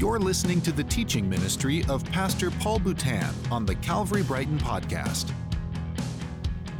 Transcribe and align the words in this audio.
You're 0.00 0.18
listening 0.18 0.62
to 0.62 0.72
the 0.72 0.84
teaching 0.84 1.28
ministry 1.28 1.84
of 1.86 2.02
Pastor 2.06 2.50
Paul 2.50 2.80
Boutan 2.80 3.34
on 3.52 3.66
the 3.66 3.74
Calvary 3.74 4.22
Brighton 4.22 4.58
podcast. 4.58 5.30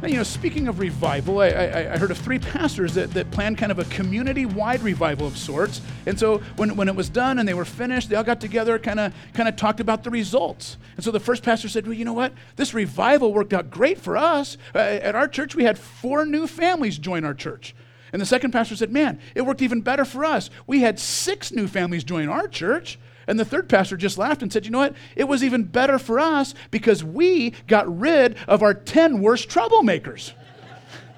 Now, 0.01 0.07
you 0.07 0.15
know, 0.15 0.23
speaking 0.23 0.67
of 0.67 0.79
revival, 0.79 1.39
I, 1.39 1.49
I, 1.49 1.93
I, 1.93 1.97
heard 1.99 2.09
of 2.09 2.17
three 2.17 2.39
pastors 2.39 2.95
that, 2.95 3.11
that 3.13 3.29
planned 3.29 3.59
kind 3.59 3.71
of 3.71 3.77
a 3.77 3.83
community 3.85 4.47
wide 4.47 4.81
revival 4.81 5.27
of 5.27 5.37
sorts. 5.37 5.81
And 6.07 6.17
so 6.17 6.39
when, 6.55 6.75
when 6.75 6.87
it 6.87 6.95
was 6.95 7.09
done 7.09 7.37
and 7.37 7.47
they 7.47 7.53
were 7.53 7.63
finished, 7.63 8.09
they 8.09 8.15
all 8.15 8.23
got 8.23 8.41
together, 8.41 8.79
kind 8.79 8.99
of 8.99 9.13
kind 9.35 9.47
of 9.47 9.55
talked 9.55 9.79
about 9.79 10.03
the 10.03 10.09
results. 10.09 10.77
And 10.95 11.05
so 11.05 11.11
the 11.11 11.19
first 11.19 11.43
pastor 11.43 11.69
said, 11.69 11.85
Well, 11.85 11.93
you 11.93 12.05
know 12.05 12.13
what? 12.13 12.33
This 12.55 12.73
revival 12.73 13.33
worked 13.33 13.53
out 13.53 13.69
great 13.69 13.99
for 13.99 14.17
us. 14.17 14.57
Uh, 14.73 14.79
at 14.79 15.13
our 15.13 15.27
church, 15.27 15.53
we 15.53 15.63
had 15.63 15.77
four 15.77 16.25
new 16.25 16.47
families 16.47 16.97
join 16.97 17.23
our 17.23 17.35
church. 17.35 17.75
And 18.13 18.19
the 18.19 18.25
second 18.25 18.49
pastor 18.49 18.75
said, 18.75 18.91
Man, 18.91 19.19
it 19.35 19.43
worked 19.43 19.61
even 19.61 19.81
better 19.81 20.05
for 20.05 20.25
us. 20.25 20.49
We 20.65 20.81
had 20.81 20.99
six 20.99 21.51
new 21.51 21.67
families 21.67 22.03
join 22.03 22.27
our 22.27 22.47
church. 22.47 22.97
And 23.27 23.39
the 23.39 23.45
third 23.45 23.69
pastor 23.69 23.97
just 23.97 24.17
laughed 24.17 24.41
and 24.41 24.51
said, 24.51 24.65
You 24.65 24.71
know 24.71 24.79
what? 24.79 24.95
It 25.15 25.27
was 25.27 25.43
even 25.43 25.63
better 25.63 25.99
for 25.99 26.19
us 26.19 26.53
because 26.71 27.03
we 27.03 27.51
got 27.67 27.99
rid 27.99 28.35
of 28.47 28.63
our 28.63 28.73
10 28.73 29.21
worst 29.21 29.49
troublemakers. 29.49 30.33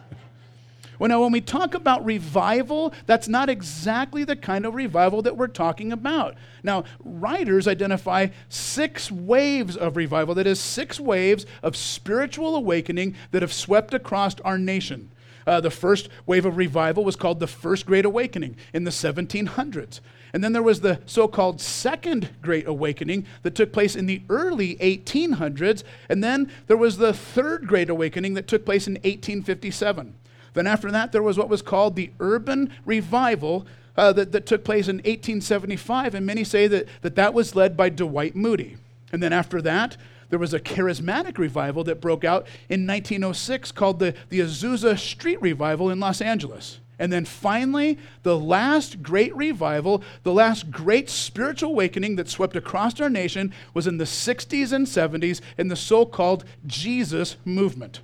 well, 1.00 1.10
now, 1.10 1.22
when 1.22 1.32
we 1.32 1.41
talk 1.41 1.74
about 1.74 2.04
revival, 2.05 2.94
that's 3.05 3.27
not 3.27 3.50
exactly 3.50 4.24
the 4.24 4.36
kind 4.36 4.66
of 4.66 4.76
revival 4.76 5.22
that 5.22 5.38
we're 5.38 5.48
talking 5.48 5.91
about. 5.91 6.36
Now, 6.62 6.84
writers 7.04 7.68
identify 7.68 8.27
six 8.49 9.10
waves 9.10 9.77
of 9.77 9.96
revival, 9.96 10.35
that 10.35 10.48
is, 10.48 10.60
six 10.60 10.99
waves 10.99 11.46
of 11.62 11.76
spiritual 11.76 12.55
awakening 12.55 13.16
that 13.32 13.41
have 13.41 13.54
swept 13.54 13.94
across 13.94 14.40
our 14.41 14.58
nation. 14.58 15.10
Uh, 15.46 15.60
the 15.60 15.70
first 15.70 16.10
wave 16.26 16.46
of 16.46 16.58
revival 16.58 17.04
was 17.04 17.16
called 17.16 17.40
the 17.40 17.48
First 17.48 17.85
Great 17.85 18.05
Awakening 18.05 18.55
in 18.74 18.84
the 18.84 18.91
1700s. 18.91 19.99
And 20.34 20.44
then 20.44 20.52
there 20.52 20.64
was 20.64 20.82
the 20.82 21.00
so 21.05 21.28
called 21.28 21.62
Second 21.62 22.30
Great 22.41 22.68
Awakening 22.68 23.26
that 23.44 23.54
took 23.54 23.72
place 23.72 23.96
in 23.96 24.08
the 24.08 24.24
early 24.30 24.76
1800s. 24.77 25.84
And 26.10 26.24
then 26.24 26.52
there 26.66 26.77
was 26.77 26.98
the 26.98 27.13
Third 27.13 27.68
Great 27.68 27.90
Awakening 27.90 28.34
that 28.34 28.48
took 28.48 28.66
place 28.66 28.88
in 28.88 28.94
1857. 28.96 30.16
Then 30.55 30.68
after 30.68 30.90
that, 30.91 31.12
there 31.12 31.22
was 31.22 31.38
what 31.38 31.49
was 31.49 31.62
called 31.62 31.96
the 31.96 32.12
Urban 32.20 32.72
Revival 32.84 33.68
uh, 33.96 34.12
that, 34.13 34.32
that 34.32 34.48
took 34.48 34.63
place 34.63 34.88
in 34.88 34.98
1875. 34.98 36.16
And 36.16 36.26
many 36.26 36.44
say 36.44 36.68
that, 36.68 36.88
that 37.02 37.16
that 37.16 37.35
was 37.35 37.55
led 37.55 37.77
by 37.77 37.90
Dwight 37.90 38.35
Moody. 38.35 38.77
And 39.12 39.22
then 39.22 39.34
after 39.34 39.62
that, 39.62 39.98
there 40.29 40.40
was 40.40 40.54
a 40.54 40.60
charismatic 40.60 41.38
revival 41.38 41.84
that 41.84 42.02
broke 42.02 42.24
out 42.24 42.48
in 42.70 42.88
1906 42.88 43.72
called 43.72 44.00
the, 44.00 44.16
the 44.29 44.40
Azusa 44.40 44.98
Street 44.98 45.40
Revival 45.44 45.91
in 45.91 46.00
Los 46.00 46.22
Angeles. 46.22 46.79
And 46.99 47.12
then 47.12 47.26
finally, 47.26 47.98
the 48.22 48.38
last 48.38 49.02
great 49.02 49.36
revival, 49.36 50.04
the 50.24 50.34
last 50.34 50.70
great 50.72 51.10
spiritual 51.10 51.72
awakening 51.72 52.16
that 52.18 52.30
swept 52.30 52.55
across 52.55 53.00
our 53.02 53.10
nation 53.10 53.52
was 53.74 53.88
in 53.88 53.98
the 53.98 54.04
60s 54.04 54.72
and 54.72 54.85
70s 54.85 55.41
in 55.58 55.70
the 55.70 55.76
so 55.76 56.05
called 56.05 56.46
Jesus 56.68 57.35
movement. 57.46 58.02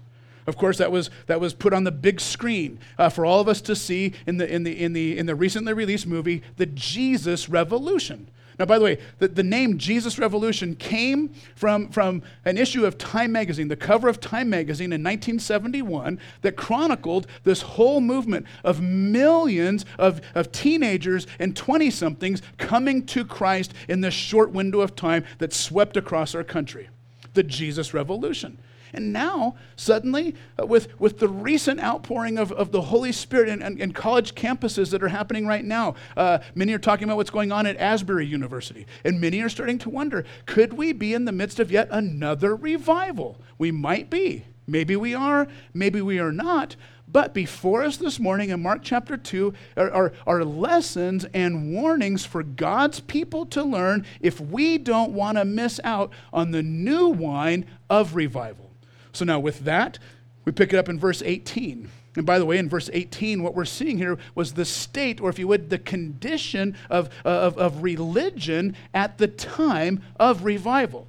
Of 0.48 0.58
course, 0.58 0.80
that 0.80 0.92
was, 0.92 1.12
that 1.28 1.40
was 1.40 1.54
put 1.54 1.74
on 1.74 1.84
the 1.84 1.92
big 1.92 2.20
screen 2.20 2.80
uh, 2.98 3.10
for 3.10 3.24
all 3.24 3.40
of 3.40 3.48
us 3.48 3.62
to 3.62 3.76
see 3.76 4.14
in 4.26 4.38
the, 4.38 4.52
in, 4.52 4.64
the, 4.64 4.82
in, 4.82 4.94
the, 4.94 5.16
in 5.16 5.28
the 5.28 5.36
recently 5.36 5.74
released 5.74 6.08
movie, 6.08 6.42
The 6.58 6.66
Jesus 6.66 7.48
Revolution. 7.48 8.28
Now, 8.60 8.66
by 8.66 8.78
the 8.78 8.84
way, 8.84 8.98
the, 9.20 9.30
the 9.30 9.44
name 9.44 9.78
Jesus 9.78 10.20
Revolution 10.20 10.76
came 10.76 11.30
from, 11.56 11.90
from 11.90 12.22
an 12.44 12.58
issue 12.58 12.86
of 12.86 12.98
Time 12.98 13.32
magazine, 13.32 13.70
the 13.70 13.78
cover 13.78 14.10
of 14.10 14.20
Time 14.20 14.50
magazine 14.50 14.92
in 14.92 15.02
1971, 15.02 16.20
that 16.42 16.58
chronicled 16.58 17.26
this 17.46 17.62
whole 17.62 18.02
movement 18.02 18.46
of 18.66 18.82
millions 18.82 19.86
of, 19.98 20.20
of 20.36 20.52
teenagers 20.52 21.26
and 21.40 21.56
20 21.56 21.90
somethings 21.90 22.42
coming 22.58 23.06
to 23.06 23.24
Christ 23.24 23.74
in 23.88 24.02
this 24.02 24.14
short 24.14 24.52
window 24.52 24.82
of 24.82 24.94
time 24.94 25.24
that 25.38 25.54
swept 25.54 25.96
across 25.96 26.36
our 26.36 26.44
country. 26.44 26.90
The 27.36 27.44
Jesus 27.44 27.94
Revolution. 27.94 28.58
And 28.94 29.14
now, 29.14 29.56
suddenly, 29.76 30.36
uh, 30.60 30.66
with, 30.66 31.00
with 31.00 31.20
the 31.20 31.28
recent 31.28 31.80
outpouring 31.82 32.38
of, 32.38 32.52
of 32.52 32.72
the 32.72 32.82
Holy 32.82 33.12
Spirit 33.12 33.50
and, 33.50 33.96
college 33.96 34.36
campuses 34.36 34.92
that 34.92 35.04
are 35.04 35.10
happening 35.10 35.46
right 35.46 35.66
now, 35.66 35.96
uh, 36.16 36.40
many 36.56 36.74
are 36.74 36.80
talking 36.80 37.06
about 37.06 37.18
what's 37.18 37.30
going 37.30 37.52
on 37.52 37.66
at 37.66 37.78
Asbury 37.78 38.26
University. 38.26 38.86
And 39.04 39.20
many 39.20 39.42
are 39.42 39.50
starting 39.50 39.78
to 39.80 39.90
wonder 39.90 40.26
could 40.46 40.74
we 40.74 40.94
be 40.94 41.14
in 41.14 41.26
the 41.26 41.32
midst 41.32 41.60
of 41.60 41.72
yet 41.72 41.88
another 41.92 42.56
revival? 42.56 43.42
We 43.58 43.72
might 43.72 44.10
be. 44.10 44.46
Maybe 44.68 44.96
we 44.96 45.16
are, 45.16 45.48
maybe 45.74 46.02
we 46.02 46.20
are 46.20 46.32
not. 46.32 46.76
But 47.12 47.34
before 47.34 47.84
us 47.84 47.98
this 47.98 48.20
morning 48.20 48.50
in 48.50 48.62
Mark 48.62 48.82
chapter 48.84 49.18
2 49.18 49.54
are, 49.78 49.92
are, 49.92 50.14
are, 50.28 50.46
lessons 50.46 51.26
and 51.34 51.74
warnings 51.74 52.24
for 52.24 52.44
God's 52.44 53.00
people 53.00 53.48
to 53.48 53.64
learn 53.64 54.06
if 54.22 54.40
we 54.40 54.78
don't 54.78 55.12
want 55.12 55.40
to 55.40 55.46
miss 55.46 55.80
out 55.84 56.12
on 56.32 56.52
the 56.52 56.62
new 56.62 57.08
wine 57.08 57.66
of 57.90 58.14
revival. 58.14 58.69
So 59.14 59.26
now, 59.26 59.40
with 59.40 59.60
that, 59.62 60.00
we 60.46 60.52
pick 60.52 60.74
it 60.74 60.78
up 60.78 60.90
in 60.90 61.00
verse 61.00 61.22
18. 61.24 61.90
And 62.16 62.26
by 62.26 62.40
the 62.40 62.46
way, 62.46 62.58
in 62.58 62.70
verse 62.70 62.90
18, 62.92 63.44
what 63.44 63.56
we're 63.56 63.66
seeing 63.66 63.98
here 63.98 64.18
was 64.36 64.54
the 64.54 64.66
state, 64.66 65.22
or 65.22 65.30
if 65.30 65.40
you 65.40 65.48
would, 65.48 65.70
the 65.70 65.78
condition 65.78 66.76
of, 66.90 67.10
of, 67.24 67.58
of 67.58 67.84
religion 67.84 68.76
at 68.94 69.18
the 69.18 69.28
time 69.28 70.02
of 70.20 70.44
revival. 70.44 71.08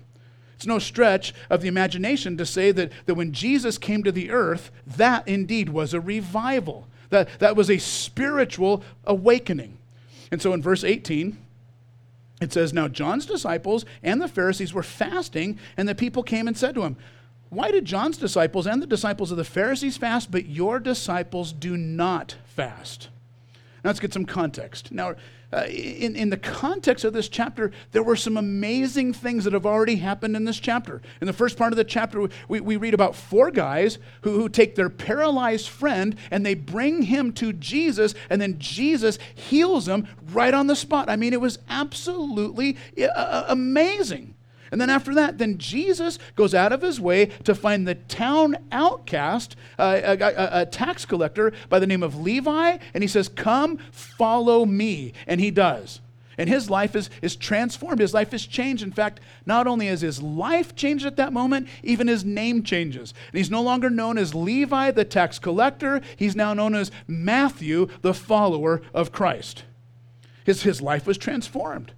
It's 0.57 0.67
no 0.67 0.79
stretch 0.79 1.35
of 1.49 1.63
the 1.63 1.69
imagination 1.69 2.37
to 2.37 2.45
say 2.45 2.71
that, 2.73 2.93
that 3.07 3.15
when 3.15 3.33
Jesus 3.33 3.79
came 3.79 4.03
to 4.03 4.13
the 4.13 4.31
earth, 4.31 4.71
that 4.87 5.27
indeed 5.27 5.71
was 5.71 5.95
a 5.95 6.01
revival. 6.01 6.87
That, 7.09 7.31
that 7.39 7.57
was 7.57 7.71
a 7.71 7.79
spiritual 7.79 8.85
awakening. 9.05 9.79
And 10.31 10.41
so 10.41 10.53
in 10.53 10.61
verse 10.61 10.85
18, 10.85 11.39
it 12.43 12.53
says, 12.53 12.73
Now 12.73 12.89
John's 12.89 13.27
disciples 13.27 13.85
and 14.03 14.21
the 14.21 14.29
Pharisees 14.29 14.75
were 14.75 14.83
fasting, 14.83 15.59
and 15.77 15.89
the 15.89 15.95
people 15.95 16.23
came 16.23 16.47
and 16.47 16.57
said 16.57 16.75
to 16.75 16.83
him, 16.83 16.97
why 17.51 17.73
did 17.73 17.85
John's 17.85 18.17
disciples 18.17 18.67
and 18.67 18.81
the 18.81 18.87
disciples 18.87 19.33
of 19.33 19.37
the 19.37 19.45
Pharisees 19.45 19.97
fast, 19.97 20.31
but 20.31 20.47
your 20.47 20.79
disciples 20.79 21.53
do 21.53 21.77
not 21.77 22.37
fast? 22.45 23.09
Now 23.83 23.89
let's 23.89 24.01
get 24.01 24.13
some 24.13 24.25
context. 24.25 24.93
Now, 24.93 25.17
uh, 25.53 25.65
in, 25.69 26.15
in 26.15 26.31
the 26.31 26.37
context 26.37 27.05
of 27.05 27.13
this 27.13 27.29
chapter, 27.29 27.73
there 27.91 28.05
were 28.05 28.15
some 28.15 28.37
amazing 28.37 29.13
things 29.13 29.43
that 29.43 29.53
have 29.53 29.67
already 29.67 29.97
happened 29.97 30.37
in 30.37 30.45
this 30.45 30.61
chapter. 30.61 31.03
In 31.21 31.27
the 31.27 31.33
first 31.33 31.57
part 31.57 31.73
of 31.73 31.77
the 31.77 31.83
chapter, 31.83 32.29
we, 32.47 32.61
we 32.61 32.77
read 32.77 32.95
about 32.95 33.17
four 33.17 33.51
guys 33.51 33.99
who, 34.21 34.31
who 34.31 34.49
take 34.49 34.77
their 34.77 34.89
paralyzed 34.89 35.69
friend 35.69 36.15
and 36.31 36.47
they 36.47 36.55
bring 36.55 37.03
him 37.03 37.33
to 37.33 37.53
Jesus, 37.53 38.15
and 38.29 38.41
then 38.41 38.61
Jesus 38.61 39.19
heals 39.35 39.89
him 39.89 40.07
right 40.33 40.55
on 40.55 40.69
the 40.69 40.77
spot. 40.77 41.11
I 41.11 41.17
mean, 41.17 41.33
it 41.33 41.41
was 41.41 41.59
absolutely 41.69 42.77
uh, 42.97 43.07
uh 43.07 43.45
amazing. 43.49 44.35
And 44.71 44.81
then 44.81 44.91
after 44.91 45.15
that, 45.15 45.39
then 45.39 45.59
Jesus 45.59 46.19
goes 46.37 46.55
out 46.55 46.73
of 46.73 46.83
his 46.83 47.01
way 47.01 47.27
to 47.45 47.55
find 47.55 47.87
the 47.87 47.97
town 47.97 48.57
outcast, 48.71 49.57
uh, 49.79 50.01
a, 50.03 50.13
a, 50.13 50.63
a, 50.63 50.67
tax 50.67 51.05
collector 51.05 51.53
by 51.69 51.79
the 51.79 51.87
name 51.87 52.03
of 52.03 52.21
Levi, 52.21 52.79
and 52.95 53.03
he 53.03 53.09
says, 53.09 53.29
Come, 53.29 53.79
follow 53.91 54.65
me. 54.65 55.13
And 55.27 55.41
he 55.41 55.51
does. 55.51 56.01
And 56.39 56.49
his 56.49 56.71
life 56.71 56.97
is, 56.97 57.11
is 57.21 57.37
transformed. 57.37 58.01
His 58.01 58.15
life 58.15 58.33
is 58.33 58.47
changed. 58.47 58.83
In 58.83 58.93
fact, 58.93 59.21
not 59.45 59.67
only 59.67 59.89
is 59.89 60.01
his 60.01 60.23
life 60.23 60.75
changed 60.75 61.05
at 61.05 61.17
that 61.17 61.35
moment, 61.35 61.69
even 61.83 62.09
his 62.09 62.25
name 62.25 62.63
changes. 62.63 63.13
And 63.31 63.37
he's 63.37 63.51
no 63.51 63.61
longer 63.61 63.91
known 63.91 64.17
as 64.17 64.35
Levi, 64.35 64.93
the 64.93 65.05
tax 65.05 65.39
collector. 65.39 66.01
He's 66.17 66.35
now 66.35 66.55
known 66.55 66.75
as 66.75 66.91
Matthew, 67.07 67.89
the 68.01 68.15
follower 68.15 68.81
of 68.95 69.13
Christ. 69.13 69.65
His, 70.45 70.63
his 70.63 70.81
life 70.81 71.07
was 71.07 71.19
transformed. 71.19 71.93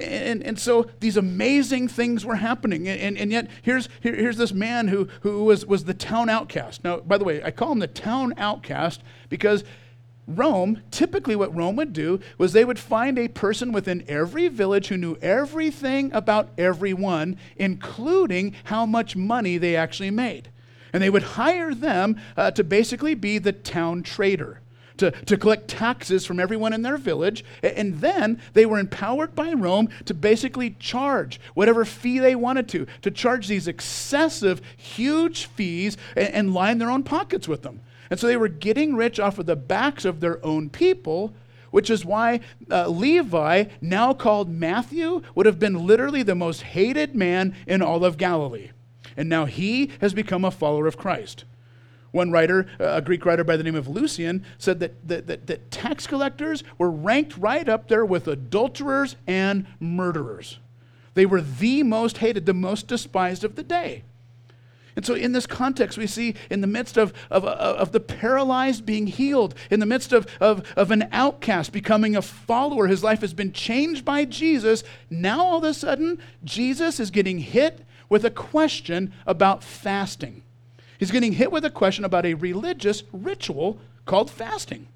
And, 0.00 0.42
and 0.42 0.58
so 0.58 0.88
these 1.00 1.16
amazing 1.16 1.88
things 1.88 2.24
were 2.24 2.36
happening. 2.36 2.88
And, 2.88 3.18
and 3.18 3.30
yet, 3.30 3.48
here's, 3.62 3.88
here, 4.00 4.14
here's 4.14 4.36
this 4.36 4.52
man 4.52 4.88
who, 4.88 5.08
who 5.20 5.44
was, 5.44 5.66
was 5.66 5.84
the 5.84 5.94
town 5.94 6.28
outcast. 6.28 6.84
Now, 6.84 6.98
by 6.98 7.18
the 7.18 7.24
way, 7.24 7.42
I 7.42 7.50
call 7.50 7.72
him 7.72 7.78
the 7.78 7.86
town 7.86 8.34
outcast 8.36 9.02
because 9.28 9.64
Rome, 10.26 10.82
typically 10.90 11.34
what 11.34 11.54
Rome 11.54 11.76
would 11.76 11.92
do 11.92 12.20
was 12.38 12.52
they 12.52 12.64
would 12.64 12.78
find 12.78 13.18
a 13.18 13.28
person 13.28 13.72
within 13.72 14.04
every 14.06 14.48
village 14.48 14.88
who 14.88 14.96
knew 14.96 15.16
everything 15.20 16.12
about 16.12 16.50
everyone, 16.56 17.36
including 17.56 18.54
how 18.64 18.86
much 18.86 19.16
money 19.16 19.58
they 19.58 19.76
actually 19.76 20.10
made. 20.10 20.48
And 20.92 21.02
they 21.02 21.10
would 21.10 21.22
hire 21.22 21.74
them 21.74 22.20
uh, 22.36 22.50
to 22.52 22.64
basically 22.64 23.14
be 23.14 23.38
the 23.38 23.52
town 23.52 24.02
trader 24.02 24.60
to, 25.00 25.10
to 25.10 25.36
collect 25.36 25.68
taxes 25.68 26.24
from 26.24 26.38
everyone 26.38 26.72
in 26.72 26.82
their 26.82 26.96
village. 26.96 27.44
And 27.62 28.00
then 28.00 28.40
they 28.52 28.66
were 28.66 28.78
empowered 28.78 29.34
by 29.34 29.52
Rome 29.52 29.88
to 30.04 30.14
basically 30.14 30.76
charge 30.78 31.40
whatever 31.54 31.84
fee 31.84 32.18
they 32.18 32.34
wanted 32.34 32.68
to, 32.68 32.86
to 33.02 33.10
charge 33.10 33.48
these 33.48 33.66
excessive, 33.66 34.60
huge 34.76 35.46
fees 35.46 35.96
and, 36.16 36.28
and 36.28 36.54
line 36.54 36.78
their 36.78 36.90
own 36.90 37.02
pockets 37.02 37.48
with 37.48 37.62
them. 37.62 37.80
And 38.10 38.18
so 38.18 38.26
they 38.26 38.36
were 38.36 38.48
getting 38.48 38.96
rich 38.96 39.18
off 39.18 39.38
of 39.38 39.46
the 39.46 39.56
backs 39.56 40.04
of 40.04 40.20
their 40.20 40.44
own 40.44 40.70
people 40.70 41.34
which 41.70 41.88
is 41.88 42.04
why 42.04 42.40
uh, 42.68 42.88
Levi, 42.88 43.64
now 43.80 44.12
called 44.12 44.50
Matthew, 44.50 45.22
would 45.36 45.46
have 45.46 45.60
been 45.60 45.86
literally 45.86 46.24
the 46.24 46.34
most 46.34 46.62
hated 46.62 47.14
man 47.14 47.54
in 47.64 47.80
all 47.80 48.04
of 48.04 48.16
Galilee. 48.16 48.70
And 49.16 49.28
now 49.28 49.44
he 49.44 49.92
has 50.00 50.12
become 50.12 50.44
a 50.44 50.50
follower 50.50 50.88
of 50.88 50.96
Christ. 50.96 51.44
One 52.12 52.30
writer, 52.30 52.66
a 52.78 53.00
Greek 53.00 53.24
writer 53.24 53.44
by 53.44 53.56
the 53.56 53.62
name 53.62 53.76
of 53.76 53.88
Lucian, 53.88 54.44
said 54.58 54.80
that, 54.80 55.08
that, 55.08 55.26
that, 55.28 55.46
that 55.46 55.70
tax 55.70 56.06
collectors 56.06 56.64
were 56.76 56.90
ranked 56.90 57.36
right 57.36 57.68
up 57.68 57.88
there 57.88 58.04
with 58.04 58.26
adulterers 58.26 59.16
and 59.26 59.66
murderers. 59.78 60.58
They 61.14 61.26
were 61.26 61.40
the 61.40 61.82
most 61.82 62.18
hated, 62.18 62.46
the 62.46 62.54
most 62.54 62.88
despised 62.88 63.44
of 63.44 63.56
the 63.56 63.62
day. 63.62 64.04
And 64.96 65.06
so, 65.06 65.14
in 65.14 65.32
this 65.32 65.46
context, 65.46 65.96
we 65.96 66.06
see 66.06 66.34
in 66.50 66.60
the 66.60 66.66
midst 66.66 66.96
of, 66.96 67.12
of, 67.30 67.44
of 67.44 67.92
the 67.92 68.00
paralyzed 68.00 68.84
being 68.84 69.06
healed, 69.06 69.54
in 69.70 69.80
the 69.80 69.86
midst 69.86 70.12
of, 70.12 70.26
of, 70.40 70.66
of 70.76 70.90
an 70.90 71.08
outcast 71.12 71.72
becoming 71.72 72.16
a 72.16 72.22
follower, 72.22 72.86
his 72.88 73.04
life 73.04 73.20
has 73.20 73.32
been 73.32 73.52
changed 73.52 74.04
by 74.04 74.24
Jesus. 74.24 74.82
Now, 75.08 75.44
all 75.44 75.58
of 75.58 75.64
a 75.64 75.74
sudden, 75.74 76.18
Jesus 76.42 76.98
is 76.98 77.10
getting 77.10 77.38
hit 77.38 77.84
with 78.08 78.24
a 78.24 78.30
question 78.30 79.12
about 79.26 79.62
fasting. 79.62 80.42
He's 81.00 81.10
getting 81.10 81.32
hit 81.32 81.50
with 81.50 81.64
a 81.64 81.70
question 81.70 82.04
about 82.04 82.26
a 82.26 82.34
religious 82.34 83.04
ritual 83.10 83.78
called 84.04 84.30
fasting. 84.30 84.86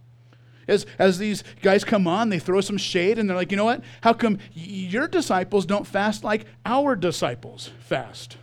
As, 0.68 0.84
as 0.98 1.16
these 1.16 1.42
guys 1.62 1.82
come 1.82 2.06
on, 2.06 2.28
they 2.28 2.38
throw 2.38 2.60
some 2.60 2.76
shade 2.76 3.18
and 3.18 3.28
they're 3.28 3.36
like, 3.36 3.50
you 3.50 3.56
know 3.56 3.64
what? 3.64 3.82
How 4.02 4.12
come 4.12 4.38
your 4.52 5.08
disciples 5.08 5.64
don't 5.64 5.86
fast 5.86 6.22
like 6.22 6.44
our 6.66 6.94
disciples 6.94 7.70
fast? 7.78 8.36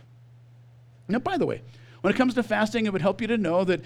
Now, 1.06 1.20
by 1.20 1.38
the 1.38 1.46
way, 1.46 1.62
when 2.00 2.12
it 2.12 2.16
comes 2.16 2.34
to 2.34 2.42
fasting, 2.42 2.84
it 2.84 2.92
would 2.92 3.00
help 3.00 3.20
you 3.20 3.28
to 3.28 3.38
know 3.38 3.62
that, 3.62 3.80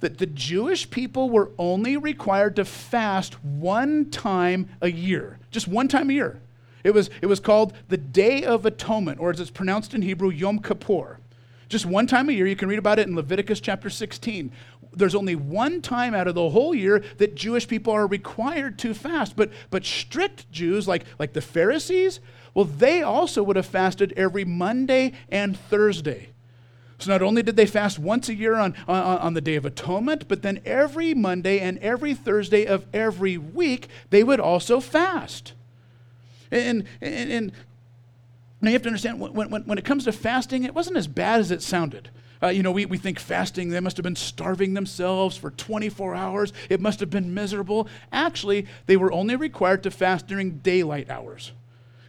that 0.00 0.18
the 0.18 0.26
Jewish 0.26 0.90
people 0.90 1.30
were 1.30 1.52
only 1.58 1.96
required 1.96 2.56
to 2.56 2.66
fast 2.66 3.42
one 3.42 4.10
time 4.10 4.68
a 4.82 4.90
year, 4.90 5.38
just 5.50 5.68
one 5.68 5.88
time 5.88 6.10
a 6.10 6.12
year. 6.12 6.42
It 6.84 6.92
was, 6.92 7.08
it 7.22 7.26
was 7.26 7.40
called 7.40 7.72
the 7.88 7.96
Day 7.96 8.44
of 8.44 8.66
Atonement, 8.66 9.20
or 9.20 9.30
as 9.30 9.40
it's 9.40 9.50
pronounced 9.50 9.94
in 9.94 10.02
Hebrew, 10.02 10.28
Yom 10.28 10.58
Kippur. 10.58 11.18
Just 11.68 11.86
one 11.86 12.06
time 12.06 12.28
a 12.28 12.32
year. 12.32 12.46
You 12.46 12.56
can 12.56 12.68
read 12.68 12.78
about 12.78 12.98
it 12.98 13.08
in 13.08 13.16
Leviticus 13.16 13.60
chapter 13.60 13.90
16. 13.90 14.52
There's 14.92 15.14
only 15.14 15.34
one 15.34 15.82
time 15.82 16.14
out 16.14 16.28
of 16.28 16.34
the 16.34 16.50
whole 16.50 16.74
year 16.74 17.02
that 17.18 17.34
Jewish 17.34 17.66
people 17.66 17.92
are 17.92 18.06
required 18.06 18.78
to 18.80 18.94
fast. 18.94 19.36
But, 19.36 19.50
but 19.70 19.84
strict 19.84 20.50
Jews, 20.50 20.86
like, 20.86 21.04
like 21.18 21.32
the 21.32 21.40
Pharisees, 21.40 22.20
well, 22.54 22.64
they 22.64 23.02
also 23.02 23.42
would 23.42 23.56
have 23.56 23.66
fasted 23.66 24.14
every 24.16 24.44
Monday 24.44 25.12
and 25.28 25.58
Thursday. 25.58 26.30
So 26.98 27.10
not 27.10 27.20
only 27.20 27.42
did 27.42 27.56
they 27.56 27.66
fast 27.66 27.98
once 27.98 28.28
a 28.28 28.34
year 28.34 28.54
on, 28.54 28.74
on, 28.88 29.18
on, 29.18 29.34
the 29.34 29.42
Day 29.42 29.56
of 29.56 29.66
Atonement, 29.66 30.28
but 30.28 30.40
then 30.40 30.60
every 30.64 31.12
Monday 31.12 31.58
and 31.58 31.78
every 31.80 32.14
Thursday 32.14 32.64
of 32.64 32.86
every 32.94 33.36
week, 33.36 33.88
they 34.08 34.24
would 34.24 34.40
also 34.40 34.80
fast. 34.80 35.52
And, 36.50 36.84
and, 37.02 37.30
and 37.30 37.52
now 38.60 38.70
you 38.70 38.74
have 38.74 38.82
to 38.82 38.88
understand, 38.88 39.20
when, 39.20 39.50
when, 39.50 39.62
when 39.62 39.78
it 39.78 39.84
comes 39.84 40.04
to 40.04 40.12
fasting, 40.12 40.64
it 40.64 40.74
wasn't 40.74 40.96
as 40.96 41.06
bad 41.06 41.40
as 41.40 41.50
it 41.50 41.62
sounded. 41.62 42.10
Uh, 42.42 42.48
you 42.48 42.62
know, 42.62 42.70
we, 42.70 42.86
we 42.86 42.98
think 42.98 43.18
fasting, 43.18 43.70
they 43.70 43.80
must 43.80 43.96
have 43.96 44.04
been 44.04 44.16
starving 44.16 44.74
themselves 44.74 45.36
for 45.36 45.50
24 45.50 46.14
hours. 46.14 46.52
It 46.68 46.80
must 46.80 47.00
have 47.00 47.10
been 47.10 47.32
miserable. 47.32 47.88
Actually, 48.12 48.66
they 48.86 48.96
were 48.96 49.12
only 49.12 49.36
required 49.36 49.82
to 49.84 49.90
fast 49.90 50.26
during 50.26 50.58
daylight 50.58 51.08
hours. 51.10 51.52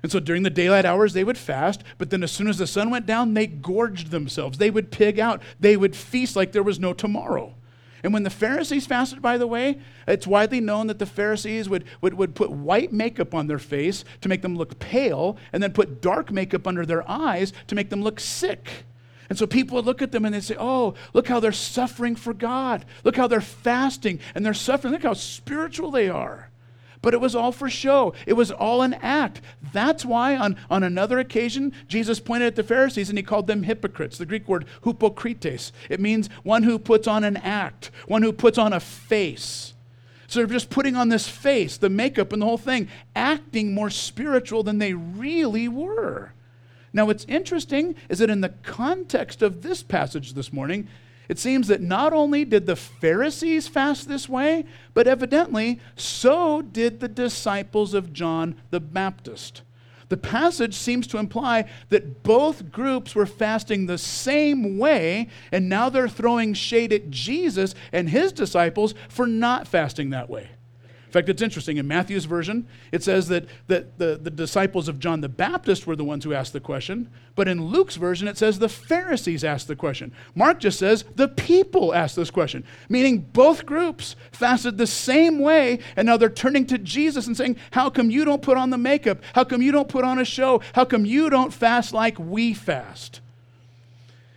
And 0.03 0.11
so 0.11 0.19
during 0.19 0.43
the 0.43 0.49
daylight 0.49 0.85
hours, 0.85 1.13
they 1.13 1.23
would 1.23 1.37
fast, 1.37 1.83
but 1.97 2.09
then 2.09 2.23
as 2.23 2.31
soon 2.31 2.47
as 2.47 2.57
the 2.57 2.67
sun 2.67 2.89
went 2.89 3.05
down, 3.05 3.33
they 3.33 3.47
gorged 3.47 4.11
themselves. 4.11 4.57
They 4.57 4.69
would 4.69 4.91
pig 4.91 5.19
out. 5.19 5.41
They 5.59 5.75
would 5.75 5.95
feast 5.95 6.35
like 6.35 6.51
there 6.51 6.63
was 6.63 6.79
no 6.79 6.93
tomorrow. 6.93 7.55
And 8.03 8.13
when 8.13 8.23
the 8.23 8.29
Pharisees 8.29 8.85
fasted, 8.85 9.21
by 9.21 9.37
the 9.37 9.47
way, 9.47 9.79
it's 10.07 10.27
widely 10.27 10.61
known 10.61 10.87
that 10.87 10.99
the 10.99 11.05
Pharisees 11.05 11.67
would, 11.67 11.83
would, 12.01 12.13
would 12.13 12.35
put 12.35 12.51
white 12.51 12.93
makeup 12.93 13.33
on 13.33 13.47
their 13.47 13.59
face 13.59 14.05
to 14.21 14.29
make 14.29 14.41
them 14.41 14.55
look 14.55 14.79
pale, 14.79 15.37
and 15.51 15.61
then 15.61 15.73
put 15.73 16.01
dark 16.01 16.31
makeup 16.31 16.67
under 16.67 16.85
their 16.85 17.09
eyes 17.09 17.53
to 17.67 17.75
make 17.75 17.89
them 17.89 18.03
look 18.03 18.19
sick. 18.19 18.85
And 19.29 19.37
so 19.37 19.45
people 19.45 19.75
would 19.75 19.85
look 19.85 20.01
at 20.01 20.11
them 20.11 20.25
and 20.25 20.33
they'd 20.33 20.43
say, 20.43 20.55
Oh, 20.57 20.93
look 21.13 21.27
how 21.27 21.39
they're 21.39 21.51
suffering 21.51 22.15
for 22.15 22.33
God. 22.33 22.85
Look 23.03 23.17
how 23.17 23.27
they're 23.27 23.41
fasting 23.41 24.19
and 24.33 24.45
they're 24.45 24.53
suffering. 24.53 24.93
Look 24.93 25.03
how 25.03 25.13
spiritual 25.13 25.91
they 25.91 26.07
are 26.07 26.46
but 27.01 27.13
it 27.13 27.21
was 27.21 27.35
all 27.35 27.51
for 27.51 27.69
show. 27.69 28.13
It 28.25 28.33
was 28.33 28.51
all 28.51 28.81
an 28.81 28.95
act. 28.95 29.41
That's 29.73 30.05
why, 30.05 30.35
on, 30.35 30.57
on 30.69 30.83
another 30.83 31.19
occasion, 31.19 31.73
Jesus 31.87 32.19
pointed 32.19 32.47
at 32.47 32.55
the 32.55 32.63
Pharisees 32.63 33.09
and 33.09 33.17
he 33.17 33.23
called 33.23 33.47
them 33.47 33.63
hypocrites. 33.63 34.17
The 34.17 34.25
Greek 34.25 34.47
word 34.47 34.65
hypokrites. 34.83 35.71
It 35.89 35.99
means 35.99 36.29
one 36.43 36.63
who 36.63 36.79
puts 36.79 37.07
on 37.07 37.23
an 37.23 37.37
act, 37.37 37.91
one 38.07 38.23
who 38.23 38.33
puts 38.33 38.57
on 38.57 38.73
a 38.73 38.79
face. 38.79 39.73
So 40.27 40.39
they're 40.39 40.47
just 40.47 40.69
putting 40.69 40.95
on 40.95 41.09
this 41.09 41.27
face, 41.27 41.77
the 41.77 41.89
makeup 41.89 42.33
and 42.33 42.41
the 42.41 42.45
whole 42.45 42.57
thing, 42.57 42.89
acting 43.15 43.73
more 43.73 43.89
spiritual 43.89 44.61
than 44.61 44.77
they 44.77 44.93
really 44.93 45.69
were. 45.69 46.33
Now, 46.91 47.05
what's 47.05 47.25
interesting 47.25 47.95
is 48.09 48.19
that 48.19 48.29
in 48.29 48.41
the 48.41 48.49
context 48.49 49.41
of 49.41 49.61
this 49.61 49.83
passage 49.83 50.33
this 50.33 50.51
morning, 50.51 50.87
it 51.29 51.39
seems 51.39 51.67
that 51.67 51.81
not 51.81 52.13
only 52.13 52.45
did 52.45 52.65
the 52.65 52.75
Pharisees 52.75 53.67
fast 53.67 54.07
this 54.07 54.29
way, 54.29 54.65
but 54.93 55.07
evidently 55.07 55.79
so 55.95 56.61
did 56.61 56.99
the 56.99 57.07
disciples 57.07 57.93
of 57.93 58.13
John 58.13 58.55
the 58.69 58.79
Baptist. 58.79 59.61
The 60.09 60.17
passage 60.17 60.73
seems 60.73 61.05
to 61.07 61.17
imply 61.17 61.69
that 61.89 62.23
both 62.23 62.71
groups 62.71 63.13
were 63.13 63.25
fasting 63.25 63.85
the 63.85 63.97
same 63.97 64.77
way, 64.77 65.27
and 65.51 65.67
now 65.67 65.89
they're 65.89 66.07
throwing 66.07 66.53
shade 66.53 66.93
at 66.93 67.09
Jesus 67.09 67.75
and 67.91 68.09
his 68.09 68.31
disciples 68.31 68.93
for 69.09 69.27
not 69.27 69.67
fasting 69.67 70.11
that 70.11 70.29
way. 70.29 70.49
In 71.07 71.13
fact, 71.13 71.29
it's 71.29 71.41
interesting. 71.41 71.77
In 71.77 71.87
Matthew's 71.87 72.25
version, 72.25 72.67
it 72.91 73.01
says 73.01 73.29
that, 73.29 73.45
that 73.67 73.97
the, 73.97 74.19
the 74.21 74.29
disciples 74.29 74.89
of 74.89 74.99
John 74.99 75.21
the 75.21 75.29
Baptist 75.29 75.87
were 75.87 75.95
the 75.95 76.03
ones 76.03 76.25
who 76.25 76.33
asked 76.33 76.51
the 76.51 76.59
question. 76.59 77.09
But 77.33 77.47
in 77.47 77.63
Luke's 77.63 77.95
version, 77.95 78.27
it 78.27 78.37
says 78.37 78.59
the 78.59 78.67
Pharisees 78.67 79.45
asked 79.45 79.69
the 79.69 79.75
question. 79.77 80.11
Mark 80.35 80.59
just 80.59 80.77
says 80.77 81.05
the 81.15 81.29
people 81.29 81.95
asked 81.95 82.17
this 82.17 82.29
question, 82.29 82.65
meaning 82.89 83.19
both 83.19 83.65
groups 83.65 84.17
fasted 84.33 84.77
the 84.77 84.85
same 84.85 85.39
way. 85.39 85.79
And 85.95 86.05
now 86.05 86.17
they're 86.17 86.29
turning 86.29 86.65
to 86.67 86.77
Jesus 86.77 87.25
and 87.25 87.37
saying, 87.37 87.55
How 87.71 87.89
come 87.89 88.11
you 88.11 88.25
don't 88.25 88.41
put 88.41 88.57
on 88.57 88.69
the 88.69 88.77
makeup? 88.77 89.19
How 89.33 89.45
come 89.45 89.61
you 89.61 89.71
don't 89.71 89.87
put 89.87 90.03
on 90.03 90.19
a 90.19 90.25
show? 90.25 90.61
How 90.73 90.83
come 90.83 91.05
you 91.05 91.29
don't 91.29 91.53
fast 91.53 91.93
like 91.93 92.19
we 92.19 92.53
fast? 92.53 93.21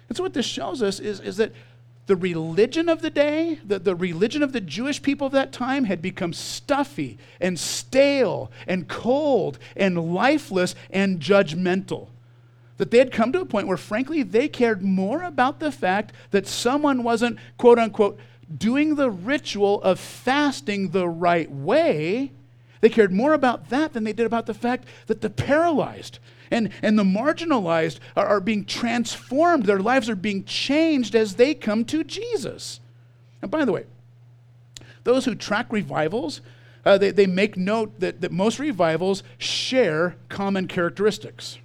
And 0.09 0.17
so, 0.17 0.23
what 0.23 0.35
this 0.35 0.47
shows 0.47 0.83
us 0.83 1.01
is, 1.01 1.19
is 1.19 1.37
that 1.39 1.53
the 2.11 2.17
religion 2.17 2.89
of 2.89 3.03
the 3.03 3.09
day, 3.09 3.61
the, 3.65 3.79
the 3.79 3.95
religion 3.95 4.43
of 4.43 4.53
the 4.53 4.61
Jewish 4.61 5.01
people 5.01 5.29
of 5.29 5.33
that 5.33 5.53
time 5.53 5.85
had 5.85 6.03
become 6.03 6.33
stuffy 6.33 7.17
and 7.41 7.57
stale 7.57 8.51
and 8.67 8.89
cold 8.89 9.61
and 9.77 10.13
lifeless 10.13 10.75
and 10.91 11.21
judgmental. 11.21 12.09
That 12.79 12.91
they 12.91 12.99
had 12.99 13.13
come 13.13 13.31
to 13.31 13.41
a 13.41 13.47
point 13.47 13.69
where, 13.69 13.77
frankly, 13.77 14.25
they 14.25 14.49
cared 14.49 14.83
more 14.83 15.23
about 15.23 15.61
the 15.61 15.71
fact 15.71 16.13
that 16.33 16.49
someone 16.49 17.05
wasn't, 17.05 17.39
quote 17.59 17.79
unquote, 17.79 18.19
doing 18.59 18.97
the 18.97 19.09
ritual 19.09 19.81
of 19.83 20.01
fasting 20.01 20.89
the 20.89 21.09
right 21.09 21.49
way. 21.49 22.33
They 22.81 22.89
cared 22.89 23.13
more 23.13 23.35
about 23.35 23.69
that 23.69 23.93
than 23.93 24.05
they 24.05 24.13
did 24.13 24.27
about 24.27 24.47
the 24.47 24.55
fact 24.55 24.87
that 25.07 25.21
the 25.21 25.31
paralyzed 25.31 26.19
and, 26.51 26.71
and 26.83 26.99
the 26.99 27.05
marginalized 27.05 27.99
are, 28.17 28.27
are 28.27 28.41
being 28.41 28.65
transformed. 28.65 29.67
Their 29.67 29.81
lives 29.81 30.09
are 30.09 30.17
being 30.17 30.45
changed 30.45 31.15
as 31.15 31.35
they 31.35 31.55
come 31.55 31.85
to 31.87 32.03
Jesus. 32.03 32.81
And 33.43 33.51
by 33.51 33.65
the 33.65 33.73
way, 33.73 33.85
those 35.05 35.25
who 35.25 35.35
track 35.35 35.67
revivals, 35.71 36.41
uh, 36.85 36.99
they, 36.99 37.11
they 37.11 37.27
make 37.27 37.57
note 37.57 38.01
that, 38.01 38.21
that 38.21 38.33
most 38.33 38.59
revivals 38.59 39.23
share 39.39 40.17
common 40.29 40.67
characteristics. 40.67 41.59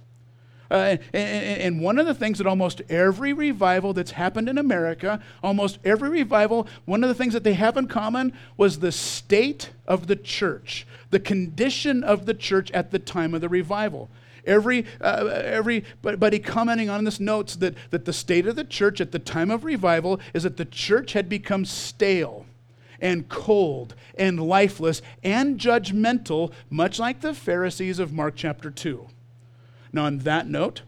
Uh, 0.70 0.96
and, 1.12 1.60
and, 1.60 1.80
one 1.80 1.98
of 1.98 2.06
the 2.06 2.14
things 2.14 2.38
that 2.38 2.46
almost 2.46 2.82
every 2.88 3.32
revival 3.32 3.92
that's 3.92 4.10
happened 4.12 4.48
in 4.48 4.58
America, 4.58 5.20
almost 5.42 5.78
every 5.84 6.08
revival, 6.08 6.66
one 6.86 7.04
of 7.04 7.08
the 7.08 7.14
things 7.14 7.32
that 7.32 7.44
they 7.44 7.54
have 7.54 7.76
in 7.76 7.86
common 7.86 8.32
was 8.56 8.80
the 8.80 8.90
state 8.90 9.70
of 9.86 10.08
the 10.08 10.16
church, 10.16 10.86
the 11.10 11.20
condition 11.20 12.02
of 12.02 12.26
the 12.26 12.34
church 12.34 12.70
at 12.72 12.90
the 12.90 12.98
time 12.98 13.32
of 13.34 13.40
the 13.40 13.48
revival. 13.48 14.08
Every, 14.44 14.86
uh, 15.00 15.26
everybody 15.26 16.38
commenting 16.38 16.88
on 16.88 17.04
this 17.04 17.18
notes 17.18 17.56
that, 17.56 17.74
that 17.90 18.04
the 18.04 18.12
state 18.12 18.46
of 18.46 18.56
the 18.56 18.64
church 18.64 19.00
at 19.00 19.12
the 19.12 19.18
time 19.18 19.50
of 19.50 19.64
revival 19.64 20.20
is 20.34 20.44
that 20.44 20.56
the 20.56 20.64
church 20.64 21.12
had 21.12 21.28
become 21.28 21.64
stale 21.64 22.46
and 23.00 23.28
cold 23.28 23.94
and 24.16 24.40
lifeless 24.40 25.02
and 25.22 25.58
judgmental, 25.58 26.52
much 26.70 26.98
like 26.98 27.20
the 27.20 27.34
Pharisees 27.34 27.98
of 27.98 28.12
Mark 28.12 28.34
chapter 28.36 28.70
2. 28.70 29.08
Now, 29.96 30.04
on 30.04 30.18
that 30.18 30.46
note, 30.46 30.82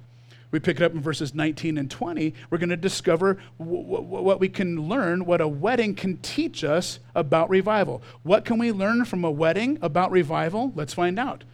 we 0.50 0.60
pick 0.60 0.76
it 0.76 0.82
up 0.82 0.92
in 0.92 1.00
verses 1.00 1.34
19 1.34 1.78
and 1.78 1.90
20. 1.90 2.34
We're 2.50 2.58
going 2.58 2.68
to 2.68 2.76
discover 2.76 3.38
w- 3.58 3.82
w- 3.82 4.02
what 4.02 4.38
we 4.38 4.50
can 4.50 4.88
learn, 4.88 5.24
what 5.24 5.40
a 5.40 5.48
wedding 5.48 5.94
can 5.94 6.18
teach 6.18 6.62
us 6.62 7.00
about 7.14 7.50
revival. 7.50 8.02
What 8.22 8.44
can 8.44 8.58
we 8.58 8.70
learn 8.70 9.06
from 9.06 9.24
a 9.24 9.30
wedding 9.30 9.78
about 9.82 10.10
revival? 10.10 10.72
Let's 10.74 10.94
find 10.94 11.18
out. 11.18 11.44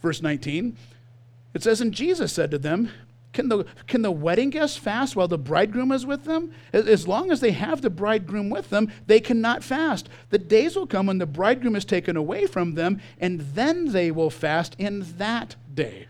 Verse 0.00 0.22
19 0.22 0.76
it 1.52 1.64
says, 1.64 1.80
And 1.80 1.92
Jesus 1.92 2.32
said 2.32 2.52
to 2.52 2.58
them, 2.58 2.90
can 3.32 3.48
the, 3.48 3.64
can 3.86 4.02
the 4.02 4.10
wedding 4.10 4.50
guests 4.50 4.76
fast 4.76 5.16
while 5.16 5.28
the 5.28 5.38
bridegroom 5.38 5.92
is 5.92 6.04
with 6.04 6.24
them? 6.24 6.52
As 6.72 7.08
long 7.08 7.30
as 7.30 7.40
they 7.40 7.52
have 7.52 7.80
the 7.80 7.90
bridegroom 7.90 8.50
with 8.50 8.70
them, 8.70 8.92
they 9.06 9.20
cannot 9.20 9.64
fast. 9.64 10.08
The 10.30 10.38
days 10.38 10.76
will 10.76 10.86
come 10.86 11.06
when 11.06 11.18
the 11.18 11.26
bridegroom 11.26 11.76
is 11.76 11.84
taken 11.84 12.16
away 12.16 12.46
from 12.46 12.74
them, 12.74 13.00
and 13.18 13.40
then 13.40 13.92
they 13.92 14.10
will 14.10 14.30
fast 14.30 14.76
in 14.78 15.06
that 15.18 15.56
day. 15.74 16.06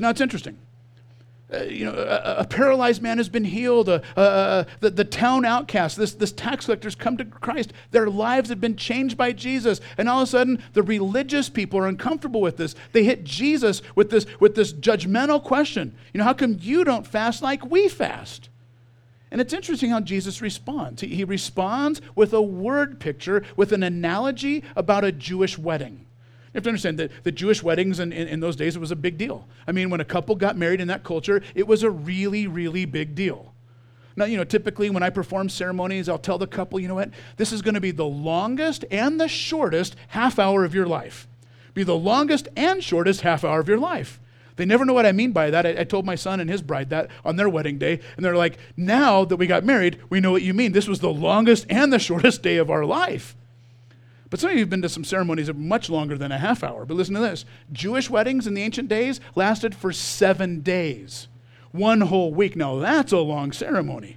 So 0.00 0.04
now 0.04 0.10
it's 0.12 0.22
interesting. 0.22 0.56
uh, 1.52 1.64
you 1.64 1.84
know, 1.84 1.92
a, 1.92 2.36
a, 2.40 2.46
paralyzed 2.46 3.02
man 3.02 3.18
has 3.18 3.28
been 3.28 3.44
healed. 3.44 3.90
Uh, 3.90 4.00
uh, 4.16 4.64
the, 4.80 4.88
the 4.88 5.04
town 5.04 5.44
outcast, 5.44 5.98
this, 5.98 6.14
this 6.14 6.32
tax 6.32 6.64
collectors 6.64 6.94
come 6.94 7.18
to 7.18 7.24
Christ. 7.26 7.74
Their 7.90 8.08
lives 8.08 8.48
have 8.48 8.62
been 8.62 8.76
changed 8.76 9.18
by 9.18 9.32
Jesus. 9.32 9.82
And 9.98 10.08
all 10.08 10.22
of 10.22 10.28
a 10.28 10.30
sudden, 10.30 10.62
the 10.72 10.82
religious 10.82 11.50
people 11.50 11.78
are 11.80 11.86
uncomfortable 11.86 12.40
with 12.40 12.56
this. 12.56 12.74
They 12.92 13.04
hit 13.04 13.24
Jesus 13.24 13.82
with 13.94 14.08
this, 14.08 14.24
with 14.40 14.54
this 14.54 14.72
judgmental 14.72 15.44
question. 15.44 15.94
You 16.14 16.18
know, 16.18 16.24
how 16.24 16.32
come 16.32 16.56
you 16.58 16.82
don't 16.82 17.06
fast 17.06 17.42
like 17.42 17.70
we 17.70 17.90
fast? 17.90 18.48
And 19.30 19.38
it's 19.38 19.52
interesting 19.52 19.90
how 19.90 20.00
Jesus 20.00 20.40
responds. 20.40 21.02
He, 21.02 21.08
he 21.08 21.24
responds 21.24 22.00
with 22.14 22.32
a 22.32 22.40
word 22.40 23.00
picture, 23.00 23.44
with 23.54 23.72
an 23.72 23.82
analogy 23.82 24.64
about 24.76 25.04
a 25.04 25.12
Jewish 25.12 25.58
wedding. 25.58 26.06
You 26.52 26.58
have 26.58 26.64
to 26.64 26.70
understand 26.70 26.98
that 26.98 27.12
the 27.22 27.30
Jewish 27.30 27.62
weddings 27.62 28.00
in, 28.00 28.12
in, 28.12 28.26
in, 28.26 28.40
those 28.40 28.56
days, 28.56 28.74
it 28.74 28.80
was 28.80 28.90
a 28.90 28.96
big 28.96 29.16
deal. 29.16 29.46
I 29.68 29.72
mean, 29.72 29.88
when 29.88 30.00
a 30.00 30.04
couple 30.04 30.34
got 30.34 30.56
married 30.56 30.80
in 30.80 30.88
that 30.88 31.04
culture, 31.04 31.42
it 31.54 31.66
was 31.66 31.84
a 31.84 31.90
really, 31.90 32.48
really 32.48 32.84
big 32.86 33.14
deal. 33.14 33.54
Now, 34.16 34.24
you 34.24 34.36
know, 34.36 34.44
typically 34.44 34.90
when 34.90 35.04
I 35.04 35.10
perform 35.10 35.48
ceremonies, 35.48 36.08
I'll 36.08 36.18
tell 36.18 36.38
the 36.38 36.48
couple, 36.48 36.80
you 36.80 36.88
know 36.88 36.96
what, 36.96 37.10
this 37.36 37.52
is 37.52 37.62
going 37.62 37.74
to 37.74 37.80
be 37.80 37.92
the 37.92 38.04
longest 38.04 38.84
and 38.90 39.20
the 39.20 39.28
shortest 39.28 39.94
half 40.08 40.40
hour 40.40 40.64
of 40.64 40.74
your 40.74 40.86
life. 40.86 41.28
Be 41.72 41.84
the 41.84 41.96
longest 41.96 42.48
and 42.56 42.82
shortest 42.82 43.20
half 43.20 43.44
hour 43.44 43.60
of 43.60 43.68
your 43.68 43.78
life. 43.78 44.18
They 44.56 44.66
never 44.66 44.84
know 44.84 44.92
what 44.92 45.06
I 45.06 45.12
mean 45.12 45.32
by 45.32 45.50
that. 45.50 45.64
I, 45.64 45.80
I, 45.80 45.84
told 45.84 46.04
my 46.04 46.16
son 46.16 46.40
and 46.40 46.50
his 46.50 46.60
bride 46.60 46.90
that 46.90 47.08
on 47.24 47.36
their 47.36 47.48
wedding 47.48 47.78
day, 47.78 48.00
and 48.16 48.24
they're 48.24 48.36
like, 48.36 48.58
now 48.76 49.24
that 49.24 49.36
we 49.36 49.46
got 49.46 49.64
married, 49.64 49.98
we 50.10 50.20
know 50.20 50.32
what 50.32 50.42
you 50.42 50.52
mean. 50.52 50.72
This 50.72 50.88
was 50.88 51.00
the 51.00 51.12
longest 51.12 51.64
and 51.70 51.92
the 51.92 51.98
shortest 52.00 52.42
day 52.42 52.56
of 52.56 52.70
our 52.70 52.84
life. 52.84 53.36
But 54.30 54.38
some 54.38 54.50
of 54.50 54.56
you 54.56 54.62
have 54.62 54.70
been 54.70 54.82
to 54.82 54.88
some 54.88 55.04
ceremonies 55.04 55.48
are 55.48 55.54
much 55.54 55.90
longer 55.90 56.16
than 56.16 56.30
a 56.30 56.38
half 56.38 56.62
hour. 56.62 56.86
But 56.86 56.96
listen 56.96 57.14
to 57.16 57.20
this 57.20 57.44
Jewish 57.72 58.08
weddings 58.08 58.46
in 58.46 58.54
the 58.54 58.62
ancient 58.62 58.88
days 58.88 59.20
lasted 59.34 59.74
for 59.74 59.92
seven 59.92 60.60
days, 60.60 61.26
one 61.72 62.02
whole 62.02 62.32
week. 62.32 62.54
Now, 62.54 62.78
that's 62.78 63.12
a 63.12 63.18
long 63.18 63.50
ceremony. 63.50 64.16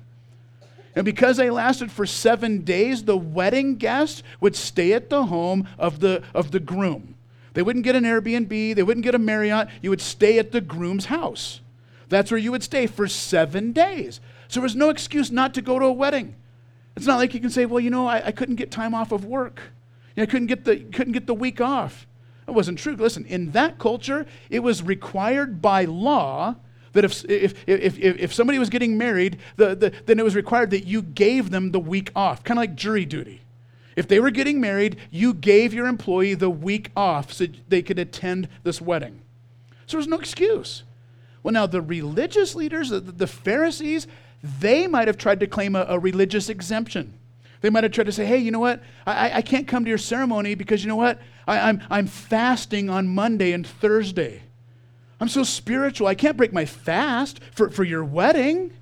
And 0.96 1.04
because 1.04 1.38
they 1.38 1.50
lasted 1.50 1.92
for 1.92 2.06
seven 2.06 2.60
days, 2.60 3.04
the 3.04 3.18
wedding 3.18 3.78
guests 3.78 4.22
would 4.40 4.56
stay 4.56 4.94
at 4.94 5.10
the 5.10 5.26
home 5.26 5.68
of 5.80 6.00
the, 6.00 6.22
of 6.36 6.52
the 6.52 6.60
groom. 6.60 7.16
They 7.56 7.64
wouldn't 7.64 7.86
get 7.86 7.96
an 7.96 8.04
Airbnb, 8.04 8.76
they 8.76 8.84
wouldn't 8.84 9.04
get 9.04 9.16
a 9.16 9.20
Marriott. 9.20 9.70
You 9.82 9.90
would 9.90 10.02
stay 10.02 10.38
at 10.38 10.52
the 10.52 10.62
groom's 10.62 11.06
house. 11.06 11.62
That's 12.10 12.30
where 12.30 12.40
you 12.40 12.52
would 12.52 12.64
stay 12.64 12.86
for 12.86 13.08
seven 13.08 13.72
days. 13.72 14.20
So 14.48 14.60
there 14.60 14.64
was 14.64 14.76
no 14.76 14.90
excuse 14.90 15.32
not 15.32 15.56
to 15.56 15.62
go 15.64 15.80
to 15.80 15.86
a 15.86 15.92
wedding. 15.92 16.36
It's 16.96 17.08
not 17.08 17.18
like 17.18 17.34
you 17.34 17.40
can 17.40 17.50
say, 17.50 17.66
well, 17.66 17.80
you 17.80 17.90
know, 17.90 18.06
I, 18.06 18.28
I 18.28 18.32
couldn't 18.32 18.56
get 18.56 18.70
time 18.70 18.94
off 18.94 19.12
of 19.12 19.26
work. 19.26 19.62
You 20.16 20.24
know, 20.24 20.28
couldn't 20.28 20.48
get 20.48 20.66
the 20.66 20.78
couldn't 20.78 21.14
get 21.14 21.28
the 21.28 21.34
week 21.34 21.60
off. 21.62 22.08
That 22.46 22.54
wasn't 22.54 22.78
true. 22.78 22.96
Listen, 22.96 23.26
in 23.26 23.52
that 23.52 23.80
culture, 23.80 24.26
it 24.50 24.60
was 24.60 24.84
required 24.84 25.62
by 25.62 25.86
law 25.86 26.56
that 26.92 27.04
if, 27.04 27.26
if, 27.28 27.68
if, 27.68 27.98
if, 27.98 28.34
somebody 28.34 28.60
was 28.60 28.70
getting 28.70 28.98
married, 28.98 29.40
the, 29.56 29.76
the, 29.76 29.94
then 30.06 30.20
it 30.20 30.24
was 30.24 30.36
required 30.36 30.70
that 30.72 30.86
you 30.86 31.02
gave 31.02 31.50
them 31.50 31.72
the 31.72 31.80
week 31.80 32.12
off, 32.16 32.44
kind 32.44 32.60
of 32.60 32.62
like 32.62 32.76
jury 32.76 33.04
duty. 33.04 33.42
If 33.96 34.08
they 34.08 34.20
were 34.20 34.32
getting 34.32 34.62
married, 34.62 34.98
you 35.10 35.34
gave 35.34 35.74
your 35.74 35.88
employee 35.88 36.36
the 36.36 36.50
week 36.50 36.92
off 36.96 37.34
so 37.34 37.48
they 37.68 37.82
could 37.82 37.98
attend 37.98 38.48
this 38.64 38.80
wedding. 38.80 39.22
So 39.88 39.98
there 39.98 40.00
was 40.00 40.08
no 40.08 40.20
excuse. 40.20 40.84
Well, 41.42 41.54
now 41.54 41.66
the 41.66 41.82
religious 41.82 42.56
leaders, 42.56 42.90
the, 42.90 43.00
the 43.00 43.28
Pharisees, 43.28 44.08
they 44.44 44.88
might 44.88 45.08
have 45.08 45.18
tried 45.18 45.40
to 45.42 45.48
claim 45.48 45.76
a, 45.76 45.86
a 45.90 46.00
religious 46.00 46.50
exemption. 46.50 47.14
They 47.64 47.70
might 47.70 47.86
have 47.86 47.94
tried 47.94 48.08
to 48.08 48.12
say, 48.12 48.26
hey, 48.26 48.40
you 48.40 48.52
know 48.52 48.60
what? 48.60 48.84
I, 49.08 49.38
I 49.38 49.42
can't 49.42 49.70
come 49.70 49.86
to 49.86 49.90
your 49.90 49.98
ceremony 49.98 50.54
because 50.54 50.84
you 50.84 50.90
know 50.90 50.98
what? 50.98 51.22
I, 51.48 51.70
I'm, 51.70 51.82
I'm 51.90 52.08
fasting 52.08 52.90
on 52.90 53.08
Monday 53.08 53.54
and 53.54 53.66
Thursday. 53.66 54.42
I'm 55.22 55.30
so 55.30 55.44
spiritual. 55.44 56.08
I 56.08 56.14
can't 56.14 56.36
break 56.36 56.52
my 56.52 56.66
fast 56.66 57.40
for, 57.54 57.70
for 57.70 57.86
your 57.86 58.04
wedding. 58.04 58.74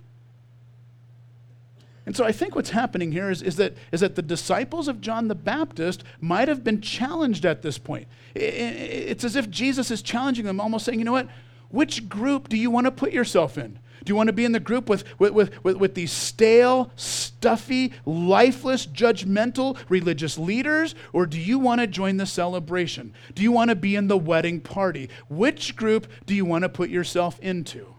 And 2.07 2.15
so 2.15 2.25
I 2.25 2.31
think 2.31 2.55
what's 2.55 2.71
happening 2.71 3.11
here 3.11 3.29
is, 3.29 3.43
is, 3.43 3.57
that, 3.57 3.77
is 3.91 3.99
that 3.99 4.15
the 4.15 4.23
disciples 4.23 4.87
of 4.87 4.99
John 4.99 5.27
the 5.27 5.35
Baptist 5.35 6.03
might 6.19 6.47
have 6.47 6.63
been 6.63 6.81
challenged 6.81 7.45
at 7.45 7.61
this 7.61 7.77
point. 7.77 8.07
It's 8.33 9.23
as 9.23 9.35
if 9.35 9.47
Jesus 9.47 9.91
is 9.91 10.01
challenging 10.01 10.45
them, 10.45 10.59
almost 10.59 10.85
saying, 10.85 10.97
you 10.97 11.05
know 11.05 11.11
what? 11.11 11.29
Which 11.69 12.09
group 12.09 12.49
do 12.49 12.57
you 12.57 12.71
want 12.71 12.85
to 12.85 12.91
put 12.91 13.13
yourself 13.13 13.59
in? 13.59 13.77
Do 14.03 14.11
you 14.11 14.15
want 14.15 14.27
to 14.27 14.33
be 14.33 14.45
in 14.45 14.51
the 14.51 14.59
group 14.59 14.89
with, 14.89 15.03
with, 15.19 15.33
with, 15.33 15.63
with, 15.63 15.77
with 15.77 15.93
these 15.93 16.11
stale, 16.11 16.91
stuffy, 16.95 17.93
lifeless, 18.05 18.87
judgmental 18.87 19.77
religious 19.89 20.37
leaders? 20.37 20.95
Or 21.13 21.25
do 21.25 21.39
you 21.39 21.59
want 21.59 21.81
to 21.81 21.87
join 21.87 22.17
the 22.17 22.25
celebration? 22.25 23.13
Do 23.35 23.43
you 23.43 23.51
want 23.51 23.69
to 23.69 23.75
be 23.75 23.95
in 23.95 24.07
the 24.07 24.17
wedding 24.17 24.59
party? 24.59 25.09
Which 25.29 25.75
group 25.75 26.07
do 26.25 26.33
you 26.33 26.45
want 26.45 26.63
to 26.63 26.69
put 26.69 26.89
yourself 26.89 27.39
into? 27.41 27.93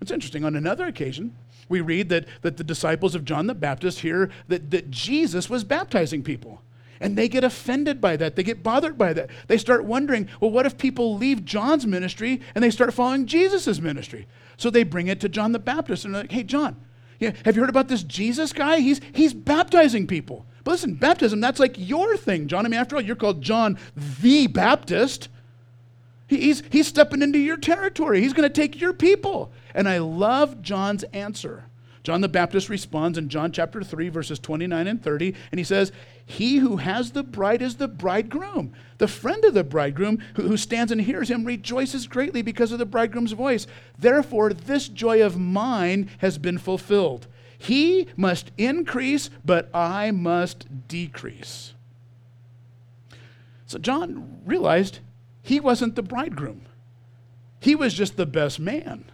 It's 0.00 0.10
interesting. 0.10 0.44
On 0.44 0.56
another 0.56 0.86
occasion, 0.86 1.36
we 1.68 1.80
read 1.80 2.08
that, 2.08 2.24
that 2.40 2.56
the 2.56 2.64
disciples 2.64 3.14
of 3.14 3.24
John 3.24 3.46
the 3.46 3.54
Baptist 3.54 4.00
hear 4.00 4.30
that, 4.48 4.70
that 4.70 4.90
Jesus 4.90 5.50
was 5.50 5.62
baptizing 5.62 6.22
people. 6.22 6.62
And 7.00 7.16
they 7.16 7.28
get 7.28 7.44
offended 7.44 8.00
by 8.00 8.16
that. 8.18 8.36
They 8.36 8.42
get 8.42 8.62
bothered 8.62 8.98
by 8.98 9.14
that. 9.14 9.30
They 9.46 9.56
start 9.56 9.84
wondering, 9.84 10.28
well, 10.38 10.50
what 10.50 10.66
if 10.66 10.76
people 10.76 11.16
leave 11.16 11.46
John's 11.46 11.86
ministry 11.86 12.42
and 12.54 12.62
they 12.62 12.70
start 12.70 12.92
following 12.92 13.26
Jesus' 13.26 13.80
ministry? 13.80 14.26
So 14.58 14.68
they 14.68 14.82
bring 14.82 15.06
it 15.06 15.18
to 15.20 15.28
John 15.28 15.52
the 15.52 15.58
Baptist 15.58 16.04
and 16.04 16.14
they're 16.14 16.22
like, 16.22 16.32
hey, 16.32 16.42
John, 16.42 16.76
yeah, 17.18 17.32
have 17.44 17.56
you 17.56 17.62
heard 17.62 17.70
about 17.70 17.88
this 17.88 18.02
Jesus 18.02 18.52
guy? 18.52 18.80
He's, 18.80 19.00
he's 19.12 19.32
baptizing 19.32 20.06
people. 20.06 20.44
But 20.62 20.72
listen, 20.72 20.94
baptism, 20.94 21.40
that's 21.40 21.58
like 21.58 21.74
your 21.78 22.18
thing, 22.18 22.48
John. 22.48 22.66
I 22.66 22.68
mean, 22.68 22.78
after 22.80 22.96
all, 22.96 23.02
you're 23.02 23.16
called 23.16 23.40
John 23.40 23.78
the 24.20 24.46
Baptist. 24.46 25.28
He's, 26.26 26.62
he's 26.70 26.86
stepping 26.86 27.22
into 27.22 27.38
your 27.38 27.56
territory. 27.56 28.20
He's 28.20 28.34
going 28.34 28.48
to 28.48 28.54
take 28.54 28.80
your 28.80 28.92
people. 28.92 29.52
And 29.74 29.88
I 29.88 29.98
love 29.98 30.60
John's 30.60 31.02
answer. 31.04 31.64
John 32.02 32.22
the 32.22 32.28
Baptist 32.28 32.68
responds 32.68 33.18
in 33.18 33.28
John 33.28 33.52
chapter 33.52 33.82
3, 33.82 34.08
verses 34.08 34.38
29 34.38 34.86
and 34.86 35.02
30, 35.02 35.34
and 35.50 35.58
he 35.58 35.64
says, 35.64 35.92
He 36.24 36.56
who 36.56 36.78
has 36.78 37.10
the 37.10 37.22
bride 37.22 37.60
is 37.60 37.76
the 37.76 37.88
bridegroom. 37.88 38.72
The 38.98 39.08
friend 39.08 39.44
of 39.44 39.52
the 39.52 39.64
bridegroom 39.64 40.22
who, 40.34 40.48
who 40.48 40.56
stands 40.56 40.90
and 40.90 41.00
hears 41.00 41.30
him 41.30 41.44
rejoices 41.44 42.06
greatly 42.06 42.40
because 42.40 42.72
of 42.72 42.78
the 42.78 42.86
bridegroom's 42.86 43.32
voice. 43.32 43.66
Therefore, 43.98 44.52
this 44.52 44.88
joy 44.88 45.22
of 45.22 45.38
mine 45.38 46.08
has 46.18 46.38
been 46.38 46.56
fulfilled. 46.56 47.26
He 47.58 48.08
must 48.16 48.50
increase, 48.56 49.28
but 49.44 49.68
I 49.74 50.10
must 50.10 50.88
decrease. 50.88 51.74
So 53.66 53.78
John 53.78 54.40
realized 54.46 55.00
he 55.42 55.60
wasn't 55.60 55.96
the 55.96 56.02
bridegroom, 56.02 56.62
he 57.60 57.74
was 57.74 57.92
just 57.92 58.16
the 58.16 58.24
best 58.24 58.58
man. 58.58 59.04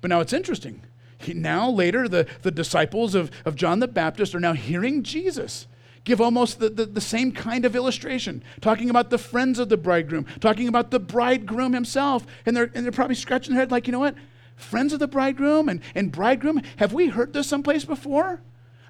But 0.00 0.08
now 0.08 0.20
it's 0.20 0.32
interesting 0.32 0.82
now, 1.28 1.70
later, 1.70 2.08
the, 2.08 2.26
the 2.42 2.50
disciples 2.50 3.14
of, 3.14 3.30
of 3.44 3.54
John 3.56 3.80
the 3.80 3.88
Baptist 3.88 4.34
are 4.34 4.40
now 4.40 4.52
hearing 4.52 5.02
Jesus 5.02 5.66
give 6.06 6.20
almost 6.20 6.60
the, 6.60 6.70
the, 6.70 6.86
the, 6.86 7.00
same 7.00 7.32
kind 7.32 7.64
of 7.64 7.74
illustration, 7.74 8.40
talking 8.60 8.88
about 8.90 9.10
the 9.10 9.18
friends 9.18 9.58
of 9.58 9.68
the 9.68 9.76
bridegroom, 9.76 10.24
talking 10.40 10.68
about 10.68 10.92
the 10.92 11.00
bridegroom 11.00 11.72
himself. 11.72 12.24
And 12.46 12.56
they're, 12.56 12.70
and 12.74 12.84
they're 12.84 12.92
probably 12.92 13.16
scratching 13.16 13.54
their 13.54 13.60
head 13.60 13.72
like, 13.72 13.88
you 13.88 13.92
know 13.92 13.98
what? 13.98 14.14
Friends 14.54 14.92
of 14.92 15.00
the 15.00 15.08
bridegroom 15.08 15.68
and, 15.68 15.80
and 15.96 16.12
bridegroom, 16.12 16.62
have 16.76 16.92
we 16.92 17.08
heard 17.08 17.32
this 17.32 17.48
someplace 17.48 17.84
before? 17.84 18.40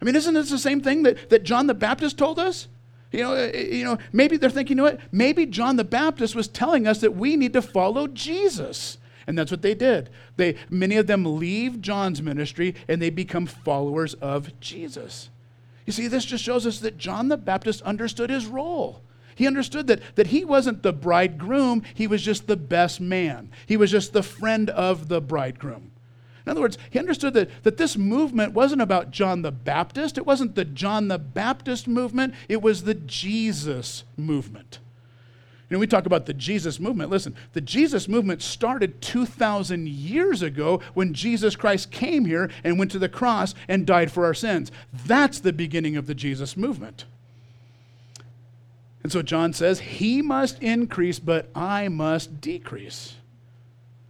I 0.01 0.05
mean, 0.05 0.15
isn't 0.15 0.35
this 0.35 0.51
the 0.51 0.59
same 0.59 0.83
thing 0.83 1.05
that, 1.05 1.31
that 1.31 1.43
John 1.43 1.67
the 1.67 1.75
Baptist 1.75 2.19
told 2.19 2.39
us? 2.39 2.69
You 3.13 3.23
know, 3.23 3.33
eh, 3.33 3.51
eh, 3.55 3.75
you 3.77 3.85
know, 3.85 3.97
maybe 4.13 4.37
they're 4.37 4.51
thinking, 4.51 4.77
you 4.77 4.83
know 4.83 4.91
what? 4.91 5.01
Maybe 5.11 5.47
John 5.47 5.77
the 5.77 5.85
Baptist 5.85 6.35
was 6.35 6.49
telling 6.49 6.87
us 6.87 7.01
that 7.01 7.17
we 7.17 7.35
need 7.37 7.55
to 7.55 7.63
follow 7.63 8.07
Jesus. 8.09 8.99
And 9.27 9.37
that's 9.37 9.51
what 9.51 9.63
they 9.63 9.75
did. 9.75 10.11
They, 10.37 10.57
many 10.71 10.97
of 10.97 11.07
them 11.07 11.39
leave 11.39 11.81
John's 11.81 12.23
ministry 12.23 12.75
and 12.87 13.03
they 13.03 13.11
become 13.11 13.47
followers 13.47 14.15
of 14.15 14.59
Jesus. 14.61 15.31
You 15.85 15.93
see, 15.93 16.09
this 16.09 16.25
just 16.25 16.45
shows 16.45 16.67
us 16.67 16.81
that 16.81 16.99
John 16.99 17.29
the 17.29 17.37
Baptist 17.37 17.83
understood 17.83 18.31
his 18.31 18.47
role. 18.47 19.03
He 19.35 19.47
understood 19.47 19.87
that, 19.89 20.01
that 20.17 20.29
he 20.29 20.45
wasn't 20.45 20.83
the 20.83 20.93
bridegroom, 20.93 21.83
he 21.95 22.07
was 22.07 22.23
just 22.23 22.47
the 22.47 22.57
best 22.57 23.01
man. 23.01 23.51
He 23.67 23.77
was 23.77 23.91
just 23.91 24.13
the 24.13 24.23
friend 24.23 24.71
of 24.71 25.09
the 25.09 25.21
bridegroom. 25.21 25.93
In 26.47 26.51
other 26.51 26.61
words, 26.61 26.79
he 26.91 26.99
understood 26.99 27.35
that, 27.35 27.51
that 27.65 27.77
this 27.77 27.97
movement 27.97 28.53
wasn't 28.53 28.81
about 28.81 29.11
John 29.11 29.43
the 29.43 29.51
Baptist. 29.51 30.17
It 30.17 30.25
wasn't 30.25 30.55
the 30.55 30.65
John 30.65 31.09
the 31.09 31.19
Baptist 31.19 31.89
movement, 31.89 32.35
it 32.49 32.63
was 32.63 32.85
the 32.85 32.95
Jesus 32.95 34.05
movement. 34.17 34.79
You 35.69 35.75
know, 35.75 35.81
we 35.81 35.89
talk 35.89 36.07
about 36.07 36.27
the 36.27 36.35
Jesus 36.35 36.79
movement. 36.79 37.11
Listen, 37.11 37.35
the 37.53 37.61
Jesus 37.61 38.07
movement 38.07 38.41
started 38.41 39.01
2,000 39.03 39.89
years 39.89 40.41
ago 40.41 40.81
when 40.95 41.13
Jesus 41.13 41.57
Christ 41.57 41.91
came 41.91 42.25
here 42.25 42.51
and 42.63 42.79
went 42.79 42.93
to 42.93 43.01
the 43.01 43.09
cross 43.09 43.53
and 43.67 43.85
died 43.85 44.13
for 44.13 44.25
our 44.25 44.35
sins. 44.35 44.71
That's 44.93 45.41
the 45.41 45.53
beginning 45.53 45.97
of 45.97 46.07
the 46.07 46.15
Jesus 46.15 46.57
movement. 46.57 47.05
And 49.03 49.11
so 49.11 49.23
John 49.23 49.53
says, 49.53 49.81
He 49.81 50.23
must 50.23 50.63
increase, 50.63 51.19
but 51.19 51.49
I 51.53 51.89
must 51.89 52.41
decrease. 52.41 53.17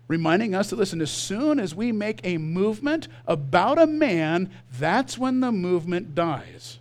Reminding 0.09 0.55
us 0.55 0.71
that, 0.71 0.77
listen, 0.77 1.01
as 1.01 1.11
soon 1.11 1.59
as 1.59 1.75
we 1.75 1.91
make 1.91 2.21
a 2.23 2.37
movement 2.37 3.09
about 3.27 3.79
a 3.79 3.87
man, 3.87 4.51
that's 4.79 5.19
when 5.19 5.41
the 5.41 5.51
movement 5.51 6.15
dies. 6.15 6.79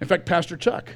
In 0.00 0.08
fact, 0.08 0.26
Pastor 0.26 0.56
Chuck, 0.56 0.90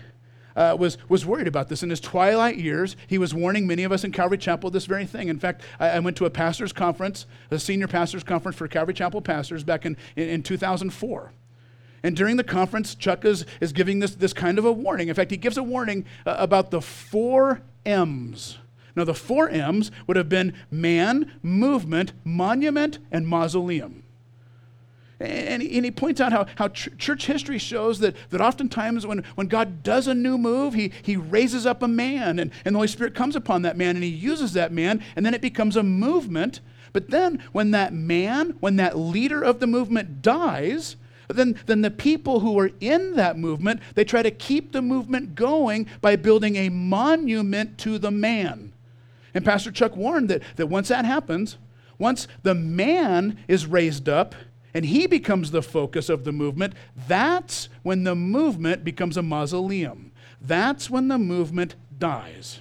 uh, 0.58 0.76
was, 0.76 0.98
was 1.08 1.24
worried 1.24 1.46
about 1.46 1.68
this. 1.68 1.84
In 1.84 1.90
his 1.90 2.00
twilight 2.00 2.58
years, 2.58 2.96
he 3.06 3.16
was 3.16 3.32
warning 3.32 3.66
many 3.66 3.84
of 3.84 3.92
us 3.92 4.02
in 4.02 4.10
Calvary 4.10 4.38
Chapel 4.38 4.70
this 4.70 4.86
very 4.86 5.06
thing. 5.06 5.28
In 5.28 5.38
fact, 5.38 5.62
I, 5.78 5.90
I 5.90 5.98
went 6.00 6.16
to 6.16 6.24
a 6.24 6.30
pastor's 6.30 6.72
conference, 6.72 7.26
a 7.52 7.60
senior 7.60 7.86
pastor's 7.86 8.24
conference 8.24 8.58
for 8.58 8.66
Calvary 8.66 8.94
Chapel 8.94 9.22
pastors 9.22 9.62
back 9.62 9.86
in, 9.86 9.96
in, 10.16 10.28
in 10.28 10.42
2004. 10.42 11.32
And 12.02 12.16
during 12.16 12.36
the 12.36 12.44
conference, 12.44 12.96
Chuck 12.96 13.24
is, 13.24 13.46
is 13.60 13.72
giving 13.72 14.00
this, 14.00 14.16
this 14.16 14.32
kind 14.32 14.58
of 14.58 14.64
a 14.64 14.72
warning. 14.72 15.08
In 15.08 15.14
fact, 15.14 15.30
he 15.30 15.36
gives 15.36 15.56
a 15.56 15.62
warning 15.62 16.04
uh, 16.26 16.34
about 16.38 16.72
the 16.72 16.80
four 16.80 17.62
M's. 17.86 18.58
Now, 18.96 19.04
the 19.04 19.14
four 19.14 19.48
M's 19.48 19.92
would 20.08 20.16
have 20.16 20.28
been 20.28 20.54
man, 20.72 21.38
movement, 21.40 22.12
monument, 22.24 22.98
and 23.12 23.28
mausoleum. 23.28 24.02
And 25.20 25.62
he, 25.62 25.76
and 25.76 25.84
he 25.84 25.90
points 25.90 26.20
out 26.20 26.32
how, 26.32 26.46
how 26.56 26.68
ch- 26.68 26.96
church 26.96 27.26
history 27.26 27.58
shows 27.58 27.98
that, 28.00 28.14
that 28.30 28.40
oftentimes 28.40 29.04
when, 29.04 29.25
when 29.34 29.48
God 29.48 29.82
does 29.82 30.06
a 30.06 30.14
new 30.14 30.38
move, 30.38 30.75
he, 30.75 30.92
he 31.02 31.16
raises 31.16 31.66
up 31.66 31.82
a 31.82 31.88
man, 31.88 32.38
and, 32.38 32.52
and 32.64 32.75
the 32.75 32.78
Holy 32.78 32.88
Spirit 32.88 33.16
comes 33.16 33.34
upon 33.34 33.62
that 33.62 33.76
man, 33.76 33.96
and 33.96 34.04
he 34.04 34.10
uses 34.10 34.52
that 34.52 34.72
man, 34.72 35.02
and 35.16 35.26
then 35.26 35.34
it 35.34 35.40
becomes 35.40 35.76
a 35.76 35.82
movement. 35.82 36.60
But 36.92 37.10
then, 37.10 37.42
when 37.52 37.72
that 37.72 37.92
man, 37.92 38.56
when 38.60 38.76
that 38.76 38.96
leader 38.96 39.42
of 39.42 39.58
the 39.58 39.66
movement 39.66 40.22
dies, 40.22 40.96
then, 41.28 41.58
then 41.66 41.82
the 41.82 41.90
people 41.90 42.40
who 42.40 42.58
are 42.58 42.70
in 42.80 43.14
that 43.16 43.37
movement, 43.37 43.80
they 43.94 44.04
try 44.04 44.22
to 44.22 44.30
keep 44.30 44.72
the 44.72 44.80
movement 44.80 45.34
going 45.34 45.87
by 46.00 46.16
building 46.16 46.56
a 46.56 46.68
monument 46.68 47.76
to 47.78 47.98
the 47.98 48.10
man. 48.10 48.72
And 49.34 49.44
Pastor 49.44 49.70
Chuck 49.70 49.96
warned 49.96 50.30
that, 50.30 50.42
that 50.56 50.68
once 50.68 50.88
that 50.88 51.04
happens, 51.04 51.58
once 51.98 52.28
the 52.44 52.54
man 52.54 53.38
is 53.48 53.66
raised 53.66 54.08
up, 54.08 54.34
and 54.78 54.87
he 54.87 55.08
becomes 55.08 55.50
the 55.50 55.61
focus 55.61 56.08
of 56.08 56.23
the 56.23 56.30
movement, 56.30 56.73
that's 57.08 57.68
when 57.82 58.04
the 58.04 58.14
movement 58.14 58.85
becomes 58.85 59.16
a 59.16 59.23
mausoleum. 59.23 60.12
That's 60.40 60.88
when 60.88 61.08
the 61.08 61.18
movement 61.18 61.75
dies. 61.99 62.61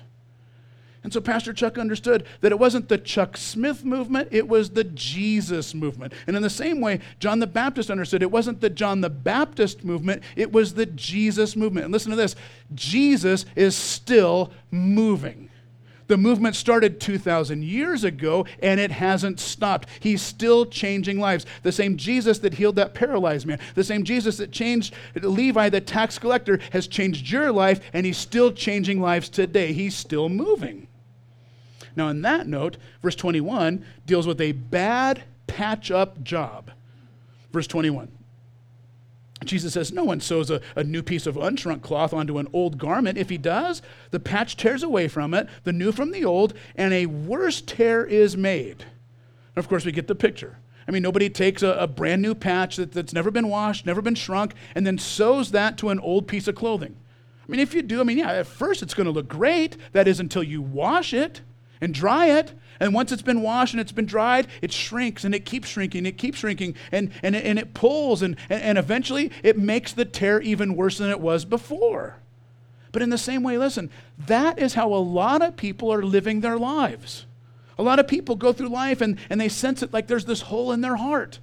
And 1.03 1.13
so 1.13 1.21
Pastor 1.21 1.53
Chuck 1.53 1.77
understood 1.77 2.25
that 2.41 2.51
it 2.51 2.57
wasn't 2.57 2.89
the 2.89 2.97
Chuck 2.97 3.37
Smith 3.37 3.85
movement, 3.85 4.29
it 4.31 4.47
was 4.47 4.71
the 4.71 4.83
Jesus 4.83 5.75
movement. 5.75 6.11
And 6.25 6.35
in 6.35 6.41
the 6.41 6.49
same 6.49 6.81
way, 6.81 7.01
John 7.19 7.37
the 7.37 7.45
Baptist 7.45 7.91
understood 7.91 8.23
it 8.23 8.31
wasn't 8.31 8.61
the 8.61 8.71
John 8.71 9.01
the 9.01 9.11
Baptist 9.11 9.83
movement, 9.83 10.23
it 10.35 10.51
was 10.51 10.73
the 10.73 10.87
Jesus 10.87 11.55
movement. 11.55 11.83
And 11.83 11.93
listen 11.93 12.09
to 12.09 12.17
this 12.17 12.35
Jesus 12.73 13.45
is 13.55 13.75
still 13.75 14.51
moving. 14.71 15.51
The 16.07 16.17
movement 16.17 16.55
started 16.55 16.99
2,000 16.99 17.63
years 17.63 18.03
ago 18.03 18.45
and 18.61 18.79
it 18.79 18.91
hasn't 18.91 19.39
stopped. 19.39 19.89
He's 19.99 20.21
still 20.21 20.65
changing 20.65 21.19
lives. 21.19 21.45
The 21.63 21.71
same 21.71 21.97
Jesus 21.97 22.39
that 22.39 22.55
healed 22.55 22.77
that 22.77 22.93
paralyzed 22.93 23.45
man, 23.45 23.59
the 23.75 23.83
same 23.83 24.03
Jesus 24.03 24.37
that 24.37 24.51
changed 24.51 24.93
Levi, 25.15 25.69
the 25.69 25.81
tax 25.81 26.17
collector, 26.17 26.59
has 26.71 26.87
changed 26.87 27.29
your 27.29 27.51
life 27.51 27.81
and 27.93 28.05
he's 28.05 28.17
still 28.17 28.51
changing 28.51 29.01
lives 29.01 29.29
today. 29.29 29.73
He's 29.73 29.95
still 29.95 30.29
moving. 30.29 30.87
Now, 31.95 32.07
on 32.07 32.21
that 32.21 32.47
note, 32.47 32.77
verse 33.01 33.15
21 33.15 33.83
deals 34.05 34.27
with 34.27 34.39
a 34.39 34.51
bad 34.51 35.23
patch 35.47 35.91
up 35.91 36.23
job. 36.23 36.71
Verse 37.51 37.67
21. 37.67 38.16
Jesus 39.45 39.73
says, 39.73 39.91
No 39.91 40.03
one 40.03 40.19
sews 40.19 40.49
a, 40.49 40.61
a, 40.75 40.83
new 40.83 41.03
piece 41.03 41.27
of 41.27 41.35
unshrunk 41.35 41.81
cloth 41.81 42.13
onto 42.13 42.39
an 42.39 42.47
old 42.53 42.77
garment. 42.77 43.17
If 43.17 43.29
he 43.29 43.37
does, 43.37 43.81
the 44.11 44.19
patch 44.19 44.57
tears 44.57 44.83
away 44.83 45.07
from 45.07 45.33
it, 45.33 45.47
the 45.63 45.73
new 45.73 45.91
from 45.91 46.11
the 46.11 46.25
old, 46.25 46.53
and 46.75 46.93
a 46.93 47.05
worse 47.05 47.61
tear 47.61 48.03
is 48.03 48.35
made. 48.35 48.83
And 49.55 49.57
of 49.57 49.67
course, 49.67 49.85
we 49.85 49.91
get 49.91 50.07
the 50.07 50.15
picture. 50.15 50.57
I 50.87 50.91
mean, 50.91 51.03
nobody 51.03 51.29
takes 51.29 51.61
a, 51.61 51.71
a 51.73 51.87
brand 51.87 52.21
new 52.21 52.33
patch 52.33 52.77
that, 52.77 52.93
that's 52.93 53.13
never 53.13 53.29
been 53.29 53.49
washed, 53.49 53.85
never 53.85 54.01
been 54.01 54.15
shrunk, 54.15 54.53
and 54.73 54.87
then 54.87 54.97
sews 54.97 55.51
that 55.51 55.77
to 55.79 55.89
an 55.89 55.99
old 55.99 56.27
piece 56.27 56.47
of 56.47 56.55
clothing. 56.55 56.95
I 57.47 57.51
mean, 57.51 57.59
if 57.59 57.73
you 57.73 57.81
do, 57.81 57.99
I 57.99 58.03
mean, 58.03 58.17
yeah, 58.17 58.31
at 58.31 58.47
first 58.47 58.81
it's 58.81 58.93
going 58.93 59.05
to 59.05 59.11
look 59.11 59.27
great. 59.27 59.77
That 59.91 60.07
is 60.07 60.19
until 60.19 60.43
you 60.43 60.61
wash 60.61 61.13
it 61.13 61.41
and 61.79 61.93
dry 61.93 62.27
it. 62.27 62.53
And 62.79 62.93
once 62.93 63.11
it's 63.11 63.21
been 63.21 63.41
washed 63.41 63.73
and 63.73 63.81
it's 63.81 63.91
been 63.91 64.05
dried, 64.05 64.47
it 64.61 64.71
shrinks 64.71 65.23
and 65.23 65.33
it 65.33 65.45
keeps 65.45 65.67
shrinking, 65.67 66.05
it 66.05 66.17
keeps 66.17 66.39
shrinking, 66.39 66.75
and, 66.91 67.11
and, 67.23 67.35
it, 67.35 67.45
and 67.45 67.57
it 67.59 67.73
pulls, 67.73 68.21
and, 68.21 68.35
and 68.49 68.77
eventually 68.77 69.31
it 69.43 69.57
makes 69.57 69.93
the 69.93 70.05
tear 70.05 70.41
even 70.41 70.75
worse 70.75 70.97
than 70.97 71.09
it 71.09 71.19
was 71.19 71.45
before. 71.45 72.17
But 72.91 73.01
in 73.01 73.09
the 73.09 73.17
same 73.17 73.43
way, 73.43 73.57
listen, 73.57 73.89
that 74.17 74.59
is 74.59 74.73
how 74.73 74.93
a 74.93 74.95
lot 74.95 75.41
of 75.41 75.57
people 75.57 75.93
are 75.93 76.03
living 76.03 76.41
their 76.41 76.57
lives. 76.57 77.25
A 77.77 77.83
lot 77.83 77.99
of 77.99 78.07
people 78.07 78.35
go 78.35 78.53
through 78.53 78.69
life 78.69 79.01
and, 79.01 79.19
and 79.29 79.39
they 79.39 79.49
sense 79.49 79.83
it 79.83 79.93
like 79.93 80.07
there's 80.07 80.25
this 80.25 80.41
hole 80.41 80.71
in 80.71 80.81
their 80.81 80.95
heart. 80.95 81.39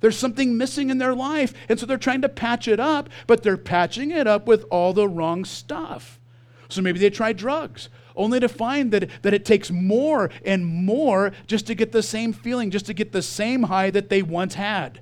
There's 0.00 0.18
something 0.18 0.56
missing 0.56 0.90
in 0.90 0.98
their 0.98 1.14
life. 1.14 1.54
And 1.68 1.78
so 1.78 1.86
they're 1.86 1.96
trying 1.96 2.22
to 2.22 2.28
patch 2.28 2.68
it 2.68 2.78
up, 2.78 3.08
but 3.26 3.42
they're 3.42 3.56
patching 3.56 4.10
it 4.10 4.26
up 4.26 4.46
with 4.46 4.64
all 4.70 4.92
the 4.92 5.08
wrong 5.08 5.44
stuff. 5.44 6.20
So 6.68 6.82
maybe 6.82 6.98
they 6.98 7.10
try 7.10 7.32
drugs 7.32 7.88
only 8.18 8.40
to 8.40 8.48
find 8.48 8.90
that, 8.92 9.08
that 9.22 9.32
it 9.32 9.44
takes 9.44 9.70
more 9.70 10.30
and 10.44 10.66
more 10.66 11.32
just 11.46 11.66
to 11.68 11.74
get 11.74 11.92
the 11.92 12.02
same 12.02 12.32
feeling, 12.32 12.70
just 12.70 12.86
to 12.86 12.94
get 12.94 13.12
the 13.12 13.22
same 13.22 13.64
high 13.64 13.90
that 13.90 14.10
they 14.10 14.22
once 14.22 14.54
had. 14.54 15.00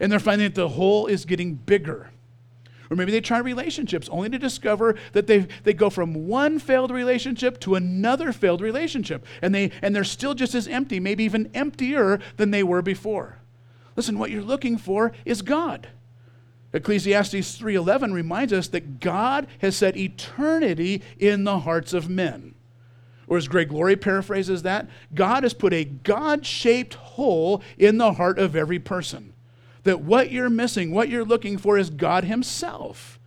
And 0.00 0.10
they're 0.10 0.18
finding 0.18 0.46
that 0.46 0.54
the 0.54 0.68
hole 0.68 1.06
is 1.06 1.24
getting 1.24 1.54
bigger. 1.54 2.10
Or 2.88 2.96
maybe 2.96 3.10
they 3.10 3.20
try 3.20 3.38
relationships 3.38 4.08
only 4.10 4.28
to 4.30 4.38
discover 4.38 4.94
that 5.12 5.26
they, 5.26 5.48
they 5.64 5.72
go 5.72 5.90
from 5.90 6.28
one 6.28 6.58
failed 6.58 6.90
relationship 6.90 7.58
to 7.60 7.74
another 7.74 8.32
failed 8.32 8.60
relationship. 8.60 9.26
And, 9.42 9.54
they, 9.54 9.72
and 9.82 9.94
they're 9.94 10.04
still 10.04 10.34
just 10.34 10.54
as 10.54 10.68
empty, 10.68 11.00
maybe 11.00 11.24
even 11.24 11.50
emptier 11.52 12.20
than 12.36 12.52
they 12.52 12.62
were 12.62 12.82
before. 12.82 13.38
Listen, 13.96 14.18
what 14.18 14.30
you're 14.30 14.42
looking 14.42 14.78
for 14.78 15.12
is 15.24 15.42
God. 15.42 15.88
Ecclesiastes 16.76 17.58
3:11 17.58 18.12
reminds 18.12 18.52
us 18.52 18.68
that 18.68 19.00
God 19.00 19.46
has 19.58 19.76
set 19.76 19.96
eternity 19.96 21.02
in 21.18 21.44
the 21.44 21.60
hearts 21.60 21.92
of 21.92 22.08
men. 22.08 22.54
Or 23.26 23.36
as 23.36 23.48
Greg 23.48 23.72
Laurie 23.72 23.96
paraphrases 23.96 24.62
that, 24.62 24.88
God 25.14 25.42
has 25.42 25.52
put 25.52 25.72
a 25.72 25.84
God-shaped 25.84 26.94
hole 26.94 27.60
in 27.76 27.98
the 27.98 28.12
heart 28.12 28.38
of 28.38 28.54
every 28.54 28.78
person. 28.78 29.32
That 29.82 30.00
what 30.00 30.30
you're 30.30 30.50
missing, 30.50 30.92
what 30.92 31.08
you're 31.08 31.24
looking 31.24 31.58
for 31.58 31.76
is 31.76 31.90
God 31.90 32.24
himself. 32.24 33.18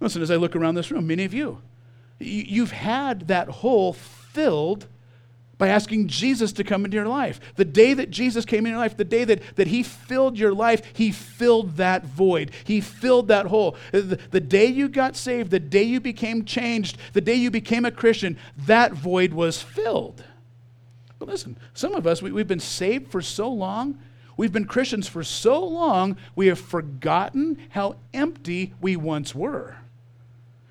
Listen, 0.00 0.22
as 0.22 0.30
I 0.30 0.36
look 0.36 0.56
around 0.56 0.74
this 0.74 0.90
room, 0.90 1.06
many 1.06 1.24
of 1.24 1.34
you, 1.34 1.62
you've 2.18 2.72
had 2.72 3.28
that 3.28 3.48
hole 3.48 3.92
filled 3.92 4.86
by 5.58 5.68
asking 5.68 6.06
Jesus 6.06 6.52
to 6.52 6.64
come 6.64 6.84
into 6.84 6.96
your 6.96 7.08
life. 7.08 7.40
The 7.56 7.64
day 7.64 7.92
that 7.94 8.10
Jesus 8.10 8.44
came 8.44 8.60
into 8.60 8.70
your 8.70 8.78
life, 8.78 8.96
the 8.96 9.04
day 9.04 9.24
that, 9.24 9.42
that 9.56 9.66
He 9.66 9.82
filled 9.82 10.38
your 10.38 10.54
life, 10.54 10.82
He 10.94 11.10
filled 11.10 11.76
that 11.76 12.04
void. 12.04 12.52
He 12.64 12.80
filled 12.80 13.28
that 13.28 13.46
hole. 13.46 13.76
The, 13.90 14.20
the 14.30 14.40
day 14.40 14.66
you 14.66 14.88
got 14.88 15.16
saved, 15.16 15.50
the 15.50 15.58
day 15.58 15.82
you 15.82 16.00
became 16.00 16.44
changed, 16.44 16.96
the 17.12 17.20
day 17.20 17.34
you 17.34 17.50
became 17.50 17.84
a 17.84 17.90
Christian, 17.90 18.38
that 18.56 18.92
void 18.92 19.34
was 19.34 19.60
filled. 19.60 20.22
But 21.18 21.28
listen, 21.28 21.56
some 21.74 21.94
of 21.94 22.06
us, 22.06 22.22
we, 22.22 22.30
we've 22.30 22.46
been 22.46 22.60
saved 22.60 23.10
for 23.10 23.20
so 23.20 23.50
long, 23.50 23.98
we've 24.36 24.52
been 24.52 24.66
Christians 24.66 25.08
for 25.08 25.24
so 25.24 25.64
long, 25.64 26.16
we 26.36 26.46
have 26.46 26.60
forgotten 26.60 27.58
how 27.70 27.96
empty 28.14 28.74
we 28.80 28.94
once 28.94 29.34
were. 29.34 29.76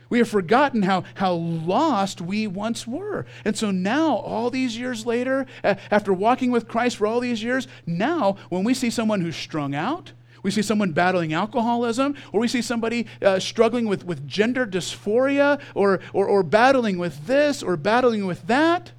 We 0.10 0.20
have 0.20 0.30
forgotten 0.30 0.84
how, 0.84 1.04
how 1.16 1.34
lost 1.34 2.22
we 2.22 2.48
once 2.48 2.88
were. 2.88 3.26
And 3.44 3.58
so 3.58 3.72
now, 3.72 4.16
all 4.16 4.50
these 4.50 4.78
years 4.78 5.06
later, 5.06 5.46
after 5.64 6.14
walking 6.14 6.52
with 6.52 6.68
Christ 6.68 6.98
for 6.98 7.08
all 7.08 7.20
these 7.20 7.44
years, 7.44 7.68
now 7.86 8.38
when 8.50 8.64
we 8.64 8.74
see 8.74 8.90
someone 8.90 9.22
who's 9.22 9.36
strung 9.36 9.76
out, 9.76 10.14
we 10.44 10.52
see 10.52 10.62
someone 10.62 10.94
battling 10.94 11.34
alcoholism, 11.34 12.16
or 12.32 12.40
we 12.40 12.48
see 12.48 12.62
somebody 12.62 13.08
uh, 13.22 13.40
struggling 13.40 13.88
with, 13.88 14.06
with 14.06 14.26
gender 14.28 14.66
dysphoria, 14.66 15.60
or, 15.76 16.00
or, 16.14 16.28
or 16.28 16.44
battling 16.44 16.98
with 16.98 17.28
this, 17.28 17.62
or 17.62 17.76
battling 17.76 18.26
with 18.26 18.48
that, 18.48 18.92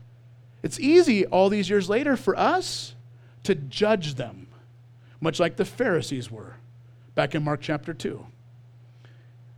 it's 0.62 0.78
easy 0.80 1.24
all 1.26 1.48
these 1.48 1.70
years 1.70 1.88
later 1.88 2.16
for 2.16 2.36
us 2.38 2.94
to 3.44 3.54
judge 3.54 4.16
them, 4.16 4.48
much 5.20 5.40
like 5.40 5.56
the 5.56 5.64
Pharisees 5.64 6.30
were 6.30 6.56
back 7.14 7.34
in 7.34 7.42
Mark 7.42 7.60
chapter 7.60 7.94
2. 7.94 8.26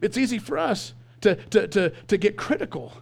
It's 0.00 0.16
easy 0.16 0.38
for 0.38 0.58
us 0.58 0.94
to, 1.20 1.34
to, 1.34 1.68
to, 1.68 1.90
to 1.90 2.16
get 2.16 2.36
critical 2.36 2.94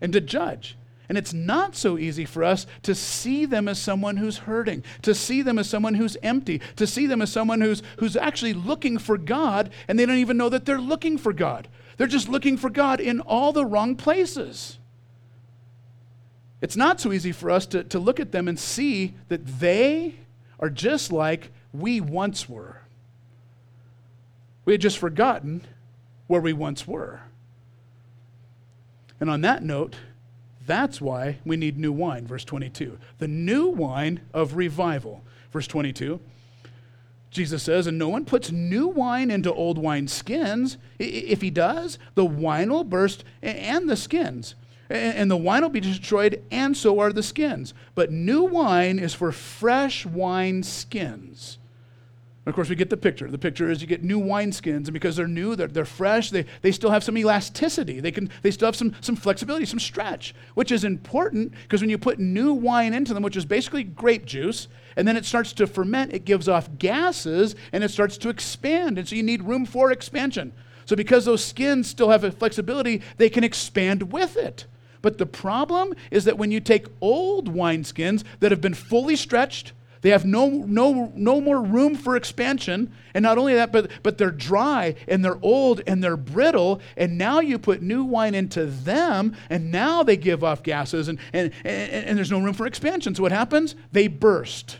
and 0.00 0.12
to 0.12 0.20
judge. 0.20 0.76
And 1.08 1.16
it's 1.16 1.32
not 1.32 1.74
so 1.74 1.96
easy 1.96 2.26
for 2.26 2.44
us 2.44 2.66
to 2.82 2.94
see 2.94 3.46
them 3.46 3.66
as 3.66 3.78
someone 3.80 4.18
who's 4.18 4.38
hurting, 4.38 4.84
to 5.02 5.14
see 5.14 5.40
them 5.40 5.58
as 5.58 5.68
someone 5.68 5.94
who's 5.94 6.18
empty, 6.22 6.60
to 6.76 6.86
see 6.86 7.06
them 7.06 7.22
as 7.22 7.32
someone 7.32 7.62
who's, 7.62 7.82
who's 7.98 8.16
actually 8.16 8.52
looking 8.52 8.98
for 8.98 9.16
God 9.16 9.70
and 9.88 9.98
they 9.98 10.04
don't 10.04 10.16
even 10.16 10.36
know 10.36 10.50
that 10.50 10.66
they're 10.66 10.80
looking 10.80 11.16
for 11.16 11.32
God. 11.32 11.68
They're 11.96 12.06
just 12.06 12.28
looking 12.28 12.58
for 12.58 12.68
God 12.68 13.00
in 13.00 13.20
all 13.20 13.52
the 13.52 13.64
wrong 13.64 13.96
places. 13.96 14.78
It's 16.60 16.76
not 16.76 17.00
so 17.00 17.12
easy 17.12 17.32
for 17.32 17.50
us 17.50 17.64
to, 17.66 17.84
to 17.84 17.98
look 17.98 18.20
at 18.20 18.32
them 18.32 18.46
and 18.46 18.58
see 18.58 19.14
that 19.28 19.46
they 19.46 20.16
are 20.60 20.70
just 20.70 21.10
like 21.10 21.50
we 21.72 22.00
once 22.00 22.48
were. 22.48 22.82
We 24.64 24.74
had 24.74 24.80
just 24.80 24.98
forgotten 24.98 25.66
where 26.28 26.40
we 26.40 26.52
once 26.52 26.86
were. 26.86 27.22
And 29.18 29.28
on 29.28 29.40
that 29.40 29.64
note, 29.64 29.96
that's 30.64 31.00
why 31.00 31.38
we 31.44 31.56
need 31.56 31.78
new 31.78 31.90
wine, 31.90 32.26
verse 32.26 32.44
22. 32.44 32.98
The 33.18 33.26
new 33.26 33.66
wine 33.66 34.20
of 34.32 34.54
revival, 34.54 35.24
verse 35.50 35.66
22. 35.66 36.20
Jesus 37.30 37.62
says, 37.62 37.86
and 37.86 37.98
no 37.98 38.08
one 38.08 38.24
puts 38.24 38.52
new 38.52 38.86
wine 38.86 39.30
into 39.30 39.52
old 39.52 39.76
wine 39.76 40.08
skins. 40.08 40.78
If 40.98 41.42
he 41.42 41.50
does, 41.50 41.98
the 42.14 42.24
wine 42.24 42.70
will 42.70 42.84
burst 42.84 43.24
and 43.42 43.88
the 43.88 43.96
skins. 43.96 44.54
And 44.90 45.30
the 45.30 45.36
wine 45.36 45.62
will 45.62 45.68
be 45.68 45.80
destroyed, 45.80 46.42
and 46.50 46.74
so 46.74 46.98
are 47.00 47.12
the 47.12 47.22
skins. 47.22 47.74
But 47.94 48.10
new 48.10 48.44
wine 48.44 48.98
is 48.98 49.12
for 49.12 49.32
fresh 49.32 50.06
wine 50.06 50.62
skins. 50.62 51.58
Of 52.48 52.54
course, 52.54 52.70
we 52.70 52.76
get 52.76 52.88
the 52.88 52.96
picture. 52.96 53.30
The 53.30 53.36
picture 53.36 53.70
is 53.70 53.82
you 53.82 53.86
get 53.86 54.02
new 54.02 54.18
wineskins, 54.18 54.84
and 54.84 54.92
because 54.94 55.16
they're 55.16 55.28
new, 55.28 55.54
they're, 55.54 55.66
they're 55.66 55.84
fresh, 55.84 56.30
they, 56.30 56.46
they 56.62 56.72
still 56.72 56.90
have 56.90 57.04
some 57.04 57.18
elasticity. 57.18 58.00
They, 58.00 58.10
can, 58.10 58.30
they 58.40 58.50
still 58.50 58.68
have 58.68 58.76
some, 58.76 58.96
some 59.02 59.16
flexibility, 59.16 59.66
some 59.66 59.78
stretch, 59.78 60.34
which 60.54 60.72
is 60.72 60.82
important 60.82 61.52
because 61.64 61.82
when 61.82 61.90
you 61.90 61.98
put 61.98 62.18
new 62.18 62.54
wine 62.54 62.94
into 62.94 63.12
them, 63.12 63.22
which 63.22 63.36
is 63.36 63.44
basically 63.44 63.84
grape 63.84 64.24
juice, 64.24 64.68
and 64.96 65.06
then 65.06 65.14
it 65.14 65.26
starts 65.26 65.52
to 65.52 65.66
ferment, 65.66 66.14
it 66.14 66.24
gives 66.24 66.48
off 66.48 66.70
gases 66.78 67.54
and 67.70 67.84
it 67.84 67.90
starts 67.90 68.16
to 68.16 68.30
expand. 68.30 68.96
And 68.96 69.06
so 69.06 69.14
you 69.14 69.22
need 69.22 69.42
room 69.42 69.66
for 69.66 69.92
expansion. 69.92 70.54
So, 70.86 70.96
because 70.96 71.26
those 71.26 71.44
skins 71.44 71.86
still 71.86 72.08
have 72.08 72.24
a 72.24 72.30
flexibility, 72.32 73.02
they 73.18 73.28
can 73.28 73.44
expand 73.44 74.10
with 74.10 74.38
it. 74.38 74.64
But 75.02 75.18
the 75.18 75.26
problem 75.26 75.92
is 76.10 76.24
that 76.24 76.38
when 76.38 76.50
you 76.50 76.60
take 76.60 76.86
old 77.02 77.52
wineskins 77.52 78.24
that 78.40 78.52
have 78.52 78.62
been 78.62 78.72
fully 78.72 79.16
stretched, 79.16 79.74
they 80.00 80.10
have 80.10 80.24
no, 80.24 80.48
no, 80.48 81.12
no 81.14 81.40
more 81.40 81.60
room 81.60 81.94
for 81.94 82.16
expansion. 82.16 82.92
And 83.14 83.22
not 83.22 83.38
only 83.38 83.54
that, 83.54 83.72
but, 83.72 83.90
but 84.02 84.18
they're 84.18 84.30
dry 84.30 84.94
and 85.08 85.24
they're 85.24 85.38
old 85.42 85.82
and 85.86 86.02
they're 86.02 86.16
brittle. 86.16 86.80
And 86.96 87.18
now 87.18 87.40
you 87.40 87.58
put 87.58 87.82
new 87.82 88.04
wine 88.04 88.34
into 88.34 88.66
them, 88.66 89.36
and 89.50 89.72
now 89.72 90.02
they 90.02 90.16
give 90.16 90.44
off 90.44 90.62
gases, 90.62 91.08
and, 91.08 91.18
and, 91.32 91.52
and, 91.64 92.06
and 92.06 92.18
there's 92.18 92.30
no 92.30 92.40
room 92.40 92.54
for 92.54 92.66
expansion. 92.66 93.14
So 93.14 93.22
what 93.22 93.32
happens? 93.32 93.74
They 93.92 94.08
burst. 94.08 94.78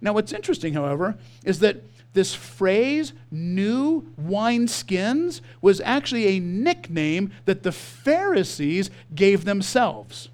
Now, 0.00 0.12
what's 0.14 0.32
interesting, 0.32 0.74
however, 0.74 1.16
is 1.44 1.60
that 1.60 1.84
this 2.12 2.34
phrase, 2.34 3.12
new 3.30 4.12
wineskins, 4.20 5.40
was 5.60 5.80
actually 5.82 6.26
a 6.26 6.40
nickname 6.40 7.30
that 7.44 7.62
the 7.62 7.72
Pharisees 7.72 8.90
gave 9.14 9.44
themselves. 9.44 10.28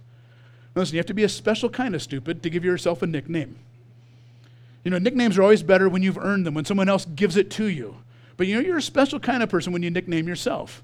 Listen, 0.77 0.95
you 0.95 0.99
have 0.99 1.07
to 1.07 1.15
be 1.15 1.25
a 1.25 1.29
special 1.29 1.71
kind 1.71 1.95
of 1.95 2.03
stupid 2.03 2.43
to 2.43 2.51
give 2.51 2.65
yourself 2.65 3.01
a 3.03 3.07
nickname. 3.07 3.57
You 4.85 4.91
know, 4.91 4.99
nicknames 4.99 5.39
are 5.39 5.43
always 5.43 5.63
better 5.63 5.89
when 5.89 6.03
you've 6.03 6.19
earned 6.19 6.47
them, 6.47 6.55
when 6.55 6.67
someone 6.67 6.89
else 6.89 7.07
gives 7.07 7.37
it 7.37 7.51
to 7.53 7.65
you. 7.65 7.97
But 8.37 8.47
you 8.47 8.55
know, 8.55 8.61
you're 8.61 8.77
a 8.77 8.83
special 8.83 9.19
kind 9.19 9.43
of 9.43 9.49
person 9.49 9.73
when 9.73 9.83
you 9.83 9.91
nickname 9.91 10.29
yourself. 10.29 10.83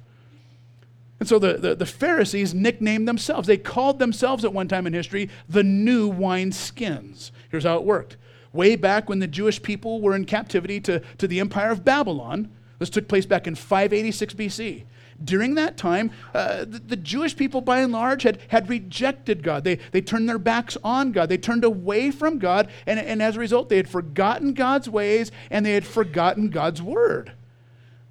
And 1.21 1.29
so 1.29 1.39
the, 1.39 1.59
the, 1.59 1.75
the, 1.77 1.87
Pharisees 1.87 2.53
nicknamed 2.53 3.07
themselves. 3.07 3.47
They 3.47 3.59
called 3.59 4.01
themselves 4.01 4.45
at 4.45 4.53
one 4.53 4.67
time 4.67 4.89
in 4.89 4.93
history 4.93 5.31
the 5.49 5.63
new 5.63 6.11
wineskins. 6.11 7.31
Here's 7.51 7.63
how 7.63 7.77
it 7.77 7.85
worked. 7.85 8.17
Way 8.53 8.75
back 8.75 9.09
when 9.09 9.21
the 9.21 9.29
Jewish 9.29 9.63
people 9.63 10.01
were 10.01 10.17
in 10.17 10.25
captivity 10.25 10.81
to, 10.81 11.01
to 11.19 11.29
the 11.29 11.39
empire 11.39 11.71
of 11.71 11.85
Babylon, 11.85 12.51
this 12.81 12.91
took 12.91 13.07
place 13.07 13.25
back 13.25 13.47
in 13.47 13.55
586 13.55 14.35
BC 14.35 14.85
during 15.25 15.55
that 15.55 15.77
time, 15.77 16.11
uh, 16.35 16.61
the, 16.61 16.79
the, 16.79 16.97
Jewish 16.97 17.37
people, 17.37 17.61
by 17.61 17.81
and 17.81 17.93
large, 17.93 18.23
had, 18.23 18.39
had 18.49 18.69
rejected 18.69 19.43
God. 19.43 19.65
They, 19.65 19.77
they 19.91 20.01
turned 20.01 20.29
their 20.29 20.39
backs 20.39 20.77
on 20.83 21.13
God. 21.13 21.29
They 21.29 21.39
turned 21.39 21.65
away 21.65 22.11
from 22.11 22.39
God. 22.39 22.71
And, 22.87 22.99
and 22.99 23.23
as 23.23 23.37
a 23.37 23.41
result, 23.41 23.69
they 23.69 23.77
had 23.77 23.89
forgotten 23.89 24.55
God's 24.55 24.89
ways 24.89 25.31
and 25.51 25.65
they 25.65 25.75
had 25.75 25.87
forgotten 25.87 26.51
God's 26.51 26.83
word. 26.83 27.33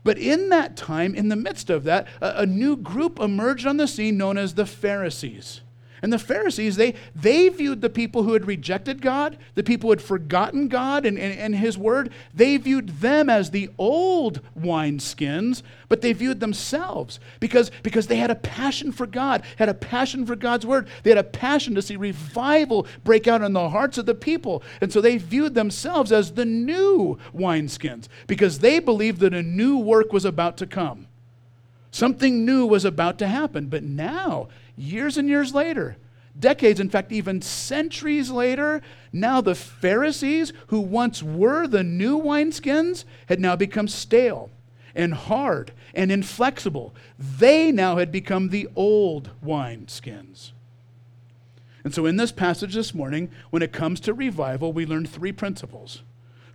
But 0.04 0.18
in 0.18 0.50
that 0.50 0.76
time, 0.76 1.14
in 1.14 1.30
the 1.30 1.36
midst 1.36 1.70
of 1.70 1.84
that, 1.84 2.08
a, 2.22 2.42
a 2.42 2.46
new 2.46 2.76
group 2.76 3.20
emerged 3.20 3.68
on 3.68 3.78
the 3.78 3.88
scene 3.88 4.18
known 4.18 4.38
as 4.38 4.56
the 4.56 4.66
Pharisees. 4.66 5.62
And 6.02 6.12
the 6.12 6.18
Pharisees, 6.18 6.78
they, 6.78 6.96
they 7.16 7.50
viewed 7.50 7.82
the 7.82 7.90
people 7.90 8.24
who 8.24 8.34
had 8.34 8.48
rejected 8.48 9.02
God, 9.02 9.38
the 9.54 9.64
people 9.64 9.88
who 9.88 9.92
had 9.92 10.02
forgotten 10.02 10.68
God 10.68 11.06
and, 11.06 11.18
and, 11.20 11.38
and 11.38 11.56
His 11.56 11.78
word, 11.78 12.12
they 12.34 12.58
viewed 12.58 12.90
them 13.02 13.30
as 13.30 13.52
the 13.52 13.70
old 13.78 14.42
wineskins, 14.60 15.62
but 15.90 16.02
they 16.02 16.14
viewed 16.14 16.40
themselves 16.40 17.20
because, 17.40 17.70
because 17.84 18.08
they 18.08 18.16
had 18.16 18.32
a 18.32 18.36
passion 18.36 18.92
for 18.92 19.06
God, 19.06 19.44
had 19.58 19.70
a 19.70 19.76
passion 19.76 20.26
for 20.26 20.36
God's 20.36 20.66
word. 20.66 20.88
They 21.04 21.12
had 21.12 21.20
a 21.20 21.24
passion 21.24 21.76
to 21.76 21.84
see 21.84 21.98
revival 21.98 22.88
break 23.04 23.28
out 23.28 23.44
in 23.44 23.54
the 23.54 23.70
hearts 23.70 24.00
of 24.00 24.08
the 24.08 24.16
people. 24.16 24.64
And 24.82 24.92
so 24.92 25.02
they 25.02 25.18
viewed 25.18 25.54
themselves 25.54 26.12
as 26.12 26.32
the 26.32 26.46
new 26.46 27.20
wineskins 27.32 28.08
because 28.26 28.60
they 28.60 28.80
believed 28.80 29.20
that 29.20 29.36
a 29.36 29.44
new 29.44 29.78
work 29.78 30.12
was 30.12 30.26
about 30.26 30.58
to 30.58 30.66
come. 30.66 31.08
Something 31.92 32.46
new 32.46 32.66
was 32.66 32.86
about 32.86 33.20
to 33.20 33.28
happen. 33.28 33.68
But 33.68 33.84
now 33.84 34.48
years 34.78 35.18
and 35.18 35.28
years 35.28 35.54
later, 35.54 35.98
decades, 36.40 36.80
in 36.80 36.90
fact, 36.90 37.12
even 37.12 37.42
centuries 37.42 38.32
later, 38.32 38.82
now 39.12 39.42
the 39.42 39.56
Pharisees, 39.56 40.54
who 40.68 40.80
once 40.80 41.22
were 41.22 41.68
the 41.68 41.84
new 41.84 42.20
wineskins, 42.20 43.04
had 43.28 43.40
now 43.40 43.56
become 43.56 43.90
stale 43.90 44.50
and 44.96 45.14
hard 45.14 45.74
and 45.94 46.12
inflexible. 46.12 46.96
They 47.20 47.72
now 47.72 47.98
had 47.98 48.12
become 48.12 48.50
the 48.50 48.70
old 48.76 49.32
wineskins. 49.44 50.52
And 51.84 51.94
so, 51.94 52.06
in 52.06 52.16
this 52.16 52.32
passage 52.32 52.76
this 52.76 52.94
morning, 52.94 53.32
when 53.50 53.64
it 53.64 53.74
comes 53.74 54.00
to 54.02 54.14
revival, 54.14 54.72
we 54.72 54.86
learn 54.86 55.06
three 55.06 55.32
principles. 55.32 56.04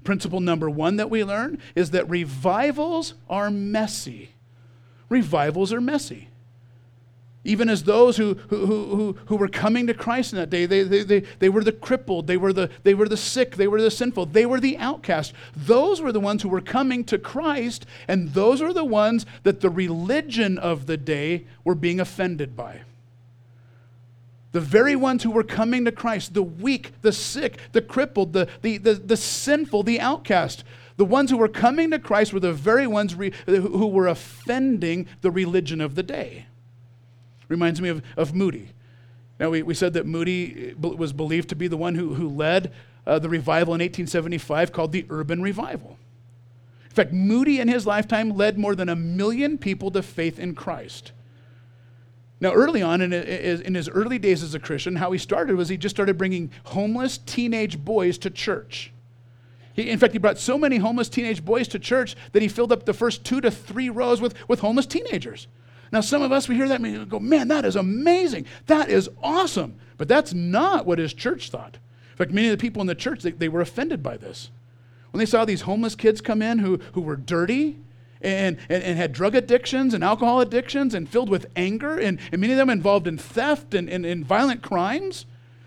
Principle 0.04 0.40
number 0.40 0.70
one 0.70 0.96
that 0.96 1.10
we 1.10 1.24
learn 1.24 1.58
is 1.74 1.90
that 1.90 2.08
revivals 2.08 3.14
are 3.28 3.50
messy. 3.50 4.30
Revivals 5.08 5.72
are 5.72 5.80
messy 5.80 6.28
even 7.46 7.68
as 7.68 7.84
those 7.84 8.16
who, 8.16 8.34
who, 8.48 8.66
who, 8.66 9.16
who 9.26 9.36
were 9.36 9.48
coming 9.48 9.86
to 9.86 9.94
Christ 9.94 10.32
in 10.32 10.38
that 10.38 10.50
day, 10.50 10.66
they, 10.66 10.82
they, 10.82 11.02
they, 11.02 11.20
they 11.38 11.48
were 11.48 11.62
the 11.62 11.72
crippled, 11.72 12.26
they 12.26 12.36
were 12.36 12.52
the, 12.52 12.68
they 12.82 12.92
were 12.92 13.08
the 13.08 13.16
sick, 13.16 13.54
they 13.56 13.68
were 13.68 13.80
the 13.80 13.90
sinful, 13.90 14.26
they 14.26 14.44
were 14.44 14.60
the 14.60 14.76
outcast. 14.78 15.32
Those 15.56 16.00
were 16.00 16.12
the 16.12 16.20
ones 16.20 16.42
who 16.42 16.48
were 16.48 16.60
coming 16.60 17.04
to 17.04 17.18
Christ, 17.18 17.86
and 18.08 18.34
those 18.34 18.60
are 18.60 18.72
the 18.72 18.84
ones 18.84 19.24
that 19.44 19.60
the 19.60 19.70
religion 19.70 20.58
of 20.58 20.86
the 20.86 20.96
day 20.96 21.46
were 21.62 21.76
being 21.76 22.00
offended 22.00 22.56
by. 22.56 22.82
The 24.50 24.60
very 24.60 24.96
ones 24.96 25.22
who 25.22 25.30
were 25.30 25.44
coming 25.44 25.84
to 25.84 25.92
Christ, 25.92 26.34
the 26.34 26.42
weak, 26.42 26.92
the 27.02 27.12
sick, 27.12 27.58
the 27.72 27.82
crippled, 27.82 28.32
the, 28.32 28.48
the, 28.62 28.78
the, 28.78 28.94
the 28.94 29.16
sinful, 29.16 29.84
the 29.84 30.00
outcast, 30.00 30.64
the 30.96 31.04
ones 31.04 31.30
who 31.30 31.36
were 31.36 31.48
coming 31.48 31.90
to 31.90 31.98
Christ 31.98 32.32
were 32.32 32.40
the 32.40 32.52
very 32.52 32.86
ones 32.86 33.14
re, 33.14 33.32
who 33.46 33.86
were 33.86 34.06
offending 34.06 35.06
the 35.20 35.30
religion 35.30 35.80
of 35.80 35.94
the 35.94 36.02
day. 36.02 36.46
Reminds 37.48 37.80
me 37.80 37.88
of, 37.88 38.02
of 38.16 38.34
Moody. 38.34 38.70
Now, 39.38 39.50
we, 39.50 39.62
we 39.62 39.74
said 39.74 39.92
that 39.92 40.06
Moody 40.06 40.72
uh, 40.72 40.88
was 40.88 41.12
believed 41.12 41.50
to 41.50 41.54
be 41.54 41.68
the 41.68 41.76
one 41.76 41.94
who, 41.94 42.14
who 42.14 42.28
led 42.28 42.72
uh, 43.06 43.18
the 43.18 43.28
revival 43.28 43.74
in 43.74 43.80
1875 43.80 44.72
called 44.72 44.92
the 44.92 45.04
Urban 45.10 45.42
Revival. 45.42 45.98
In 46.86 46.90
fact, 46.90 47.12
Moody 47.12 47.60
in 47.60 47.68
his 47.68 47.86
lifetime 47.86 48.30
led 48.30 48.58
more 48.58 48.74
than 48.74 48.88
a 48.88 48.96
million 48.96 49.58
people 49.58 49.90
to 49.90 50.02
faith 50.02 50.38
in 50.38 50.54
Christ. 50.54 51.12
Now, 52.40 52.52
early 52.52 52.82
on, 52.82 53.02
in, 53.02 53.12
in 53.12 53.74
his 53.74 53.88
early 53.88 54.18
days 54.18 54.42
as 54.42 54.54
a 54.54 54.60
Christian, 54.60 54.96
how 54.96 55.12
he 55.12 55.18
started 55.18 55.56
was 55.56 55.68
he 55.68 55.76
just 55.76 55.94
started 55.94 56.16
bringing 56.16 56.50
homeless 56.64 57.18
teenage 57.18 57.82
boys 57.84 58.16
to 58.18 58.30
church. 58.30 58.92
He, 59.76 59.90
in 59.90 59.98
fact, 59.98 60.14
he 60.14 60.18
brought 60.18 60.38
so 60.38 60.56
many 60.56 60.78
homeless 60.78 61.10
teenage 61.10 61.44
boys 61.44 61.68
to 61.68 61.78
church 61.78 62.16
that 62.32 62.40
he 62.40 62.48
filled 62.48 62.72
up 62.72 62.86
the 62.86 62.94
first 62.94 63.24
two 63.24 63.42
to 63.42 63.50
three 63.50 63.90
rows 63.90 64.22
with, 64.22 64.34
with 64.48 64.60
homeless 64.60 64.86
teenagers. 64.86 65.46
Now, 65.92 66.00
some 66.00 66.22
of 66.22 66.32
us, 66.32 66.48
we 66.48 66.56
hear 66.56 66.66
that 66.66 66.80
and 66.80 66.98
we 66.98 67.04
go, 67.04 67.20
man, 67.20 67.48
that 67.48 67.66
is 67.66 67.76
amazing. 67.76 68.46
That 68.66 68.88
is 68.88 69.08
awesome. 69.22 69.76
But 69.98 70.08
that's 70.08 70.32
not 70.32 70.86
what 70.86 70.98
his 70.98 71.12
church 71.12 71.50
thought. 71.50 71.74
In 72.12 72.16
fact, 72.16 72.32
many 72.32 72.48
of 72.48 72.52
the 72.52 72.60
people 72.60 72.80
in 72.80 72.86
the 72.86 72.94
church, 72.94 73.22
they, 73.22 73.30
they 73.32 73.48
were 73.48 73.60
offended 73.60 74.02
by 74.02 74.16
this. 74.16 74.50
When 75.10 75.18
they 75.18 75.26
saw 75.26 75.44
these 75.44 75.60
homeless 75.62 75.94
kids 75.94 76.22
come 76.22 76.40
in 76.40 76.58
who, 76.58 76.80
who 76.94 77.02
were 77.02 77.16
dirty 77.16 77.78
and, 78.22 78.56
and, 78.70 78.82
and 78.82 78.96
had 78.96 79.12
drug 79.12 79.34
addictions 79.34 79.92
and 79.92 80.02
alcohol 80.02 80.40
addictions 80.40 80.94
and 80.94 81.08
filled 81.08 81.28
with 81.28 81.46
anger, 81.54 81.98
and, 81.98 82.18
and 82.32 82.40
many 82.40 82.54
of 82.54 82.56
them 82.56 82.70
involved 82.70 83.06
in 83.06 83.18
theft 83.18 83.74
and, 83.74 83.90
and, 83.90 84.06
and 84.06 84.24
violent 84.24 84.62
crimes, 84.62 85.26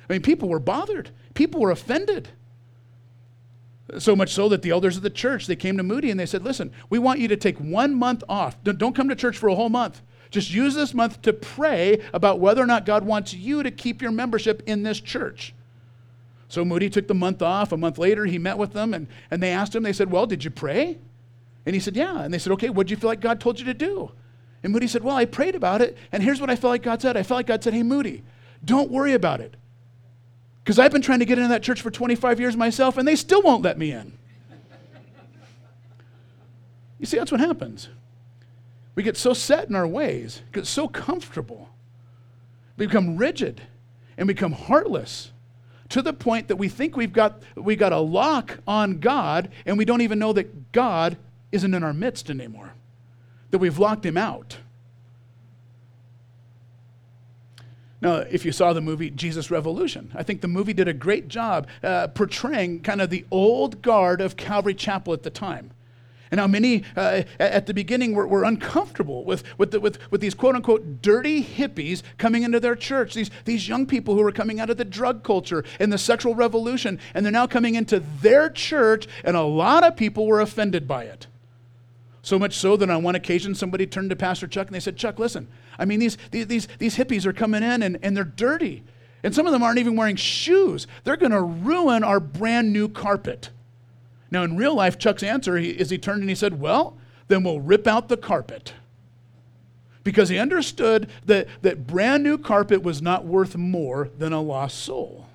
I 0.10 0.14
mean, 0.14 0.24
people 0.24 0.50
were 0.50 0.60
bothered. 0.60 1.12
People 1.36 1.62
were 1.62 1.72
offended. 1.72 2.30
So 3.98 4.16
much 4.16 4.34
so 4.34 4.50
that 4.50 4.62
the 4.62 4.70
elders 4.70 4.98
of 4.98 5.04
the 5.04 5.10
church, 5.10 5.48
they 5.48 5.56
came 5.56 5.78
to 5.78 5.84
Moody 5.84 6.12
and 6.12 6.20
they 6.20 6.26
said, 6.26 6.44
listen, 6.44 6.72
we 6.90 7.00
want 7.00 7.20
you 7.20 7.28
to 7.30 7.38
take 7.38 7.58
one 7.58 7.96
month 7.96 8.24
off. 8.30 8.62
Don't 8.64 8.96
come 8.96 9.10
to 9.10 9.16
church 9.16 9.38
for 9.38 9.50
a 9.50 9.56
whole 9.56 9.70
month. 9.70 10.02
Just 10.30 10.54
use 10.54 10.76
this 10.76 10.94
month 10.94 11.22
to 11.24 11.34
pray 11.34 12.02
about 12.14 12.40
whether 12.40 12.62
or 12.62 12.68
not 12.68 12.86
God 12.86 13.04
wants 13.04 13.34
you 13.34 13.64
to 13.64 13.72
keep 13.72 14.02
your 14.02 14.12
membership 14.12 14.62
in 14.68 14.84
this 14.84 15.02
church. 15.02 15.56
So 16.50 16.64
Moody 16.64 16.90
took 16.90 17.08
the 17.08 17.16
month 17.16 17.42
off. 17.42 17.72
A 17.72 17.78
month 17.78 17.98
later, 17.98 18.26
he 18.26 18.38
met 18.38 18.58
with 18.58 18.74
them 18.74 18.94
and, 18.94 19.08
and 19.32 19.42
they 19.42 19.52
asked 19.52 19.76
him, 19.76 19.84
they 19.84 19.94
said, 19.94 20.12
Well, 20.12 20.28
did 20.28 20.44
you 20.44 20.52
pray? 20.52 20.98
And 21.66 21.76
he 21.76 21.80
said, 21.80 21.96
Yeah. 21.96 22.22
And 22.22 22.34
they 22.34 22.40
said, 22.40 22.54
Okay, 22.54 22.70
what 22.70 22.88
did 22.88 22.92
you 22.92 22.98
feel 22.98 23.10
like 23.10 23.22
God 23.22 23.40
told 23.40 23.60
you 23.60 23.66
to 23.66 23.74
do? 23.74 24.12
And 24.64 24.74
Moody 24.74 24.88
said, 24.88 25.04
Well, 25.04 25.16
I 25.16 25.26
prayed 25.26 25.56
about 25.56 25.82
it, 25.82 25.98
and 26.12 26.22
here's 26.22 26.42
what 26.42 26.50
I 26.50 26.56
felt 26.56 26.72
like 26.72 26.84
God 26.84 27.02
said. 27.02 27.16
I 27.16 27.24
felt 27.24 27.38
like 27.38 27.48
God 27.48 27.64
said, 27.64 27.74
Hey, 27.74 27.84
Moody, 27.84 28.24
don't 28.64 28.92
worry 28.92 29.14
about 29.14 29.42
it. 29.42 29.56
Because 30.64 30.80
I've 30.80 30.92
been 30.92 31.02
trying 31.02 31.20
to 31.20 31.26
get 31.26 31.38
into 31.38 31.50
that 31.50 31.64
church 31.64 31.82
for 31.82 31.92
25 31.92 32.40
years 32.40 32.56
myself, 32.56 32.98
and 32.98 33.08
they 33.08 33.16
still 33.16 33.42
won't 33.42 33.64
let 33.64 33.78
me 33.78 33.92
in. 33.92 34.14
you 37.00 37.06
see, 37.06 37.18
that's 37.18 37.32
what 37.32 37.42
happens. 37.42 37.90
We 38.96 39.04
get 39.04 39.18
so 39.18 39.34
set 39.34 39.70
in 39.70 39.76
our 39.76 39.88
ways, 39.88 40.42
get 40.52 40.68
so 40.68 40.88
comfortable, 40.88 41.70
we 42.78 42.86
become 42.86 43.18
rigid 43.18 43.62
and 44.18 44.28
become 44.28 44.52
heartless 44.52 45.32
to 45.90 46.02
the 46.02 46.14
point 46.14 46.48
that 46.48 46.56
we 46.56 46.70
think 46.70 46.96
we've 46.96 47.14
got, 47.14 47.42
we 47.56 47.76
got 47.76 47.92
a 47.92 48.00
lock 48.00 48.60
on 48.68 49.00
God 49.00 49.50
and 49.66 49.78
we 49.78 49.86
don't 49.86 50.02
even 50.02 50.20
know 50.20 50.34
that 50.34 50.72
God 50.72 51.18
isn't 51.52 51.74
in 51.74 51.84
our 51.84 51.94
midst 51.94 52.30
anymore, 52.30 52.74
that 53.52 53.58
we've 53.58 53.80
locked 53.80 54.06
him 54.06 54.18
out. 54.18 54.58
Now, 58.02 58.18
if 58.18 58.46
you 58.46 58.52
saw 58.52 58.72
the 58.72 58.82
movie 58.82 59.10
Jesus 59.10 59.52
Revolution, 59.52 60.12
I 60.16 60.24
think 60.24 60.42
the 60.42 60.48
movie 60.48 60.74
did 60.74 60.88
a 60.88 60.94
great 60.94 61.28
job 61.28 61.68
uh, 61.84 62.08
portraying 62.08 62.82
kind 62.82 63.02
of 63.02 63.10
the 63.10 63.26
old 63.30 63.82
guard 63.82 64.22
of 64.22 64.38
Calvary 64.38 64.74
Chapel 64.74 65.14
at 65.14 65.24
the 65.24 65.30
time. 65.30 65.72
And 66.32 66.40
how 66.40 66.48
many 66.48 66.84
uh, 66.96 67.24
at 67.40 67.66
the 67.66 67.74
beginning 67.74 68.14
were, 68.14 68.28
were 68.28 68.44
uncomfortable 68.44 69.26
with, 69.26 69.44
with, 69.58 69.72
the, 69.72 69.80
with, 69.80 70.00
with 70.12 70.22
these 70.22 70.36
quote 70.36 70.56
unquote 70.56 71.02
dirty 71.02 71.44
hippies 71.44 72.04
coming 72.18 72.44
into 72.44 72.60
their 72.60 72.76
church, 72.76 73.16
these, 73.16 73.32
these 73.46 73.68
young 73.68 73.86
people 73.86 74.14
who 74.14 74.22
were 74.22 74.32
coming 74.32 74.60
out 74.60 74.70
of 74.70 74.78
the 74.78 74.86
drug 74.86 75.24
culture 75.24 75.66
and 75.80 75.92
the 75.92 75.98
sexual 75.98 76.36
revolution, 76.36 77.00
and 77.14 77.26
they're 77.26 77.32
now 77.34 77.48
coming 77.48 77.76
into 77.76 78.00
their 78.22 78.50
church, 78.50 79.08
and 79.24 79.36
a 79.36 79.42
lot 79.42 79.84
of 79.84 79.98
people 79.98 80.28
were 80.28 80.40
offended 80.40 80.88
by 80.88 81.04
it. 81.04 81.28
So 82.30 82.38
much 82.38 82.54
so 82.54 82.78
that 82.78 82.92
on 82.92 83.02
one 83.02 83.16
occasion 83.16 83.56
somebody 83.56 83.88
turned 83.88 84.12
to 84.12 84.16
Pastor 84.16 84.46
Chuck 84.46 84.68
and 84.68 84.76
they 84.76 84.80
said, 84.80 84.96
Chuck, 84.96 85.18
listen, 85.18 85.48
I 85.80 85.86
mean, 85.86 86.00
these, 86.00 86.16
these, 86.30 86.68
these 86.78 86.96
hippies 86.96 87.26
are 87.26 87.34
coming 87.34 87.64
in 87.64 87.82
and, 87.82 87.98
and 88.04 88.16
they're 88.16 88.24
dirty. 88.24 88.84
And 89.24 89.34
some 89.34 89.48
of 89.48 89.52
them 89.52 89.64
aren't 89.64 89.80
even 89.80 89.96
wearing 89.96 90.16
shoes. 90.16 90.86
They're 91.04 91.18
going 91.18 91.32
to 91.32 91.42
ruin 91.42 92.04
our 92.04 92.20
brand 92.20 92.72
new 92.72 92.88
carpet. 92.88 93.50
Now, 94.30 94.44
in 94.44 94.58
real 94.58 94.76
life, 94.76 95.00
Chuck's 95.00 95.24
answer 95.24 95.58
is 95.58 95.90
he 95.90 95.98
turned 95.98 96.22
and 96.22 96.30
he 96.30 96.36
said, 96.36 96.60
Well, 96.60 97.00
then 97.30 97.44
we'll 97.44 97.62
rip 97.62 97.88
out 97.88 98.10
the 98.10 98.18
carpet. 98.18 98.74
Because 100.04 100.30
he 100.30 100.38
understood 100.38 101.10
that, 101.26 101.48
that 101.64 101.88
brand 101.88 102.24
new 102.24 102.38
carpet 102.38 102.84
was 102.84 103.02
not 103.02 103.26
worth 103.26 103.58
more 103.58 104.12
than 104.20 104.34
a 104.34 104.42
lost 104.42 104.78
soul. 104.78 105.26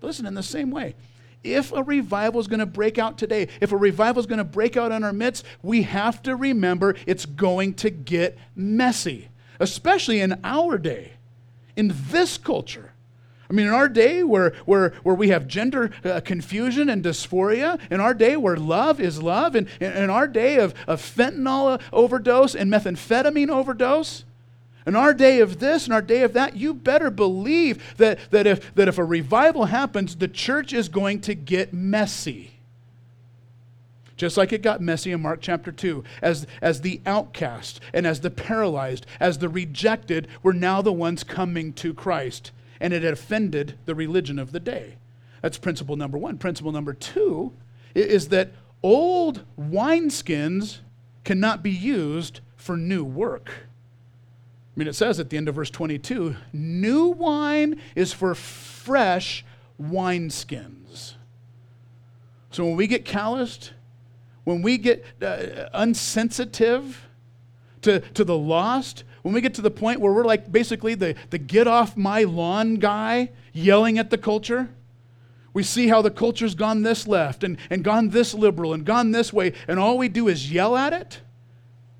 Listen, 0.00 0.24
in 0.24 0.32
the 0.32 0.42
same 0.42 0.70
way, 0.70 0.94
if 1.42 1.72
a 1.72 1.82
revival 1.82 2.40
is 2.40 2.46
going 2.46 2.60
to 2.60 2.66
break 2.66 2.98
out 2.98 3.18
today, 3.18 3.48
if 3.60 3.72
a 3.72 3.76
revival 3.76 4.20
is 4.20 4.26
going 4.26 4.38
to 4.38 4.44
break 4.44 4.76
out 4.76 4.92
in 4.92 5.04
our 5.04 5.12
midst, 5.12 5.44
we 5.62 5.82
have 5.82 6.22
to 6.22 6.36
remember 6.36 6.94
it's 7.06 7.26
going 7.26 7.74
to 7.74 7.90
get 7.90 8.38
messy, 8.54 9.28
especially 9.58 10.20
in 10.20 10.38
our 10.44 10.78
day, 10.78 11.12
in 11.76 11.94
this 12.10 12.36
culture. 12.36 12.92
I 13.48 13.52
mean, 13.52 13.66
in 13.66 13.72
our 13.72 13.88
day 13.88 14.22
where, 14.22 14.50
where, 14.64 14.90
where 15.02 15.14
we 15.14 15.30
have 15.30 15.48
gender 15.48 15.90
uh, 16.04 16.20
confusion 16.20 16.88
and 16.88 17.02
dysphoria, 17.02 17.80
in 17.90 18.00
our 18.00 18.14
day 18.14 18.36
where 18.36 18.56
love 18.56 19.00
is 19.00 19.20
love, 19.20 19.56
and 19.56 19.66
in 19.80 20.08
our 20.08 20.28
day 20.28 20.56
of, 20.56 20.72
of 20.86 21.00
fentanyl 21.02 21.80
overdose 21.92 22.54
and 22.54 22.70
methamphetamine 22.70 23.48
overdose, 23.48 24.24
in 24.86 24.96
our 24.96 25.12
day 25.12 25.40
of 25.40 25.58
this 25.58 25.84
and 25.84 25.94
our 25.94 26.02
day 26.02 26.22
of 26.22 26.32
that, 26.32 26.56
you 26.56 26.72
better 26.74 27.10
believe 27.10 27.96
that, 27.98 28.18
that, 28.30 28.46
if, 28.46 28.74
that 28.74 28.88
if 28.88 28.98
a 28.98 29.04
revival 29.04 29.66
happens, 29.66 30.16
the 30.16 30.28
church 30.28 30.72
is 30.72 30.88
going 30.88 31.20
to 31.22 31.34
get 31.34 31.74
messy. 31.74 32.52
Just 34.16 34.36
like 34.36 34.52
it 34.52 34.62
got 34.62 34.82
messy 34.82 35.12
in 35.12 35.22
Mark 35.22 35.40
chapter 35.40 35.72
2, 35.72 36.04
as, 36.20 36.46
as 36.60 36.82
the 36.82 37.00
outcast 37.06 37.80
and 37.94 38.06
as 38.06 38.20
the 38.20 38.30
paralyzed, 38.30 39.06
as 39.18 39.38
the 39.38 39.48
rejected 39.48 40.28
were 40.42 40.52
now 40.52 40.82
the 40.82 40.92
ones 40.92 41.24
coming 41.24 41.72
to 41.74 41.94
Christ 41.94 42.50
and 42.80 42.92
it 42.92 43.04
offended 43.04 43.78
the 43.84 43.94
religion 43.94 44.38
of 44.38 44.52
the 44.52 44.60
day. 44.60 44.96
That's 45.42 45.58
principle 45.58 45.96
number 45.96 46.18
one. 46.18 46.38
Principle 46.38 46.72
number 46.72 46.92
two 46.92 47.52
is 47.94 48.28
that 48.28 48.50
old 48.82 49.44
wineskins 49.58 50.78
cannot 51.24 51.62
be 51.62 51.70
used 51.70 52.40
for 52.56 52.76
new 52.76 53.04
work. 53.04 53.50
I 54.76 54.78
mean, 54.78 54.88
it 54.88 54.94
says 54.94 55.18
at 55.18 55.30
the 55.30 55.36
end 55.36 55.48
of 55.48 55.56
verse 55.56 55.70
22 55.70 56.36
new 56.52 57.08
wine 57.08 57.80
is 57.94 58.12
for 58.12 58.34
fresh 58.34 59.44
wineskins. 59.80 61.14
So 62.50 62.64
when 62.64 62.76
we 62.76 62.86
get 62.86 63.04
calloused, 63.04 63.72
when 64.44 64.62
we 64.62 64.78
get 64.78 65.04
uh, 65.22 65.68
unsensitive 65.72 67.08
to, 67.82 68.00
to 68.00 68.24
the 68.24 68.36
lost, 68.36 69.04
when 69.22 69.34
we 69.34 69.40
get 69.40 69.54
to 69.54 69.62
the 69.62 69.70
point 69.70 70.00
where 70.00 70.12
we're 70.12 70.24
like 70.24 70.50
basically 70.50 70.94
the, 70.94 71.14
the 71.30 71.38
get 71.38 71.66
off 71.66 71.96
my 71.96 72.24
lawn 72.24 72.76
guy 72.76 73.30
yelling 73.52 73.98
at 73.98 74.10
the 74.10 74.18
culture, 74.18 74.70
we 75.52 75.62
see 75.62 75.88
how 75.88 76.00
the 76.00 76.10
culture's 76.10 76.54
gone 76.54 76.82
this 76.82 77.06
left 77.06 77.42
and, 77.42 77.58
and 77.70 77.82
gone 77.82 78.10
this 78.10 78.34
liberal 78.34 78.72
and 78.72 78.84
gone 78.84 79.10
this 79.10 79.32
way, 79.32 79.52
and 79.66 79.78
all 79.78 79.98
we 79.98 80.08
do 80.08 80.28
is 80.28 80.52
yell 80.52 80.76
at 80.76 80.92
it. 80.92 81.20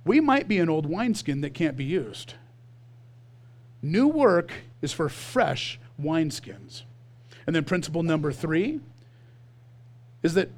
We 0.05 0.21
might 0.21 0.49
be 0.49 0.59
an 0.59 0.69
old 0.69 0.87
wineskin 0.87 1.41
that 1.43 1.53
can't 1.53 1.77
be 1.77 1.85
used. 1.85 2.35
New 3.83 4.09
work 4.09 4.53
is 4.83 4.93
for 4.93 5.09
fresh 5.09 5.79
wineskins. 6.01 6.83
And 7.47 7.57
then 7.57 7.65
principle 7.65 8.03
number 8.03 8.33
three 8.33 8.81
is 10.23 10.35
that 10.35 10.51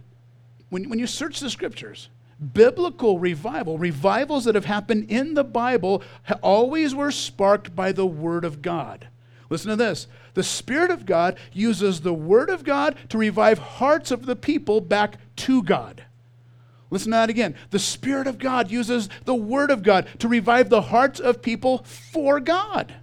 when, 0.70 0.88
when 0.88 0.98
you 0.98 1.06
search 1.06 1.40
the 1.40 1.50
scriptures, 1.50 2.08
biblical 2.52 3.18
revival, 3.18 3.78
revivals 3.78 4.44
that 4.44 4.54
have 4.54 4.64
happened 4.64 5.10
in 5.10 5.34
the 5.34 5.44
Bible, 5.44 6.02
always 6.42 6.94
were 6.94 7.10
sparked 7.10 7.76
by 7.76 7.92
the 7.92 8.06
Word 8.06 8.44
of 8.44 8.62
God. 8.62 9.08
Listen 9.48 9.70
to 9.70 9.76
this. 9.76 10.06
The 10.34 10.42
Spirit 10.42 10.90
of 10.90 11.04
God 11.04 11.38
uses 11.52 12.00
the 12.00 12.14
Word 12.14 12.48
of 12.50 12.64
God 12.64 12.96
to 13.10 13.18
revive 13.18 13.58
hearts 13.58 14.10
of 14.10 14.26
the 14.26 14.34
people 14.34 14.80
back 14.80 15.18
to 15.36 15.62
God. 15.62 16.04
Listen 16.90 17.12
to 17.12 17.16
that 17.16 17.30
again. 17.30 17.54
The 17.70 17.78
Spirit 17.78 18.26
of 18.26 18.38
God 18.38 18.70
uses 18.70 19.08
the 19.24 19.34
Word 19.34 19.70
of 19.70 19.82
God 19.82 20.08
to 20.18 20.28
revive 20.28 20.68
the 20.68 20.82
hearts 20.82 21.20
of 21.20 21.42
people 21.42 21.84
for 21.84 22.40
God. 22.40 22.94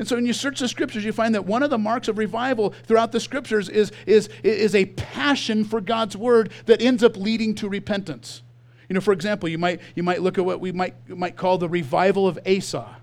And 0.00 0.08
so 0.08 0.16
when 0.16 0.24
you 0.24 0.32
search 0.32 0.60
the 0.60 0.66
scriptures, 0.66 1.04
you 1.04 1.12
find 1.12 1.34
that 1.34 1.44
one 1.44 1.62
of 1.62 1.68
the 1.68 1.76
marks 1.76 2.08
of 2.08 2.16
revival 2.16 2.72
throughout 2.86 3.12
the 3.12 3.20
scriptures 3.20 3.68
is, 3.68 3.92
is, 4.06 4.30
is 4.42 4.74
a 4.74 4.86
passion 4.86 5.62
for 5.62 5.78
God's 5.82 6.16
word 6.16 6.50
that 6.64 6.80
ends 6.80 7.04
up 7.04 7.18
leading 7.18 7.54
to 7.56 7.68
repentance. 7.68 8.40
You 8.88 8.94
know, 8.94 9.02
for 9.02 9.12
example, 9.12 9.46
you 9.50 9.58
might, 9.58 9.82
you 9.94 10.02
might 10.02 10.22
look 10.22 10.38
at 10.38 10.44
what 10.46 10.58
we 10.58 10.72
might, 10.72 11.06
might 11.06 11.36
call 11.36 11.58
the 11.58 11.68
revival 11.68 12.26
of 12.26 12.38
Asa 12.46 12.96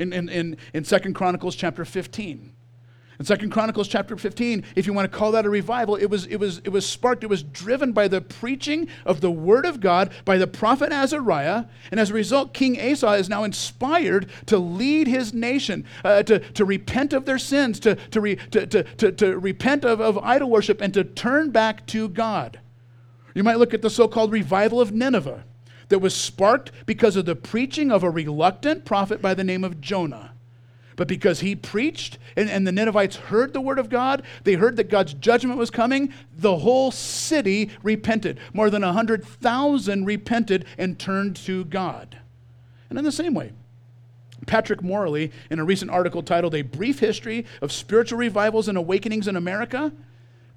in, 0.00 0.12
in, 0.12 0.28
in, 0.28 0.56
in 0.74 0.82
2 0.82 0.98
Chronicles 1.12 1.54
chapter 1.54 1.84
15. 1.84 2.52
In 3.20 3.26
Second 3.26 3.50
Chronicles 3.50 3.86
chapter 3.86 4.16
15, 4.16 4.64
if 4.76 4.86
you 4.86 4.94
want 4.94 5.12
to 5.12 5.18
call 5.18 5.32
that 5.32 5.44
a 5.44 5.50
revival, 5.50 5.94
it 5.94 6.06
was, 6.06 6.24
it, 6.28 6.36
was, 6.36 6.62
it 6.64 6.70
was 6.70 6.86
sparked, 6.86 7.22
it 7.22 7.26
was 7.26 7.42
driven 7.42 7.92
by 7.92 8.08
the 8.08 8.22
preaching 8.22 8.88
of 9.04 9.20
the 9.20 9.30
word 9.30 9.66
of 9.66 9.78
God 9.78 10.10
by 10.24 10.38
the 10.38 10.46
prophet 10.46 10.90
Azariah. 10.90 11.66
And 11.90 12.00
as 12.00 12.08
a 12.08 12.14
result, 12.14 12.54
King 12.54 12.80
Asa 12.80 13.12
is 13.12 13.28
now 13.28 13.44
inspired 13.44 14.30
to 14.46 14.56
lead 14.56 15.06
his 15.06 15.34
nation, 15.34 15.84
uh, 16.02 16.22
to, 16.22 16.38
to 16.38 16.64
repent 16.64 17.12
of 17.12 17.26
their 17.26 17.36
sins, 17.36 17.78
to, 17.80 17.96
to, 17.96 18.22
re, 18.22 18.36
to, 18.36 18.66
to, 18.66 18.82
to, 18.84 19.12
to 19.12 19.38
repent 19.38 19.84
of, 19.84 20.00
of 20.00 20.16
idol 20.16 20.48
worship, 20.48 20.80
and 20.80 20.94
to 20.94 21.04
turn 21.04 21.50
back 21.50 21.86
to 21.88 22.08
God. 22.08 22.58
You 23.34 23.42
might 23.42 23.58
look 23.58 23.74
at 23.74 23.82
the 23.82 23.90
so 23.90 24.08
called 24.08 24.32
revival 24.32 24.80
of 24.80 24.92
Nineveh 24.92 25.44
that 25.90 25.98
was 25.98 26.14
sparked 26.14 26.72
because 26.86 27.16
of 27.16 27.26
the 27.26 27.36
preaching 27.36 27.92
of 27.92 28.02
a 28.02 28.08
reluctant 28.08 28.86
prophet 28.86 29.20
by 29.20 29.34
the 29.34 29.44
name 29.44 29.62
of 29.62 29.78
Jonah. 29.78 30.32
But 31.00 31.08
because 31.08 31.40
he 31.40 31.56
preached 31.56 32.18
and, 32.36 32.50
and 32.50 32.66
the 32.66 32.72
Ninevites 32.72 33.16
heard 33.16 33.54
the 33.54 33.60
word 33.62 33.78
of 33.78 33.88
God, 33.88 34.22
they 34.44 34.52
heard 34.52 34.76
that 34.76 34.90
God's 34.90 35.14
judgment 35.14 35.58
was 35.58 35.70
coming, 35.70 36.12
the 36.36 36.58
whole 36.58 36.90
city 36.90 37.70
repented. 37.82 38.38
More 38.52 38.68
than 38.68 38.82
100,000 38.82 40.04
repented 40.04 40.66
and 40.76 40.98
turned 40.98 41.36
to 41.36 41.64
God. 41.64 42.18
And 42.90 42.98
in 42.98 43.04
the 43.06 43.12
same 43.12 43.32
way, 43.32 43.52
Patrick 44.44 44.82
Morley, 44.82 45.32
in 45.48 45.58
a 45.58 45.64
recent 45.64 45.90
article 45.90 46.22
titled 46.22 46.54
A 46.54 46.60
Brief 46.60 46.98
History 46.98 47.46
of 47.62 47.72
Spiritual 47.72 48.18
Revivals 48.18 48.68
and 48.68 48.76
Awakenings 48.76 49.26
in 49.26 49.36
America, 49.36 49.92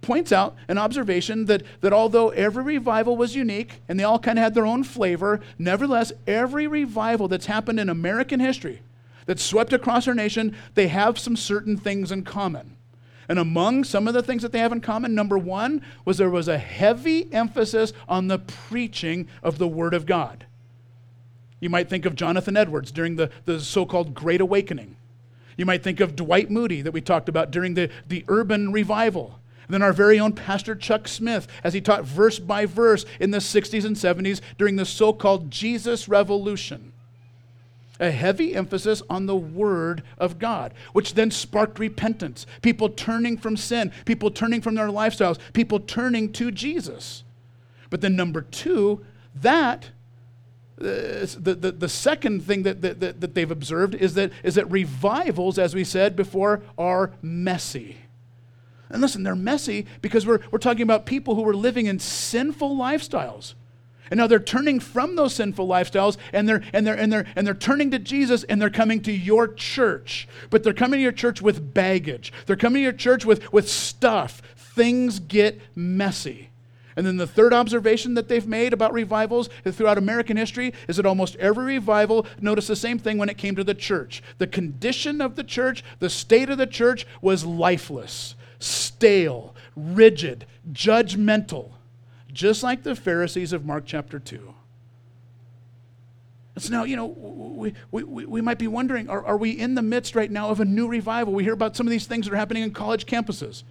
points 0.02 0.34
out 0.34 0.58
an 0.68 0.78
observation 0.78 1.46
that, 1.46 1.64
that 1.80 1.94
although 1.94 2.32
every 2.32 2.66
revival 2.66 3.16
was 3.16 3.34
unique 3.34 3.80
and 3.88 3.98
they 3.98 4.04
all 4.04 4.20
kind 4.20 4.38
of 4.38 4.44
had 4.44 4.56
their 4.56 4.66
own 4.66 4.84
flavor, 4.84 5.40
nevertheless, 5.58 6.12
every 6.28 6.68
revival 6.68 7.30
that's 7.30 7.46
happened 7.46 7.80
in 7.80 7.88
American 7.88 8.42
history 8.42 8.82
that 9.26 9.40
swept 9.40 9.74
across 9.74 10.08
our 10.08 10.14
nation, 10.14 10.56
they 10.74 10.88
have 10.88 11.20
some 11.20 11.36
certain 11.36 11.78
things 11.78 12.12
in 12.12 12.24
common. 12.24 12.78
And 13.30 13.40
among 13.40 13.84
some 13.84 14.08
of 14.08 14.14
the 14.14 14.24
things 14.24 14.42
that 14.42 14.52
they 14.52 14.60
have 14.60 14.72
in 14.72 14.82
common, 14.82 15.16
number 15.16 15.38
one 15.38 15.82
was 16.06 16.18
there 16.18 16.30
was 16.30 16.48
a 16.48 16.58
heavy 16.58 17.32
emphasis 17.34 17.94
on 18.08 18.28
the 18.28 18.40
preaching 18.40 19.28
of 19.42 19.58
the 19.58 19.68
Word 19.68 19.94
of 19.94 20.06
God. 20.06 20.46
You 21.60 21.70
might 21.70 21.90
think 21.90 22.06
of 22.06 22.16
Jonathan 22.16 22.58
Edwards 22.58 22.92
during 22.92 23.16
the, 23.16 23.30
the 23.46 23.60
so 23.60 23.86
called 23.86 24.14
Great 24.14 24.42
Awakening. 24.42 24.98
You 25.56 25.66
might 25.66 25.84
think 25.84 26.00
of 26.00 26.16
Dwight 26.16 26.52
Moody 26.52 26.82
that 26.82 26.92
we 26.92 27.00
talked 27.00 27.30
about 27.30 27.52
during 27.52 27.76
the, 27.76 27.90
the 28.08 28.26
urban 28.28 28.72
revival. 28.72 29.40
And 29.68 29.74
then 29.74 29.82
our 29.82 29.94
very 29.94 30.20
own 30.20 30.34
Pastor 30.34 30.76
Chuck 30.76 31.08
Smith 31.08 31.48
as 31.64 31.74
he 31.74 31.80
taught 31.80 32.04
verse 32.04 32.38
by 32.40 32.66
verse 32.66 33.06
in 33.20 33.32
the 33.32 33.38
60s 33.38 33.86
and 33.86 33.96
70s 33.96 34.42
during 34.58 34.76
the 34.76 34.86
so 34.86 35.14
called 35.14 35.50
Jesus 35.50 36.10
Revolution 36.10 36.93
a 38.00 38.12
heavy 38.12 38.56
emphasis 38.56 39.02
on 39.10 39.26
the 39.26 39.36
Word 39.36 40.04
of 40.18 40.40
God, 40.40 40.74
which 40.94 41.14
then 41.14 41.32
sparked 41.32 41.80
repentance. 41.80 42.46
People 42.62 42.90
turning 42.90 43.38
from 43.38 43.56
sin, 43.56 43.92
people 44.06 44.32
turning 44.32 44.62
from 44.62 44.76
their 44.76 44.88
lifestyles, 44.88 45.38
people 45.54 45.80
turning 45.80 46.32
to 46.34 46.52
Jesus. 46.52 47.24
But 47.90 48.02
then, 48.02 48.16
number 48.16 48.42
two, 48.42 49.06
that. 49.36 49.90
Uh, 50.82 51.28
the, 51.38 51.56
the, 51.58 51.72
the 51.72 51.88
second 51.88 52.42
thing 52.42 52.64
that, 52.64 52.82
that, 52.82 53.00
that 53.00 53.36
they've 53.36 53.52
observed 53.52 53.94
is 53.94 54.16
that, 54.16 54.32
is 54.42 54.56
that 54.56 54.70
revivals, 54.72 55.60
as 55.60 55.76
we 55.76 55.84
said 55.84 56.16
before, 56.16 56.64
are 56.80 57.12
messy. 57.22 57.98
And 58.90 59.00
listen, 59.00 59.24
they're 59.24 59.36
messy 59.36 59.86
because 60.02 60.26
we're, 60.26 60.40
we're 60.52 60.60
talking 60.60 60.82
about 60.82 61.06
people 61.06 61.36
who 61.36 61.44
were 61.44 61.56
living 61.56 61.86
in 61.86 62.00
sinful 62.00 62.76
lifestyles. 62.76 63.54
And 64.14 64.20
now 64.20 64.28
they're 64.28 64.38
turning 64.38 64.80
from 64.80 65.16
those 65.16 65.34
sinful 65.34 65.68
lifestyles 65.68 66.18
and 66.34 66.48
they're 66.48 66.62
and 66.72 66.86
they're 66.86 66.94
and 66.94 67.12
they're 67.12 67.26
and 67.36 67.48
they're 67.48 67.56
turning 67.56 67.90
to 67.90 67.98
Jesus 67.98 68.44
and 68.44 68.62
they're 68.62 68.70
coming 68.70 69.02
to 69.02 69.12
your 69.12 69.48
church. 69.48 70.28
But 70.52 70.62
they're 70.62 70.72
coming 70.72 71.00
to 71.00 71.02
your 71.02 71.12
church 71.12 71.42
with 71.42 71.74
baggage. 71.74 72.32
They're 72.46 72.56
coming 72.56 72.82
to 72.82 72.84
your 72.84 72.92
church 72.92 73.26
with, 73.26 73.52
with 73.52 73.68
stuff. 73.68 74.44
Things 74.56 75.18
get 75.18 75.60
messy. 75.76 76.52
And 76.96 77.08
then 77.08 77.18
the 77.18 77.26
third 77.26 77.56
observation 77.56 78.14
that 78.14 78.28
they've 78.28 78.46
made 78.46 78.72
about 78.72 78.94
revivals 78.94 79.50
throughout 79.66 79.98
American 79.98 80.38
history 80.38 80.76
is 80.88 80.98
that 80.98 81.08
almost 81.08 81.36
every 81.38 81.66
revival 81.66 82.28
noticed 82.40 82.68
the 82.68 82.76
same 82.76 83.00
thing 83.00 83.18
when 83.18 83.30
it 83.30 83.38
came 83.40 83.56
to 83.56 83.64
the 83.64 83.74
church. 83.74 84.22
The 84.38 84.46
condition 84.46 85.22
of 85.22 85.36
the 85.36 85.44
church, 85.44 85.84
the 85.98 86.12
state 86.12 86.52
of 86.52 86.60
the 86.60 86.68
church 86.68 87.08
was 87.20 87.46
lifeless, 87.46 88.36
stale, 88.60 89.56
rigid, 89.76 90.46
judgmental, 90.72 91.72
just 92.34 92.64
like 92.64 92.84
the 92.84 92.96
Pharisees 92.96 93.54
of 93.54 93.66
Mark 93.66 93.84
chapter 93.86 94.20
2. 94.20 94.54
So 96.58 96.70
now, 96.70 96.84
you 96.84 96.96
know, 96.96 97.08
we, 97.08 97.74
we, 97.92 98.04
we 98.04 98.42
might 98.42 98.60
be 98.60 98.68
wondering 98.68 99.10
are, 99.10 99.26
are 99.26 99.38
we 99.38 99.52
in 99.52 99.74
the 99.74 99.82
midst 99.82 100.16
right 100.16 100.30
now 100.30 100.50
of 100.50 100.60
a 100.60 100.66
new 100.66 100.88
revival? 100.88 101.34
We 101.34 101.44
hear 101.44 101.54
about 101.54 101.76
some 101.76 101.88
of 101.88 101.92
these 101.92 102.06
things 102.06 102.26
that 102.26 102.34
are 102.34 102.38
happening 102.38 102.64
in 102.64 102.72
college 102.72 103.06
campuses. 103.06 103.64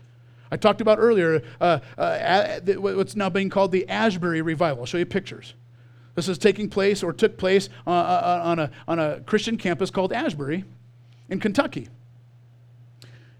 I 0.51 0.57
talked 0.57 0.81
about 0.81 0.99
earlier 0.99 1.43
uh, 1.61 1.79
uh, 1.97 2.61
what's 2.77 3.17
now 3.17 3.31
being 3.31 3.51
called 3.51 3.73
the 3.73 3.89
Asbury 3.89 4.43
Revival. 4.43 4.83
I'll 4.83 4.87
show 4.87 4.99
you 4.99 5.07
pictures. 5.07 5.55
This 6.15 6.29
is 6.29 6.39
taking 6.39 6.69
place 6.69 7.03
or 7.03 7.13
took 7.13 7.39
place 7.39 7.69
uh, 7.87 7.91
uh, 7.91 7.93
uh, 7.93 8.41
on, 8.45 8.59
a, 8.59 8.71
on 8.87 8.99
a 8.99 9.21
Christian 9.21 9.57
campus 9.57 9.91
called 9.91 10.13
Asbury 10.13 10.65
in 11.31 11.41
Kentucky. 11.41 11.89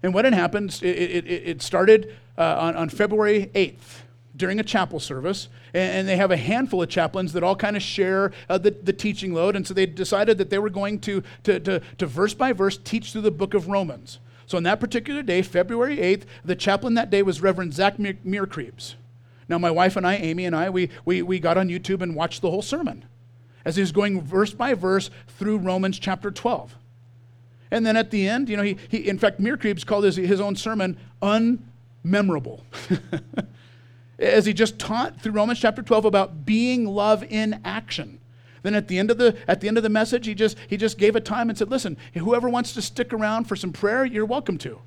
And 0.01 0.13
what 0.13 0.25
had 0.25 0.33
happened, 0.33 0.79
it, 0.81 0.85
it, 0.85 1.27
it 1.27 1.61
started 1.61 2.15
uh, 2.37 2.57
on, 2.59 2.75
on 2.75 2.89
February 2.89 3.51
8th 3.53 4.02
during 4.35 4.59
a 4.59 4.63
chapel 4.63 4.99
service 4.99 5.47
and 5.73 6.07
they 6.07 6.17
have 6.17 6.31
a 6.31 6.37
handful 6.37 6.81
of 6.81 6.89
chaplains 6.89 7.33
that 7.33 7.43
all 7.43 7.55
kind 7.55 7.75
of 7.75 7.83
share 7.83 8.31
uh, 8.49 8.57
the, 8.57 8.71
the 8.71 8.93
teaching 8.93 9.33
load 9.33 9.55
and 9.55 9.67
so 9.67 9.73
they 9.73 9.85
decided 9.85 10.37
that 10.39 10.49
they 10.49 10.57
were 10.57 10.71
going 10.71 10.99
to, 10.99 11.21
to, 11.43 11.59
to, 11.59 11.79
to 11.97 12.05
verse 12.07 12.33
by 12.33 12.51
verse 12.51 12.77
teach 12.77 13.11
through 13.11 13.21
the 13.21 13.29
book 13.29 13.53
of 13.53 13.67
romans 13.67 14.19
so 14.45 14.57
on 14.57 14.63
that 14.63 14.79
particular 14.79 15.23
day, 15.23 15.41
February 15.41 15.97
8th, 15.97 16.23
the 16.43 16.55
chaplain 16.55 16.93
that 16.95 17.09
day 17.09 17.23
was 17.23 17.41
Reverend 17.41 17.73
Zach 17.73 17.97
Meerkreebs. 17.97 18.95
Now, 19.49 19.57
my 19.57 19.71
wife 19.71 19.95
and 19.95 20.05
I, 20.05 20.15
Amy 20.15 20.45
and 20.45 20.55
I, 20.55 20.69
we, 20.69 20.89
we, 21.05 21.21
we 21.21 21.39
got 21.39 21.57
on 21.57 21.69
YouTube 21.69 22.01
and 22.01 22.15
watched 22.15 22.41
the 22.41 22.49
whole 22.49 22.61
sermon 22.61 23.05
as 23.65 23.75
he 23.75 23.81
was 23.81 23.91
going 23.91 24.21
verse 24.21 24.53
by 24.53 24.73
verse 24.73 25.09
through 25.27 25.57
Romans 25.57 25.99
chapter 25.99 26.31
12. 26.31 26.75
And 27.71 27.85
then 27.85 27.97
at 27.97 28.11
the 28.11 28.27
end, 28.27 28.49
you 28.49 28.57
know, 28.57 28.63
he, 28.63 28.77
he 28.89 29.09
in 29.09 29.17
fact, 29.17 29.41
Meerkreebs 29.41 29.85
called 29.85 30.03
his, 30.03 30.17
his 30.17 30.39
own 30.39 30.55
sermon 30.55 30.97
unmemorable. 31.21 32.61
as 34.23 34.45
he 34.45 34.53
just 34.53 34.79
taught 34.79 35.19
through 35.19 35.33
Romans 35.33 35.59
chapter 35.59 35.81
12 35.81 36.05
about 36.05 36.45
being 36.45 36.85
love 36.85 37.23
in 37.23 37.59
action. 37.63 38.19
Then 38.63 38.75
at 38.75 38.87
the 38.87 38.97
end 38.97 39.11
of 39.11 39.17
the 39.17 39.37
at 39.47 39.59
the 39.59 39.67
end 39.67 39.77
of 39.77 39.83
the 39.83 39.89
message, 39.89 40.25
he 40.25 40.33
just 40.33 40.57
he 40.67 40.77
just 40.77 40.97
gave 40.97 41.15
a 41.15 41.21
time 41.21 41.49
and 41.49 41.57
said, 41.57 41.69
"Listen, 41.69 41.97
whoever 42.13 42.49
wants 42.49 42.73
to 42.73 42.81
stick 42.81 43.11
around 43.11 43.43
for 43.43 43.57
some 43.57 43.73
prayer, 43.73 44.05
you're 44.05 44.25
welcome 44.25 44.57
to." 44.59 44.79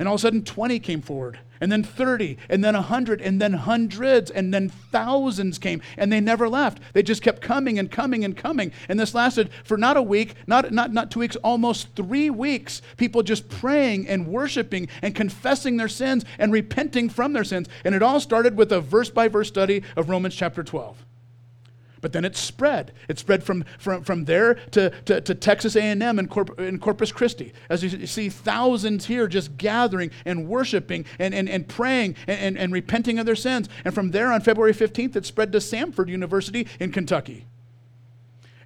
And 0.00 0.08
all 0.08 0.14
of 0.14 0.20
a 0.20 0.22
sudden 0.22 0.42
20 0.44 0.78
came 0.78 1.02
forward, 1.02 1.40
and 1.60 1.70
then 1.70 1.82
30, 1.82 2.38
and 2.48 2.64
then 2.64 2.72
100, 2.72 3.20
and 3.20 3.38
then 3.38 3.52
hundreds, 3.52 4.30
and 4.30 4.52
then 4.52 4.70
thousands 4.70 5.58
came, 5.58 5.82
and 5.98 6.10
they 6.10 6.20
never 6.20 6.48
left. 6.48 6.80
They 6.94 7.02
just 7.02 7.20
kept 7.20 7.42
coming 7.42 7.78
and 7.78 7.90
coming 7.90 8.24
and 8.24 8.34
coming. 8.34 8.72
And 8.88 8.98
this 8.98 9.14
lasted 9.14 9.50
for 9.62 9.76
not 9.76 9.98
a 9.98 10.02
week, 10.02 10.36
not, 10.46 10.72
not, 10.72 10.94
not 10.94 11.10
two 11.10 11.20
weeks, 11.20 11.36
almost 11.36 11.94
three 11.94 12.30
weeks. 12.30 12.80
People 12.96 13.22
just 13.22 13.50
praying 13.50 14.08
and 14.08 14.26
worshiping 14.26 14.88
and 15.02 15.14
confessing 15.14 15.76
their 15.76 15.86
sins 15.86 16.24
and 16.38 16.50
repenting 16.50 17.10
from 17.10 17.34
their 17.34 17.44
sins. 17.44 17.68
And 17.84 17.94
it 17.94 18.02
all 18.02 18.20
started 18.20 18.56
with 18.56 18.72
a 18.72 18.80
verse 18.80 19.10
by 19.10 19.28
verse 19.28 19.48
study 19.48 19.82
of 19.98 20.08
Romans 20.08 20.34
chapter 20.34 20.64
12. 20.64 21.04
But 22.00 22.12
then 22.12 22.24
it 22.24 22.36
spread. 22.36 22.92
It 23.08 23.18
spread 23.18 23.44
from, 23.44 23.64
from, 23.78 24.02
from 24.02 24.24
there 24.24 24.54
to, 24.54 24.90
to, 25.04 25.20
to 25.20 25.34
Texas 25.34 25.76
A&M 25.76 26.18
in, 26.18 26.28
Corp, 26.28 26.58
and 26.58 26.80
Corpus 26.80 27.12
Christi. 27.12 27.52
As 27.68 27.82
you 27.82 28.06
see 28.06 28.28
thousands 28.28 29.06
here 29.06 29.28
just 29.28 29.56
gathering 29.56 30.10
and 30.24 30.48
worshiping 30.48 31.04
and, 31.18 31.34
and, 31.34 31.48
and 31.48 31.68
praying 31.68 32.16
and, 32.26 32.40
and, 32.40 32.58
and 32.58 32.72
repenting 32.72 33.18
of 33.18 33.26
their 33.26 33.36
sins. 33.36 33.68
And 33.84 33.94
from 33.94 34.12
there 34.12 34.32
on 34.32 34.40
February 34.40 34.72
15th, 34.72 35.16
it 35.16 35.26
spread 35.26 35.52
to 35.52 35.58
Samford 35.58 36.08
University 36.08 36.66
in 36.78 36.92
Kentucky. 36.92 37.46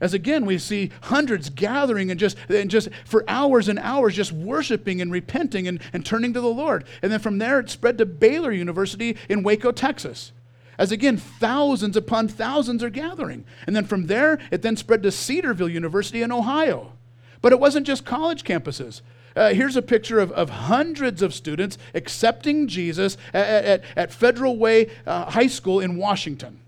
As 0.01 0.12
again, 0.12 0.44
we 0.44 0.59
see 0.59 0.90
hundreds 1.03 1.51
gathering 1.51 2.11
and 2.11 2.20
just, 2.20 2.37
and 2.49 2.70
just 2.70 2.88
for 3.05 3.25
hours 3.27 3.68
and 3.68 3.79
hours 3.79 4.14
just 4.14 4.33
worshiping 4.33 5.01
and 5.01 5.11
repenting 5.11 5.66
and, 5.66 5.81
and 5.92 6.05
turning 6.05 6.35
to 6.35 6.40
the 6.40 6.49
Lord. 6.49 6.85
And 7.01 7.11
then 7.11 7.20
from 7.20 7.38
there, 7.38 7.61
it 7.61 7.70
spread 7.70 7.99
to 7.99 8.07
Baylor 8.07 8.53
University 8.53 9.16
in 9.29 9.42
Waco, 9.42 9.73
Texas. 9.73 10.33
As 10.78 10.92
again, 10.92 11.16
thousands 11.16 11.96
upon 11.96 12.28
thousands 12.28 12.82
are 12.82 12.90
gathering. 12.90 13.44
And 13.66 13.76
then 13.76 13.84
from 13.84 14.06
there, 14.06 14.38
it 14.50 14.62
then 14.62 14.76
spread 14.76 15.02
to 15.02 15.10
Cedarville 15.10 15.68
University 15.68 16.22
in 16.22 16.32
Ohio. 16.32 16.92
But 17.40 17.52
it 17.52 17.60
wasn't 17.60 17.87
just 17.87 18.04
college 18.04 18.44
campuses. 18.44 19.02
Uh, 19.37 19.52
here's 19.52 19.76
a 19.76 19.82
picture 19.82 20.20
of, 20.20 20.30
of 20.32 20.48
hundreds 20.48 21.20
of 21.20 21.34
students 21.34 21.76
accepting 21.94 22.68
Jesus 22.68 23.16
at, 23.32 23.64
at, 23.64 23.84
at 23.96 24.12
Federal 24.12 24.56
Way 24.56 24.90
uh, 25.06 25.30
High 25.30 25.48
School 25.48 25.80
in 25.80 25.96
Washington. 25.96 26.60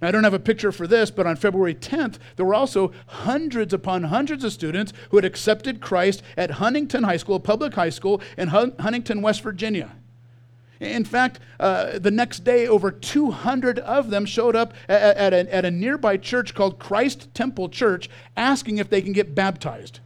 Now, 0.00 0.08
I 0.08 0.10
don't 0.10 0.24
have 0.24 0.34
a 0.34 0.38
picture 0.38 0.72
for 0.72 0.86
this, 0.86 1.10
but 1.10 1.26
on 1.26 1.36
February 1.36 1.74
10th, 1.74 2.18
there 2.36 2.46
were 2.46 2.54
also 2.54 2.92
hundreds 3.06 3.74
upon 3.74 4.04
hundreds 4.04 4.44
of 4.44 4.52
students 4.52 4.92
who 5.10 5.16
had 5.16 5.24
accepted 5.24 5.80
Christ 5.80 6.22
at 6.36 6.52
Huntington 6.52 7.02
High 7.02 7.16
School, 7.16 7.40
public 7.40 7.74
high 7.74 7.90
school 7.90 8.20
in 8.36 8.48
Huntington, 8.48 9.22
West 9.22 9.42
Virginia. 9.42 9.92
In 10.80 11.04
fact, 11.04 11.40
uh, 11.58 11.98
the 11.98 12.10
next 12.10 12.44
day, 12.44 12.68
over 12.68 12.90
200 12.90 13.80
of 13.80 14.10
them 14.10 14.24
showed 14.24 14.54
up 14.54 14.74
at, 14.88 15.16
at, 15.16 15.32
a, 15.32 15.54
at 15.54 15.64
a 15.64 15.70
nearby 15.70 16.16
church 16.16 16.54
called 16.54 16.78
Christ 16.78 17.32
Temple 17.34 17.68
Church 17.68 18.08
asking 18.36 18.78
if 18.78 18.88
they 18.88 19.02
can 19.02 19.12
get 19.12 19.34
baptized. 19.34 20.00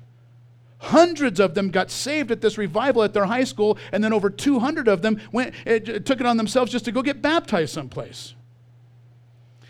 Hundreds 0.79 1.39
of 1.39 1.55
them 1.55 1.71
got 1.71 1.91
saved 1.91 2.31
at 2.31 2.41
this 2.41 2.59
revival 2.59 3.03
at 3.03 3.13
their 3.13 3.27
high 3.27 3.45
school, 3.45 3.79
and 3.93 4.03
then 4.03 4.13
over 4.13 4.31
200 4.31 4.89
of 4.89 5.03
them 5.03 5.21
went, 5.31 5.55
it, 5.65 5.89
it 5.89 6.07
took 6.07 6.21
it 6.21 6.27
on 6.27 6.37
themselves 6.37 6.73
just 6.73 6.85
to 6.87 6.93
go 6.93 7.03
get 7.03 7.23
baptized 7.23 7.73
someplace. 7.73 8.35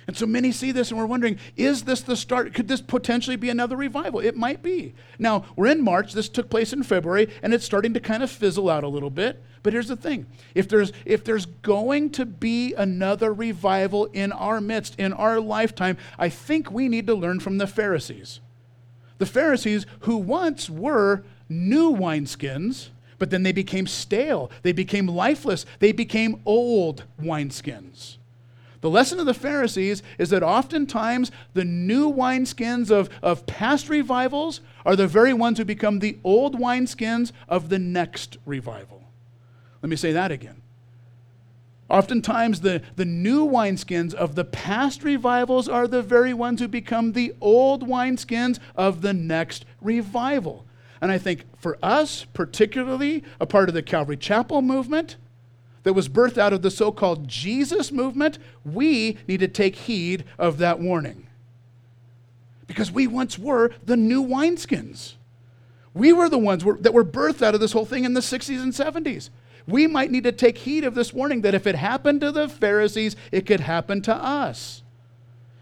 And 0.07 0.17
so 0.17 0.27
many 0.27 0.51
see 0.51 0.73
this 0.73 0.91
and 0.91 0.99
we're 0.99 1.07
wondering, 1.07 1.39
is 1.57 1.85
this 1.85 2.01
the 2.01 2.17
start? 2.17 2.55
Could 2.55 2.69
this 2.69 2.81
potentially 2.81 3.37
be 3.37 3.51
another 3.51 3.77
revival? 3.77 4.21
It 4.21 4.37
might 4.37 4.63
be. 4.63 4.95
Now, 5.19 5.45
we're 5.55 5.69
in 5.69 5.83
March. 5.83 6.13
This 6.13 6.29
took 6.29 6.51
place 6.51 6.73
in 6.73 6.83
February, 6.83 7.29
and 7.43 7.55
it's 7.55 7.65
starting 7.65 7.95
to 7.95 8.01
kind 8.01 8.23
of 8.23 8.31
fizzle 8.31 8.69
out 8.69 8.85
a 8.85 8.89
little 8.89 9.11
bit. 9.11 9.43
But 9.63 9.73
here's 9.73 9.89
the 9.89 9.97
thing 9.97 10.27
if 10.55 10.69
there's, 10.69 10.93
if 11.05 11.25
there's 11.25 11.47
going 11.47 12.11
to 12.11 12.27
be 12.27 12.75
another 12.75 13.33
revival 13.33 14.07
in 14.07 14.33
our 14.33 14.61
midst, 14.61 14.99
in 14.99 15.13
our 15.13 15.39
lifetime, 15.39 15.97
I 16.19 16.29
think 16.29 16.71
we 16.71 16.89
need 16.89 17.07
to 17.07 17.15
learn 17.15 17.39
from 17.39 17.59
the 17.59 17.67
Pharisees. 17.67 18.41
The 19.19 19.27
Pharisees, 19.27 19.87
who 20.01 20.17
once 20.17 20.69
were 20.69 21.23
new 21.49 21.93
wineskins, 21.93 22.89
but 23.19 23.31
then 23.31 23.45
they 23.45 23.53
became 23.53 23.87
stale, 23.87 24.51
they 24.63 24.73
became 24.73 25.07
lifeless, 25.07 25.65
they 25.79 25.93
became 25.93 26.43
old 26.45 27.05
wineskins. 27.21 28.17
The 28.83 28.91
lesson 28.91 29.21
of 29.21 29.27
the 29.27 29.33
Pharisees 29.33 30.03
is 30.19 30.31
that 30.31 30.43
oftentimes 30.43 31.31
the 31.55 31.65
new 31.65 32.13
wineskins 32.13 32.91
of, 32.91 33.09
of 33.23 33.47
past 33.47 33.89
revivals 33.89 34.61
are 34.85 34.97
the 34.97 35.07
very 35.07 35.33
ones 35.33 35.59
who 35.59 35.65
become 35.65 36.01
the 36.01 36.19
old 36.25 36.59
wineskins 36.59 37.31
of 37.49 37.69
the 37.69 37.79
next 37.79 38.39
revival. 38.45 39.05
Let 39.83 39.89
me 39.89 39.95
say 39.95 40.13
that 40.13 40.33
again. 40.33 40.63
Oftentimes, 41.89 42.63
the, 42.63 42.83
the 42.97 43.05
new 43.05 43.47
wineskins 43.47 44.15
of 44.15 44.35
the 44.35 44.45
past 44.45 45.05
revivals 45.05 45.69
are 45.69 45.87
the 45.87 46.03
very 46.03 46.35
ones 46.35 46.61
who 46.61 46.67
become 46.67 47.13
the 47.13 47.35
old 47.41 47.87
wineskins 47.87 48.59
of 48.75 49.03
the 49.03 49.13
next 49.13 49.65
revival. 49.81 50.67
And 51.01 51.13
I 51.13 51.19
think 51.19 51.45
for 51.57 51.79
us, 51.83 52.25
particularly 52.33 53.23
a 53.41 53.47
part 53.47 53.69
of 53.69 53.75
the 53.75 53.83
Calvary 53.83 54.17
Chapel 54.17 54.61
movement 54.61 55.17
that 55.83 55.95
was 55.95 56.09
birthed 56.09 56.39
out 56.39 56.53
of 56.53 56.63
the 56.63 56.71
so 56.71 56.93
called 56.93 57.29
Jesus 57.29 57.91
movement, 57.91 58.39
we 58.65 59.19
need 59.27 59.41
to 59.41 59.49
take 59.49 59.75
heed 59.77 60.25
of 60.39 60.59
that 60.59 60.81
warning. 60.81 61.27
Because 62.67 62.91
we 62.91 63.07
once 63.07 63.39
were 63.39 63.73
the 63.85 63.97
new 63.97 64.25
wineskins. 64.25 65.15
We 65.95 66.13
were 66.13 66.29
the 66.29 66.39
ones 66.39 66.65
that 66.81 66.95
were 66.95 67.05
birthed 67.05 67.43
out 67.43 67.55
of 67.55 67.61
this 67.61 67.73
whole 67.73 67.85
thing 67.85 68.05
in 68.05 68.15
the 68.15 68.21
60s 68.21 68.63
and 68.63 68.73
70s 68.73 69.31
we 69.67 69.87
might 69.87 70.11
need 70.11 70.25
to 70.25 70.33
take 70.33 70.59
heed 70.59 70.85
of 70.85 70.95
this 70.95 71.13
warning 71.13 71.43
that 71.43 71.55
if 71.55 71.67
it 71.67 71.75
happened 71.75 72.21
to 72.21 72.33
the 72.33 72.49
Pharisees, 72.49 73.17
it 73.31 73.47
could 73.47 73.61
happen 73.61 74.03
to 74.03 74.15
us. 74.15 74.83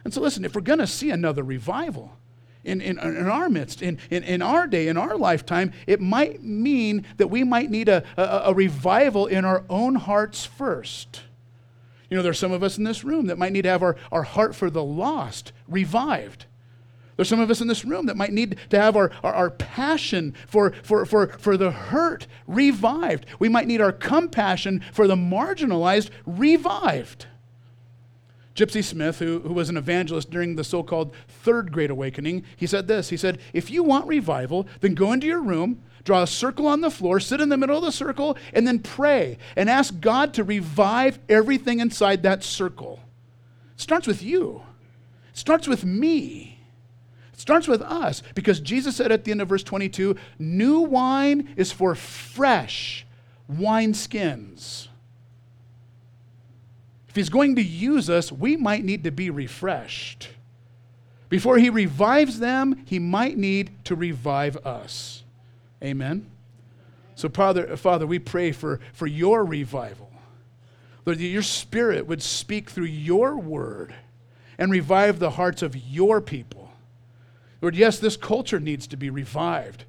And 0.05 0.15
so, 0.15 0.21
listen, 0.21 0.45
if 0.45 0.55
we're 0.55 0.63
going 0.63 0.79
to 0.79 0.87
see 0.87 1.11
another 1.11 1.43
revival 1.43 2.17
in, 2.65 2.81
in, 2.81 2.99
in 2.99 3.29
our 3.29 3.49
midst, 3.49 3.83
in, 3.83 3.99
in, 4.11 4.23
in 4.23 4.43
our 4.43 4.67
day, 4.67 4.89
in 4.89 4.97
our 4.97 5.17
lifetime, 5.17 5.73
it 5.87 6.01
might 6.01 6.43
mean 6.43 7.07
that 7.17 7.29
we 7.29 7.45
might 7.45 7.71
need 7.71 7.89
a, 7.89 8.05
a, 8.17 8.51
a 8.51 8.55
revival 8.55 9.27
in 9.27 9.45
our 9.45 9.65
own 9.71 9.95
hearts 9.95 10.45
first. 10.45 11.23
You 12.11 12.17
know, 12.17 12.23
there's 12.23 12.39
some 12.39 12.53
of 12.53 12.63
us 12.63 12.77
in 12.77 12.85
this 12.85 13.05
room 13.05 13.27
that 13.27 13.39
might 13.39 13.53
need 13.53 13.63
to 13.63 13.71
have 13.71 13.83
our, 13.83 13.97
our 14.11 14.25
heart 14.25 14.55
for 14.55 14.69
the 14.69 14.83
lost 14.83 15.53
revived. 15.69 16.47
There's 17.17 17.29
some 17.29 17.41
of 17.41 17.51
us 17.51 17.61
in 17.61 17.69
this 17.69 17.85
room 17.85 18.07
that 18.07 18.17
might 18.17 18.33
need 18.33 18.57
to 18.71 18.81
have 18.81 18.97
our, 18.97 19.11
our, 19.23 19.35
our, 19.35 19.51
passion 19.51 20.35
for, 20.47 20.73
for, 20.83 21.05
for, 21.05 21.29
for 21.29 21.59
the 21.59 21.71
hurt 21.71 22.27
revived. 22.47 23.27
We 23.39 23.51
might 23.51 23.67
need 23.67 23.83
our 23.83 23.93
compassion 23.93 24.83
for 24.93 25.07
the 25.07 25.17
marginalized 25.17 26.09
revived. 26.25 27.27
Gypsy 28.55 28.83
Smith, 28.83 29.21
who, 29.21 29.41
who 29.41 29.53
was 29.53 29.69
an 29.69 29.77
evangelist 29.77 30.31
during 30.31 30.57
the 30.57 30.65
so 30.65 30.83
called 30.83 31.15
Third 31.29 31.73
Great 31.73 31.91
Awakening, 31.91 32.45
he 32.57 32.67
said 32.67 32.89
this. 32.89 33.09
He 33.09 33.17
said, 33.17 33.39
If 33.53 33.71
you 33.71 33.83
want 33.83 34.09
revival, 34.09 34.67
then 34.81 34.95
go 34.95 35.13
into 35.13 35.27
your 35.27 35.41
room, 35.41 35.83
draw 36.05 36.23
a 36.23 36.27
circle 36.27 36.67
on 36.67 36.81
the 36.81 36.91
floor, 36.91 37.21
sit 37.21 37.41
in 37.41 37.49
the 37.49 37.57
middle 37.57 37.79
of 37.79 37.85
the 37.85 37.93
circle, 37.93 38.37
and 38.53 38.67
then 38.67 38.81
pray 38.81 39.39
and 39.57 39.71
ask 39.71 40.01
God 40.01 40.35
to 40.35 40.45
revive 40.45 41.19
everything 41.29 41.81
inside 41.81 42.23
that 42.23 42.43
circle. 42.43 43.01
It 43.75 43.81
starts 43.81 44.07
with 44.07 44.23
you, 44.23 44.63
it 45.31 45.39
starts 45.39 45.69
with 45.69 45.85
me. 45.85 46.59
It 47.33 47.41
starts 47.41 47.67
with 47.67 47.81
us 47.81 48.23
because 48.35 48.61
Jesus 48.61 48.97
said 48.97 49.11
at 49.11 49.25
the 49.25 49.31
end 49.31 49.41
of 49.41 49.49
verse 49.49 49.63
22 49.63 50.15
new 50.39 50.81
wine 50.81 51.55
is 51.57 51.73
for 51.73 51.95
fresh 51.95 53.07
wineskins. 53.51 54.90
If 57.11 57.17
he's 57.17 57.29
going 57.29 57.57
to 57.57 57.63
use 57.63 58.09
us, 58.09 58.31
we 58.31 58.57
might 58.57 58.85
need 58.85 59.03
to 59.03 59.11
be 59.11 59.31
refreshed. 59.31 60.29
Before 61.29 61.59
he 61.59 61.69
revives 61.69 62.39
them, 62.39 62.85
he 62.87 63.01
might 63.01 63.37
need 63.37 63.85
to 63.87 63.97
revive 63.97 64.57
us. 64.59 65.25
Amen. 65.83 66.31
So, 67.17 67.29
Father, 67.29 67.77
Father, 67.77 68.07
we 68.07 68.21
pray 68.21 68.53
for, 68.53 68.79
for 68.93 69.09
your 69.09 69.45
revival. 69.45 70.13
Lord, 71.05 71.19
that 71.19 71.25
your 71.25 71.43
spirit 71.43 72.07
would 72.07 72.23
speak 72.23 72.71
through 72.71 72.85
your 72.85 73.37
word 73.37 73.93
and 74.57 74.71
revive 74.71 75.19
the 75.19 75.31
hearts 75.31 75.63
of 75.63 75.75
your 75.75 76.21
people. 76.21 76.71
Lord, 77.61 77.75
yes, 77.75 77.99
this 77.99 78.17
culture 78.17 78.61
needs 78.61 78.87
to 78.87 78.97
be 78.97 79.11
revived. 79.11 79.85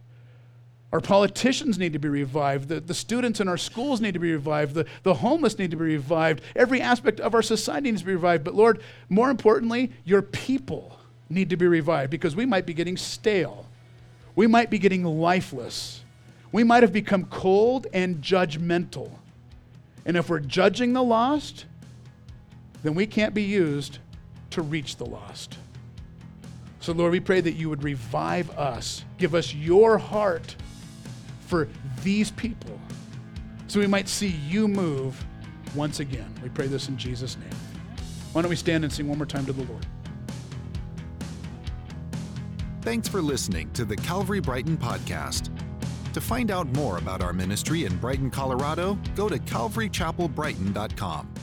Our 0.91 0.99
politicians 0.99 1.77
need 1.77 1.93
to 1.93 1.99
be 1.99 2.09
revived. 2.09 2.67
The, 2.67 2.81
the 2.81 2.93
students 2.93 3.39
in 3.39 3.47
our 3.47 3.57
schools 3.57 4.01
need 4.01 4.13
to 4.13 4.19
be 4.19 4.33
revived. 4.33 4.73
The, 4.73 4.85
the 5.03 5.13
homeless 5.13 5.57
need 5.57 5.71
to 5.71 5.77
be 5.77 5.85
revived. 5.85 6.41
Every 6.55 6.81
aspect 6.81 7.21
of 7.21 7.33
our 7.33 7.41
society 7.41 7.91
needs 7.91 8.01
to 8.01 8.07
be 8.07 8.13
revived. 8.13 8.43
But 8.43 8.55
Lord, 8.55 8.81
more 9.07 9.29
importantly, 9.29 9.93
your 10.03 10.21
people 10.21 10.99
need 11.29 11.49
to 11.49 11.57
be 11.57 11.67
revived 11.67 12.11
because 12.11 12.35
we 12.35 12.45
might 12.45 12.65
be 12.65 12.73
getting 12.73 12.97
stale. 12.97 13.65
We 14.35 14.47
might 14.47 14.69
be 14.69 14.79
getting 14.79 15.05
lifeless. 15.05 16.01
We 16.51 16.65
might 16.65 16.83
have 16.83 16.91
become 16.91 17.25
cold 17.25 17.87
and 17.93 18.21
judgmental. 18.21 19.11
And 20.05 20.17
if 20.17 20.29
we're 20.29 20.39
judging 20.39 20.91
the 20.91 21.03
lost, 21.03 21.65
then 22.83 22.95
we 22.95 23.05
can't 23.05 23.33
be 23.33 23.43
used 23.43 23.99
to 24.49 24.61
reach 24.61 24.97
the 24.97 25.05
lost. 25.05 25.57
So, 26.81 26.91
Lord, 26.91 27.11
we 27.13 27.19
pray 27.21 27.39
that 27.39 27.53
you 27.53 27.69
would 27.69 27.83
revive 27.83 28.49
us, 28.57 29.05
give 29.17 29.35
us 29.35 29.53
your 29.53 29.97
heart 29.97 30.55
for 31.51 31.67
these 32.01 32.31
people 32.31 32.79
so 33.67 33.77
we 33.81 33.85
might 33.85 34.07
see 34.07 34.29
you 34.47 34.69
move 34.69 35.21
once 35.75 35.99
again. 35.99 36.33
We 36.41 36.47
pray 36.47 36.67
this 36.67 36.87
in 36.87 36.95
Jesus' 36.97 37.37
name. 37.37 37.49
Why 38.31 38.41
don't 38.41 38.49
we 38.49 38.55
stand 38.55 38.85
and 38.85 38.93
sing 38.93 39.05
one 39.09 39.17
more 39.17 39.25
time 39.25 39.45
to 39.45 39.51
the 39.51 39.65
Lord? 39.65 39.85
Thanks 42.83 43.09
for 43.09 43.21
listening 43.21 43.69
to 43.71 43.83
the 43.83 43.97
Calvary 43.97 44.39
Brighton 44.39 44.77
podcast. 44.77 45.49
To 46.13 46.21
find 46.21 46.51
out 46.51 46.67
more 46.73 46.97
about 46.99 47.21
our 47.21 47.33
ministry 47.33 47.83
in 47.83 47.97
Brighton, 47.97 48.31
Colorado, 48.31 48.97
go 49.17 49.27
to 49.27 49.37
calvarychapelbrighton.com. 49.37 51.33